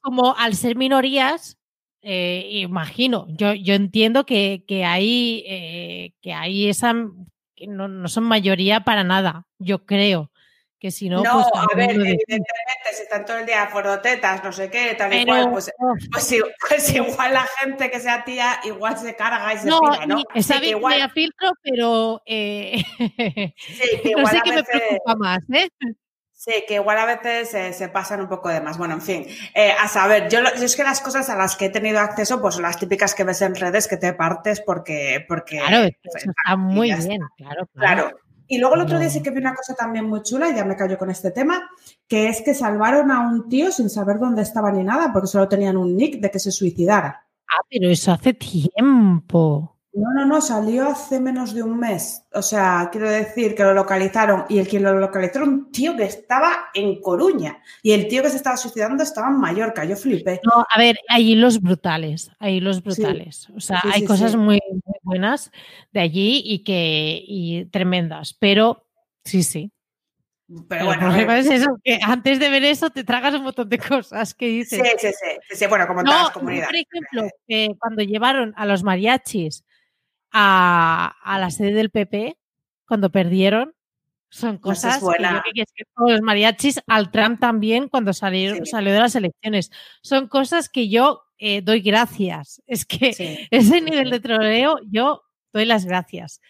Como 0.01 0.37
al 0.37 0.55
ser 0.55 0.77
minorías, 0.77 1.59
eh, 2.01 2.49
imagino, 2.51 3.27
yo, 3.29 3.55
yo 3.55 3.75
entiendo 3.75 4.27
que, 4.27 4.65
que 4.67 4.85
hay, 4.85 5.45
eh, 5.47 6.15
que 6.21 6.33
hay 6.33 6.69
esa, 6.69 6.95
que 7.55 7.67
no, 7.69 7.87
no 7.87 8.09
son 8.09 8.25
mayoría 8.25 8.81
para 8.81 9.05
nada, 9.05 9.47
yo 9.59 9.85
creo 9.85 10.32
que 10.83 10.91
si 10.91 11.09
no, 11.09 11.23
no 11.23 11.35
pues 11.35 11.47
a 11.55 11.77
ver, 11.77 11.91
evidentemente, 11.91 12.49
si 12.93 13.03
están 13.05 13.25
todo 13.25 13.39
el 13.39 13.47
día 13.47 13.69
forotetas, 13.69 14.43
no 14.43 14.51
sé 14.51 14.69
qué, 14.69 14.97
tal 14.99 15.15
y 15.15 15.25
cual, 15.25 15.53
pues, 15.53 15.71
pues, 16.11 16.35
pues, 16.69 16.93
igual 16.93 17.35
la 17.35 17.47
gente 17.61 17.89
que 17.89 18.01
sea 18.01 18.25
tía 18.25 18.59
igual 18.65 18.99
se 18.99 19.15
carga 19.15 19.55
y 19.55 19.59
se 19.59 19.69
no, 19.69 19.79
pira, 19.79 20.07
¿no? 20.07 20.25
Está 20.35 20.59
bien 20.59 20.79
igual... 20.79 21.01
que 21.01 21.09
filtro, 21.11 21.53
pero 21.63 22.21
eh... 22.27 22.83
sí, 22.99 24.01
que 24.03 24.09
igual 24.11 24.25
no 24.25 24.31
sé 24.31 24.41
qué 24.43 24.53
me 24.55 24.65
preocupa 24.65 25.15
más, 25.15 25.39
¿eh? 25.53 25.69
Sí, 26.33 26.65
que 26.67 26.75
igual 26.75 26.99
a 26.99 27.07
veces 27.07 27.77
se 27.77 27.89
pasan 27.89 28.21
un 28.21 28.29
poco 28.29 28.49
de 28.49 28.61
más. 28.61 28.77
Bueno, 28.77 28.95
en 28.95 29.03
fin, 29.03 29.27
eh, 29.55 29.73
a 29.81 29.87
saber, 29.87 30.29
yo, 30.29 30.41
yo, 30.41 30.65
es 30.65 30.75
que 30.75 30.83
las 30.83 31.01
cosas 31.01 31.31
a 31.31 31.37
las 31.37 31.55
que 31.55 31.67
he 31.67 31.71
tenido 31.71 32.01
acceso, 32.01 32.41
pues 32.41 32.57
son 32.57 32.65
las 32.65 32.77
típicas 32.77 33.15
que 33.15 33.23
ves 33.23 33.41
en 33.43 33.55
redes 33.55 33.87
que 33.87 33.99
te 33.99 34.15
partes 34.15 34.61
porque... 34.61 35.25
porque 35.29 35.59
claro, 35.59 35.89
pues, 36.03 36.27
está 36.27 36.57
muy 36.57 36.93
bien, 36.93 37.21
claro. 37.37 37.69
claro. 37.73 38.09
claro. 38.09 38.32
Y 38.53 38.59
luego 38.59 38.75
el 38.75 38.83
otro 38.83 38.99
día 38.99 39.09
sí 39.09 39.23
que 39.23 39.31
vi 39.31 39.39
una 39.39 39.55
cosa 39.55 39.75
también 39.75 40.05
muy 40.05 40.23
chula, 40.23 40.51
y 40.51 40.55
ya 40.55 40.67
me 40.67 40.77
callo 40.77 40.99
con 40.99 41.09
este 41.09 41.31
tema, 41.31 41.71
que 42.07 42.29
es 42.29 42.43
que 42.43 42.53
salvaron 42.53 43.11
a 43.11 43.21
un 43.21 43.49
tío 43.49 43.73
sin 43.73 43.89
saber 43.89 44.19
dónde 44.19 44.43
estaba 44.43 44.71
ni 44.71 44.85
nada, 44.85 45.11
porque 45.11 45.27
solo 45.27 45.49
tenían 45.49 45.79
un 45.79 45.97
nick 45.97 46.21
de 46.21 46.31
que 46.31 46.39
se 46.39 46.53
suicidara. 46.53 47.27
Ah, 47.49 47.65
pero 47.71 47.89
eso 47.89 48.13
hace 48.13 48.35
tiempo. 48.35 49.72
No, 49.95 50.11
no, 50.15 50.25
no, 50.25 50.41
salió 50.41 50.89
hace 50.89 51.21
menos 51.21 51.53
de 51.55 51.63
un 51.63 51.79
mes. 51.79 52.25
O 52.33 52.41
sea, 52.41 52.89
quiero 52.91 53.11
decir 53.11 53.55
que 53.55 53.63
lo 53.63 53.75
localizaron 53.75 54.47
y 54.49 54.59
el 54.59 54.67
quien 54.67 54.85
lo 54.85 54.99
localizó 54.99 55.41
era 55.41 55.45
un 55.45 55.71
tío 55.71 55.95
que 55.95 56.05
estaba 56.05 56.71
en 56.73 56.99
Coruña 57.03 57.63
y 57.83 57.93
el 57.93 58.09
tío 58.09 58.23
que 58.23 58.31
se 58.31 58.37
estaba 58.37 58.57
suicidando 58.57 59.03
estaba 59.03 59.29
en 59.29 59.39
Mallorca. 59.39 59.85
Yo 59.85 59.97
flipé. 59.97 60.41
No, 60.45 60.65
a 60.67 60.79
ver, 60.79 60.99
hay 61.09 61.35
los 61.35 61.61
brutales, 61.61 62.31
hay 62.39 62.61
los 62.61 62.83
brutales. 62.83 63.49
o 63.55 63.61
sea, 63.61 63.83
hay 63.85 64.07
cosas 64.07 64.35
muy, 64.35 64.61
buenas 65.03 65.51
de 65.93 66.01
allí 66.01 66.43
y 66.43 66.65
que 66.65 67.23
y 67.27 67.67
tremendas, 67.67 68.33
pero 68.33 68.87
sí, 69.25 69.43
sí. 69.43 69.73
Pero, 70.69 70.87
bueno, 70.87 71.15
es 71.15 71.51
eso, 71.51 71.79
que 71.83 71.99
antes 72.03 72.39
de 72.39 72.51
ver 72.51 72.65
eso 72.65 72.91
te 72.91 73.05
tragas 73.05 73.35
un 73.35 73.43
montón 73.43 73.69
de 73.69 73.79
cosas 73.79 74.35
que 74.35 74.47
dices. 74.49 74.81
Sí, 74.83 75.09
sí, 75.09 75.09
sí, 75.09 75.57
sí, 75.57 75.67
bueno, 75.67 75.87
como 75.87 76.03
todas 76.03 76.25
las 76.25 76.31
comunidades. 76.31 76.69
Por 76.69 76.77
ejemplo, 76.77 77.77
cuando 77.79 78.03
llevaron 78.03 78.55
a 78.57 78.67
los 78.67 78.83
mariachis 78.83 79.65
a, 80.33 81.37
la 81.39 81.51
sede 81.51 81.73
del 81.73 81.91
PP 81.91 82.39
cuando 82.87 83.11
perdieron. 83.11 83.75
Son 84.29 84.57
cosas 84.57 84.99
que, 84.99 85.65
que, 85.75 85.85
los 85.97 86.23
mariachis, 86.23 86.81
al 86.87 87.11
Trump 87.11 87.39
también 87.39 87.89
cuando 87.89 88.15
salió, 88.15 88.65
salió 88.65 88.93
de 88.95 89.01
las 89.01 89.15
elecciones. 89.15 89.71
Son 90.01 90.27
cosas 90.27 90.71
que 90.71 90.89
yo 90.89 91.25
eh, 91.39 91.61
doy 91.61 91.81
gracias. 91.81 92.63
Es 92.67 92.87
que 92.87 93.49
ese 93.51 93.81
nivel 93.81 94.11
de 94.11 94.21
troleo 94.21 94.77
yo 94.91 95.23
doy 95.53 95.67
las 95.67 95.85
gracias. 95.85 96.41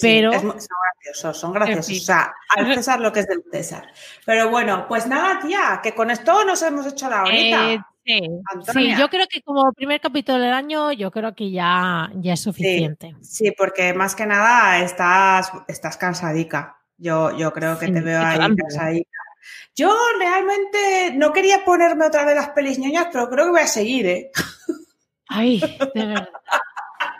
pero, 0.00 0.30
graciosos, 0.30 1.38
son 1.38 1.52
graciosos. 1.52 1.90
O 1.90 2.04
sea, 2.04 2.32
al 2.56 2.74
César 2.74 3.00
lo 3.00 3.12
que 3.12 3.20
es 3.20 3.26
del 3.26 3.42
César. 3.52 3.92
Pero 4.24 4.48
bueno, 4.48 4.86
pues 4.88 5.06
nada, 5.06 5.40
tía, 5.40 5.80
que 5.82 5.94
con 5.94 6.10
esto 6.10 6.44
nos 6.44 6.62
hemos 6.62 6.86
hecho 6.86 7.10
la 7.10 7.24
horita. 7.24 7.72
Eh, 7.72 7.80
sí. 8.06 8.94
yo 8.98 9.08
creo 9.08 9.26
que 9.28 9.42
como 9.42 9.72
primer 9.72 10.00
capítulo 10.00 10.38
del 10.38 10.52
año, 10.52 10.92
yo 10.92 11.10
creo 11.10 11.34
que 11.34 11.50
ya, 11.50 12.10
ya 12.14 12.34
es 12.34 12.40
suficiente. 12.40 13.14
Sí, 13.20 13.52
porque 13.56 13.92
más 13.92 14.14
que 14.14 14.26
nada 14.26 14.80
estás, 14.80 15.52
estás 15.68 15.96
cansadica. 15.96 16.78
Yo, 16.98 17.36
yo 17.36 17.52
creo 17.52 17.78
que 17.78 17.88
te 17.88 18.00
veo 18.00 18.20
ahí 18.20 18.38
cansadica. 18.38 19.18
Yo 19.74 19.94
realmente 20.18 21.12
no 21.14 21.32
quería 21.32 21.64
ponerme 21.64 22.06
otra 22.06 22.24
vez 22.24 22.34
las 22.34 22.50
pelis 22.50 22.78
ñoñas, 22.78 23.08
pero 23.12 23.28
creo 23.28 23.46
que 23.46 23.50
voy 23.50 23.60
a 23.60 23.66
seguir, 23.66 24.06
¿eh? 24.06 24.30
Ay, 25.28 25.60
de 25.94 26.06
verdad. 26.06 26.28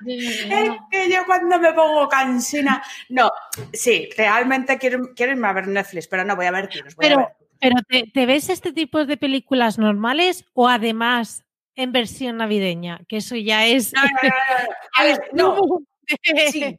Es 0.07 0.71
que 0.91 1.11
yo 1.11 1.25
cuando 1.27 1.59
me 1.59 1.73
pongo 1.73 2.09
cansina. 2.09 2.83
No, 3.09 3.31
sí, 3.73 4.09
realmente 4.17 4.79
quiero, 4.79 5.11
irme 5.17 5.49
a 5.49 5.53
ver 5.53 5.69
Netflix, 5.69 6.07
pero 6.07 6.25
no 6.25 6.37
voy 6.37 6.47
a 6.47 6.51
ver 6.51 6.69
pero, 6.99 7.31
pero 7.61 7.77
¿te, 8.13 8.27
ves 8.27 8.49
este 8.49 8.73
tipo 8.73 9.05
de 9.05 9.17
películas 9.17 9.79
normales 9.79 10.45
o 10.55 10.69
además 10.69 11.45
en 11.75 11.93
versión 11.93 12.39
navideña? 12.39 13.01
Que 13.09 13.19
eso 13.19 13.37
ya 13.37 13.67
es. 13.67 13.93
No, 15.33 15.55
no, 15.55 15.57
no. 15.57 15.79
Sí, 16.53 16.77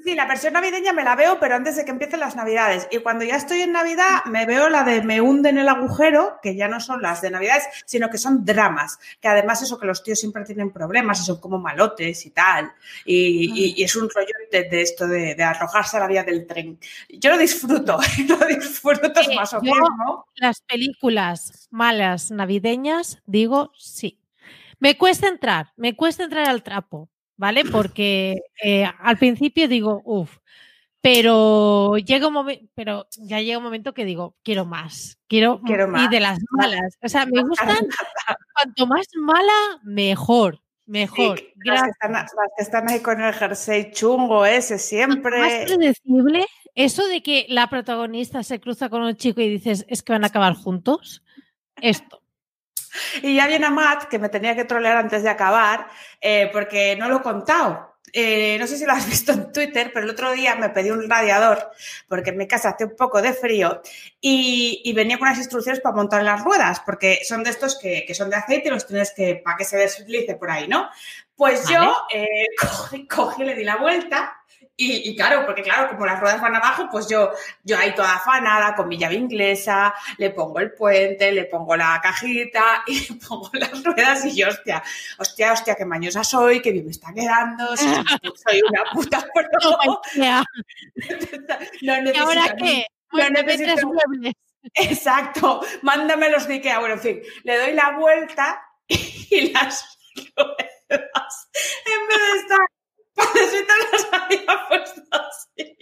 Sí, 0.00 0.14
la 0.14 0.26
versión 0.26 0.54
navideña 0.54 0.94
me 0.94 1.04
la 1.04 1.14
veo, 1.16 1.38
pero 1.38 1.54
antes 1.54 1.76
de 1.76 1.84
que 1.84 1.90
empiecen 1.90 2.20
las 2.20 2.34
navidades. 2.34 2.88
Y 2.90 2.98
cuando 2.98 3.24
ya 3.24 3.36
estoy 3.36 3.60
en 3.60 3.72
Navidad, 3.72 4.24
me 4.24 4.46
veo 4.46 4.70
la 4.70 4.84
de 4.84 5.02
Me 5.02 5.20
hunden 5.20 5.58
el 5.58 5.68
agujero, 5.68 6.38
que 6.42 6.56
ya 6.56 6.66
no 6.66 6.80
son 6.80 7.02
las 7.02 7.20
de 7.20 7.30
navidades, 7.30 7.64
sino 7.84 8.08
que 8.08 8.16
son 8.16 8.42
dramas. 8.44 8.98
Que 9.20 9.28
además 9.28 9.60
eso 9.60 9.78
que 9.78 9.86
los 9.86 10.02
tíos 10.02 10.18
siempre 10.18 10.44
tienen 10.44 10.72
problemas 10.72 11.20
y 11.20 11.24
son 11.24 11.40
como 11.40 11.58
malotes 11.58 12.24
y 12.24 12.30
tal. 12.30 12.72
Y, 13.04 13.82
es 13.82 13.94
un 13.94 14.08
rollo 14.08 14.32
de, 14.50 14.80
esto 14.80 15.06
de, 15.06 15.42
arrojarse 15.42 15.98
a 15.98 16.00
la 16.00 16.06
vía 16.06 16.24
del 16.24 16.46
tren. 16.46 16.78
Yo 17.10 17.30
lo 17.30 17.36
disfruto, 17.36 17.98
lo 18.28 18.46
disfruto 18.46 19.20
más 19.36 19.52
o 19.52 19.60
menos. 19.60 19.88
Las 20.36 20.62
películas 20.62 21.68
malas 21.70 22.30
navideñas, 22.30 23.20
digo 23.26 23.72
sí. 23.76 24.18
Me 24.78 24.96
cuesta 24.96 25.28
entrar, 25.28 25.72
me 25.76 25.94
cuesta 25.94 26.24
entrar 26.24 26.48
al 26.48 26.62
trapo 26.62 27.10
¿vale? 27.42 27.64
Porque 27.64 28.36
eh, 28.62 28.86
al 29.00 29.18
principio 29.18 29.66
digo, 29.66 30.00
uff, 30.04 30.38
pero 31.00 31.96
llega 31.96 32.28
un 32.28 32.34
momento, 32.34 32.64
pero 32.76 33.08
ya 33.18 33.40
llega 33.40 33.58
un 33.58 33.64
momento 33.64 33.92
que 33.94 34.04
digo, 34.04 34.36
quiero 34.44 34.64
más, 34.64 35.18
quiero, 35.26 35.60
quiero 35.62 35.88
más. 35.88 36.04
Y 36.04 36.08
de 36.08 36.20
las 36.20 36.38
malas. 36.52 36.96
O 37.02 37.08
sea, 37.08 37.26
me 37.26 37.42
gustan, 37.42 37.88
cuanto 38.54 38.86
más 38.86 39.08
mala, 39.16 39.80
mejor. 39.82 40.60
Mejor. 40.86 41.40
las, 41.64 41.82
que 41.82 41.90
están, 41.90 42.12
las, 42.12 42.30
que 42.56 42.62
están, 42.62 42.88
ahí 42.88 43.00
con 43.00 43.20
el 43.20 43.32
jersey 43.34 43.90
chungo 43.90 44.46
ese 44.46 44.78
siempre. 44.78 45.40
Más 45.40 45.52
predecible, 45.66 46.46
eso 46.76 47.08
de 47.08 47.24
que 47.24 47.46
la 47.48 47.68
protagonista 47.68 48.44
se 48.44 48.60
cruza 48.60 48.88
con 48.88 49.02
un 49.02 49.16
chico 49.16 49.40
y 49.40 49.48
dices, 49.48 49.84
es 49.88 50.04
que 50.04 50.12
van 50.12 50.22
a 50.22 50.28
acabar 50.28 50.54
juntos. 50.54 51.24
Esto. 51.80 52.21
Y 53.22 53.36
ya 53.36 53.46
viene 53.46 53.70
Matt, 53.70 54.04
que 54.04 54.18
me 54.18 54.28
tenía 54.28 54.54
que 54.54 54.64
trolear 54.64 54.96
antes 54.96 55.22
de 55.22 55.30
acabar, 55.30 55.88
eh, 56.20 56.50
porque 56.52 56.96
no 56.96 57.08
lo 57.08 57.18
he 57.18 57.22
contado. 57.22 57.92
Eh, 58.14 58.58
no 58.58 58.66
sé 58.66 58.76
si 58.76 58.84
lo 58.84 58.92
has 58.92 59.06
visto 59.08 59.32
en 59.32 59.52
Twitter, 59.52 59.90
pero 59.92 60.04
el 60.04 60.10
otro 60.10 60.32
día 60.32 60.54
me 60.56 60.68
pedí 60.68 60.90
un 60.90 61.08
radiador 61.08 61.70
porque 62.08 62.30
en 62.30 62.36
mi 62.36 62.46
casa 62.46 62.70
hace 62.70 62.84
un 62.84 62.96
poco 62.96 63.22
de 63.22 63.32
frío 63.32 63.80
y, 64.20 64.92
venía 64.94 65.18
con 65.18 65.28
unas 65.28 65.38
instrucciones 65.38 65.80
para 65.80 65.96
montar 65.96 66.22
las 66.22 66.44
ruedas, 66.44 66.80
porque 66.80 67.20
son 67.24 67.42
de 67.42 67.50
estos 67.50 67.78
que, 67.78 68.12
son 68.14 68.28
de 68.28 68.36
aceite 68.36 68.68
y 68.68 68.70
los 68.70 68.86
tienes 68.86 69.12
que, 69.14 69.36
para 69.36 69.56
que 69.56 69.64
se 69.64 69.78
deslice 69.78 70.34
por 70.34 70.50
ahí, 70.50 70.68
¿no? 70.68 70.90
Pues 71.34 71.66
yo 71.68 71.96
eh, 72.12 72.46
cogí, 73.08 73.44
le 73.44 73.54
di 73.54 73.64
la 73.64 73.76
vuelta 73.76 74.41
y, 74.76 75.14
claro, 75.14 75.44
porque 75.44 75.62
claro, 75.62 75.88
como 75.88 76.06
las 76.06 76.18
ruedas 76.18 76.40
van 76.40 76.56
abajo, 76.56 76.88
pues 76.90 77.06
yo, 77.08 77.30
yo 77.62 77.78
ahí 77.78 77.94
toda 77.94 78.16
afanada 78.16 78.74
con 78.74 78.88
mi 78.88 78.96
llave 78.98 79.14
inglesa, 79.14 79.94
le 80.16 80.30
pongo 80.30 80.60
el 80.60 80.72
puente, 80.72 81.30
le 81.30 81.44
pongo 81.44 81.76
la 81.76 82.00
cajita 82.02 82.82
y 82.86 83.00
le 83.00 83.14
pongo 83.16 83.50
las 83.52 83.82
ruedas 83.84 84.24
y 84.24 84.34
yo, 84.34 84.48
hostia, 84.48 84.82
hostia, 85.18 85.52
hostia, 85.52 85.74
qué 85.74 85.84
mañosa 85.84 86.24
soy, 86.24 86.60
qué 86.60 86.72
bien 86.72 86.86
me 86.86 86.90
está 86.90 87.12
quedando, 87.12 87.76
soy, 87.76 88.62
una 88.68 88.84
puta 88.92 89.24
pro. 89.34 90.00
no 91.82 92.12
¿Y 92.12 92.16
ahora 92.16 92.54
qué? 92.58 92.86
No 93.12 93.28
necesito... 93.28 93.86
muebles. 93.86 94.34
Exacto, 94.74 95.60
mándame 95.82 96.28
de 96.30 96.54
Ikea. 96.54 96.78
Bueno, 96.78 96.94
en 96.94 97.00
fin, 97.00 97.20
le 97.42 97.58
doy 97.58 97.74
la 97.74 97.90
vuelta 97.98 98.62
y 98.88 99.50
las 99.52 99.98
ruedas, 100.36 101.48
en 101.84 102.08
vez 102.08 102.18
de 102.32 102.38
estar 102.38 102.71
Padrecito 103.14 103.72
las 103.92 104.08
había 104.12 104.68
puesto 104.68 105.02
así. 105.12 105.76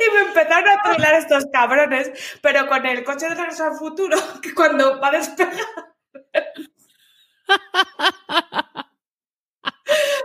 Y 0.00 0.14
me 0.14 0.20
empezaron 0.28 0.68
a 0.68 0.82
trolear 0.82 1.14
estos 1.14 1.46
cabrones, 1.52 2.10
pero 2.42 2.66
con 2.68 2.84
el 2.84 3.04
coche 3.04 3.28
de 3.28 3.34
regreso 3.34 3.64
al 3.64 3.76
futuro, 3.76 4.16
que 4.42 4.54
cuando 4.54 5.00
va 5.00 5.08
a 5.08 5.12
despegar. 5.12 5.58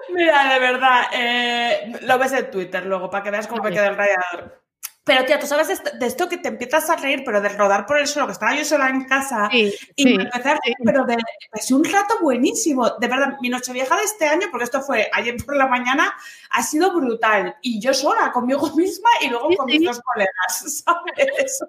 Mira, 0.10 0.54
de 0.54 0.60
verdad, 0.60 1.02
eh, 1.14 2.00
lo 2.02 2.18
ves 2.18 2.32
en 2.34 2.52
Twitter 2.52 2.86
luego 2.86 3.10
para 3.10 3.24
que 3.24 3.32
veas 3.32 3.48
cómo 3.48 3.64
me 3.64 3.72
queda 3.72 3.88
el 3.88 3.98
radiador. 3.98 4.67
Pero, 5.08 5.26
tía, 5.26 5.40
tú 5.40 5.48
sabes 5.48 5.68
de 5.68 6.06
esto, 6.06 6.28
que 6.28 6.38
te 6.38 6.50
empiezas 6.50 6.90
a 6.90 6.98
reír, 6.98 7.24
pero 7.26 7.40
de 7.42 7.50
rodar 7.50 7.86
por 7.86 7.98
el 7.98 8.08
suelo, 8.08 8.28
que 8.28 8.34
estaba 8.34 8.54
yo 8.56 8.66
sola 8.66 8.90
en 8.90 9.06
casa 9.06 9.50
y 9.52 9.74
me 10.04 10.24
empecé 10.24 10.50
a 10.50 10.60
reír, 10.64 10.76
pero 10.84 11.06
de, 11.06 11.16
es 11.54 11.72
un 11.72 11.86
rato 11.86 12.16
buenísimo. 12.22 12.90
De 13.00 13.08
verdad, 13.08 13.38
mi 13.42 13.50
noche 13.50 13.72
vieja 13.72 13.96
de 13.96 14.04
este 14.04 14.28
año, 14.28 14.48
porque 14.52 14.66
esto 14.66 14.82
fue 14.82 15.10
ayer 15.14 15.38
por 15.46 15.56
la 15.56 15.68
mañana, 15.68 16.14
ha 16.52 16.62
sido 16.62 16.94
brutal. 16.94 17.56
Y 17.62 17.80
yo 17.80 17.94
sola, 17.94 18.32
conmigo 18.34 18.70
misma 18.76 19.10
y 19.22 19.30
luego 19.30 19.50
con 19.56 19.66
mis 19.66 19.84
dos 19.84 20.02
colegas, 20.02 20.84
¿sabes? 20.86 21.64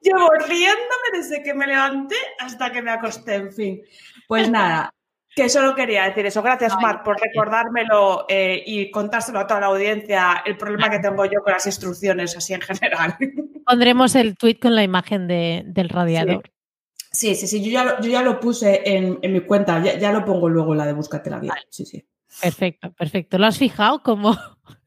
Llevo 0.00 0.30
riéndome 0.46 1.08
desde 1.12 1.42
que 1.42 1.52
me 1.52 1.66
levanté 1.66 2.16
hasta 2.38 2.70
que 2.70 2.80
me 2.80 2.92
acosté, 2.92 3.34
en 3.34 3.52
fin. 3.52 3.82
Pues 4.28 4.48
nada, 4.48 4.94
que 5.34 5.48
solo 5.48 5.74
quería 5.74 6.04
decir 6.04 6.26
eso. 6.26 6.42
Gracias, 6.42 6.74
Mar, 6.80 7.02
por 7.02 7.20
recordármelo 7.20 8.26
eh, 8.28 8.62
y 8.64 8.90
contárselo 8.90 9.40
a 9.40 9.46
toda 9.46 9.60
la 9.60 9.66
audiencia 9.66 10.42
el 10.44 10.56
problema 10.56 10.90
que 10.90 11.00
tengo 11.00 11.24
yo 11.24 11.42
con 11.42 11.52
las 11.52 11.66
instrucciones 11.66 12.36
así 12.36 12.54
en 12.54 12.60
general. 12.60 13.16
Pondremos 13.66 14.14
el 14.14 14.36
tweet 14.36 14.58
con 14.60 14.74
la 14.74 14.82
imagen 14.82 15.26
del 15.26 15.88
radiador. 15.88 16.50
Sí, 17.10 17.34
sí, 17.34 17.46
sí, 17.46 17.62
yo 17.64 17.70
ya 17.70 17.84
lo, 17.84 18.00
yo 18.00 18.10
ya 18.10 18.22
lo 18.22 18.40
puse 18.40 18.82
en, 18.84 19.20
mi 19.32 19.40
cuenta, 19.40 19.80
ya, 19.80 20.12
lo 20.12 20.24
pongo 20.24 20.48
luego 20.48 20.72
en 20.72 20.78
la 20.78 20.86
de 20.86 20.92
Búscate 20.92 21.30
la 21.30 21.38
vida. 21.38 21.54
Sí, 21.70 21.86
sí. 21.86 22.04
Perfecto, 22.40 22.92
perfecto. 22.92 23.38
¿Lo 23.38 23.46
has 23.46 23.56
fijado 23.56 24.02
como.? 24.02 24.36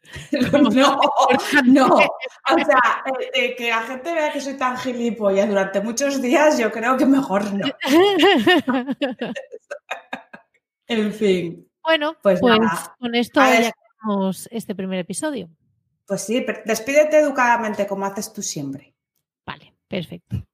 no, 0.52 0.93
no. 1.66 1.95
O 1.95 2.66
sea, 2.66 3.04
eh, 3.06 3.32
eh, 3.34 3.56
que 3.56 3.70
la 3.70 3.82
gente 3.82 4.14
vea 4.14 4.32
que 4.32 4.41
soy 4.41 4.56
tan 4.56 4.78
gilipollas 4.78 5.48
durante 5.48 5.82
muchos 5.82 6.22
días, 6.22 6.58
yo 6.58 6.72
creo 6.72 6.98
que 6.98 7.06
mejor 7.06 7.54
no. 7.54 7.66
En 10.88 11.14
fin. 11.14 11.70
Bueno, 11.84 12.18
pues, 12.22 12.40
pues 12.40 12.62
con 13.00 13.16
esto 13.16 13.40
ya 13.40 13.70
acabamos 13.70 14.48
este 14.52 14.76
primer 14.76 15.00
episodio. 15.00 15.50
Pues 16.06 16.22
sí, 16.22 16.46
despídete 16.66 17.20
educadamente 17.20 17.86
como 17.86 18.06
haces 18.06 18.32
tú 18.32 18.42
siempre. 18.42 18.96
Vale, 19.46 19.74
perfecto. 19.88 20.47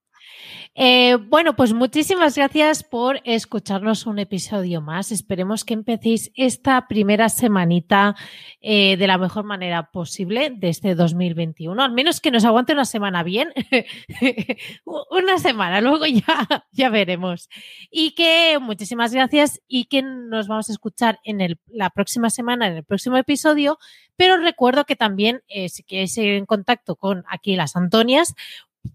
Eh, 0.76 1.14
bueno, 1.28 1.54
pues 1.54 1.72
muchísimas 1.72 2.34
gracias 2.34 2.82
por 2.82 3.20
escucharnos 3.22 4.06
un 4.06 4.18
episodio 4.18 4.80
más. 4.80 5.12
Esperemos 5.12 5.64
que 5.64 5.74
empecéis 5.74 6.32
esta 6.34 6.88
primera 6.88 7.28
semanita 7.28 8.16
eh, 8.60 8.96
de 8.96 9.06
la 9.06 9.16
mejor 9.16 9.44
manera 9.44 9.92
posible 9.92 10.50
de 10.50 10.70
este 10.70 10.96
2021. 10.96 11.80
Al 11.80 11.92
menos 11.92 12.20
que 12.20 12.32
nos 12.32 12.44
aguante 12.44 12.72
una 12.72 12.86
semana 12.86 13.22
bien. 13.22 13.52
una 15.10 15.38
semana, 15.38 15.80
luego 15.80 16.06
ya, 16.06 16.66
ya 16.72 16.88
veremos. 16.88 17.48
Y 17.88 18.16
que 18.16 18.58
muchísimas 18.60 19.14
gracias 19.14 19.60
y 19.68 19.84
que 19.84 20.02
nos 20.02 20.48
vamos 20.48 20.70
a 20.70 20.72
escuchar 20.72 21.20
en 21.22 21.56
la 21.68 21.90
próxima 21.90 22.30
semana, 22.30 22.66
en 22.66 22.74
el 22.78 22.84
próximo 22.84 23.16
episodio. 23.16 23.78
Pero 24.16 24.38
recuerdo 24.38 24.86
que 24.86 24.96
también, 24.96 25.42
eh, 25.46 25.68
si 25.68 25.84
queréis 25.84 26.14
seguir 26.14 26.34
en 26.34 26.46
contacto 26.46 26.96
con 26.96 27.24
aquí 27.28 27.54
las 27.54 27.76
Antonias, 27.76 28.34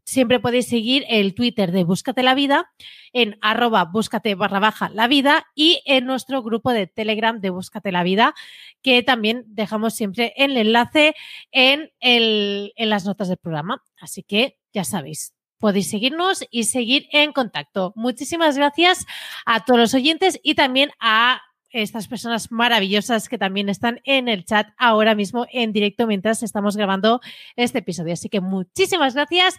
Siempre 0.04 0.40
podéis 0.40 0.68
seguir 0.68 1.06
el 1.08 1.36
Twitter 1.36 1.72
de 1.72 1.84
Búscate 1.84 2.24
la 2.24 2.36
Vida 2.36 2.72
en 3.14 3.38
arroba 3.42 3.86
búscate 3.86 4.36
barra 4.36 4.60
baja 4.60 4.90
la 4.90 5.08
vida 5.08 5.48
y 5.56 5.82
en 5.86 6.06
nuestro 6.06 6.42
grupo 6.44 6.72
de 6.72 6.88
Telegram 6.88 7.40
de 7.40 7.50
Búscate 7.50 7.92
la 7.92 8.04
Vida, 8.04 8.34
que 8.82 9.04
también 9.04 9.44
dejamos 9.48 9.94
siempre 9.94 10.34
el 10.36 10.58
enlace 10.58 11.16
en, 11.52 11.92
el, 12.00 12.74
en 12.76 12.90
las 12.90 13.06
notas 13.06 13.28
del 13.28 13.38
programa. 13.38 13.84
Así 14.00 14.24
que 14.24 14.58
ya 14.74 14.84
sabéis, 14.84 15.34
podéis 15.60 15.90
seguirnos 15.90 16.44
y 16.50 16.64
seguir 16.64 17.08
en 17.12 17.32
contacto. 17.32 17.94
Muchísimas 17.96 18.58
gracias 18.58 19.06
a 19.46 19.66
todos 19.66 19.80
los 19.80 19.94
oyentes 19.94 20.40
y 20.44 20.56
también 20.56 20.92
a 21.00 21.42
estas 21.72 22.08
personas 22.08 22.52
maravillosas 22.52 23.30
que 23.30 23.38
también 23.38 23.70
están 23.70 24.02
en 24.04 24.28
el 24.28 24.46
chat 24.46 24.68
ahora 24.78 25.16
mismo 25.16 25.46
en 25.52 25.72
directo 25.74 26.08
mientras 26.08 26.44
estamos 26.44 26.78
grabando 26.78 27.22
este 27.56 27.80
episodio. 27.80 28.14
Así 28.14 28.30
que 28.30 28.42
muchísimas 28.42 29.14
gracias 29.14 29.58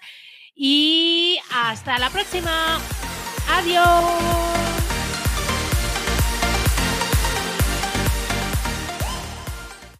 y 0.54 1.38
hasta 1.52 1.98
la 1.98 2.10
próxima. 2.10 2.78
Adiós. 3.48 4.69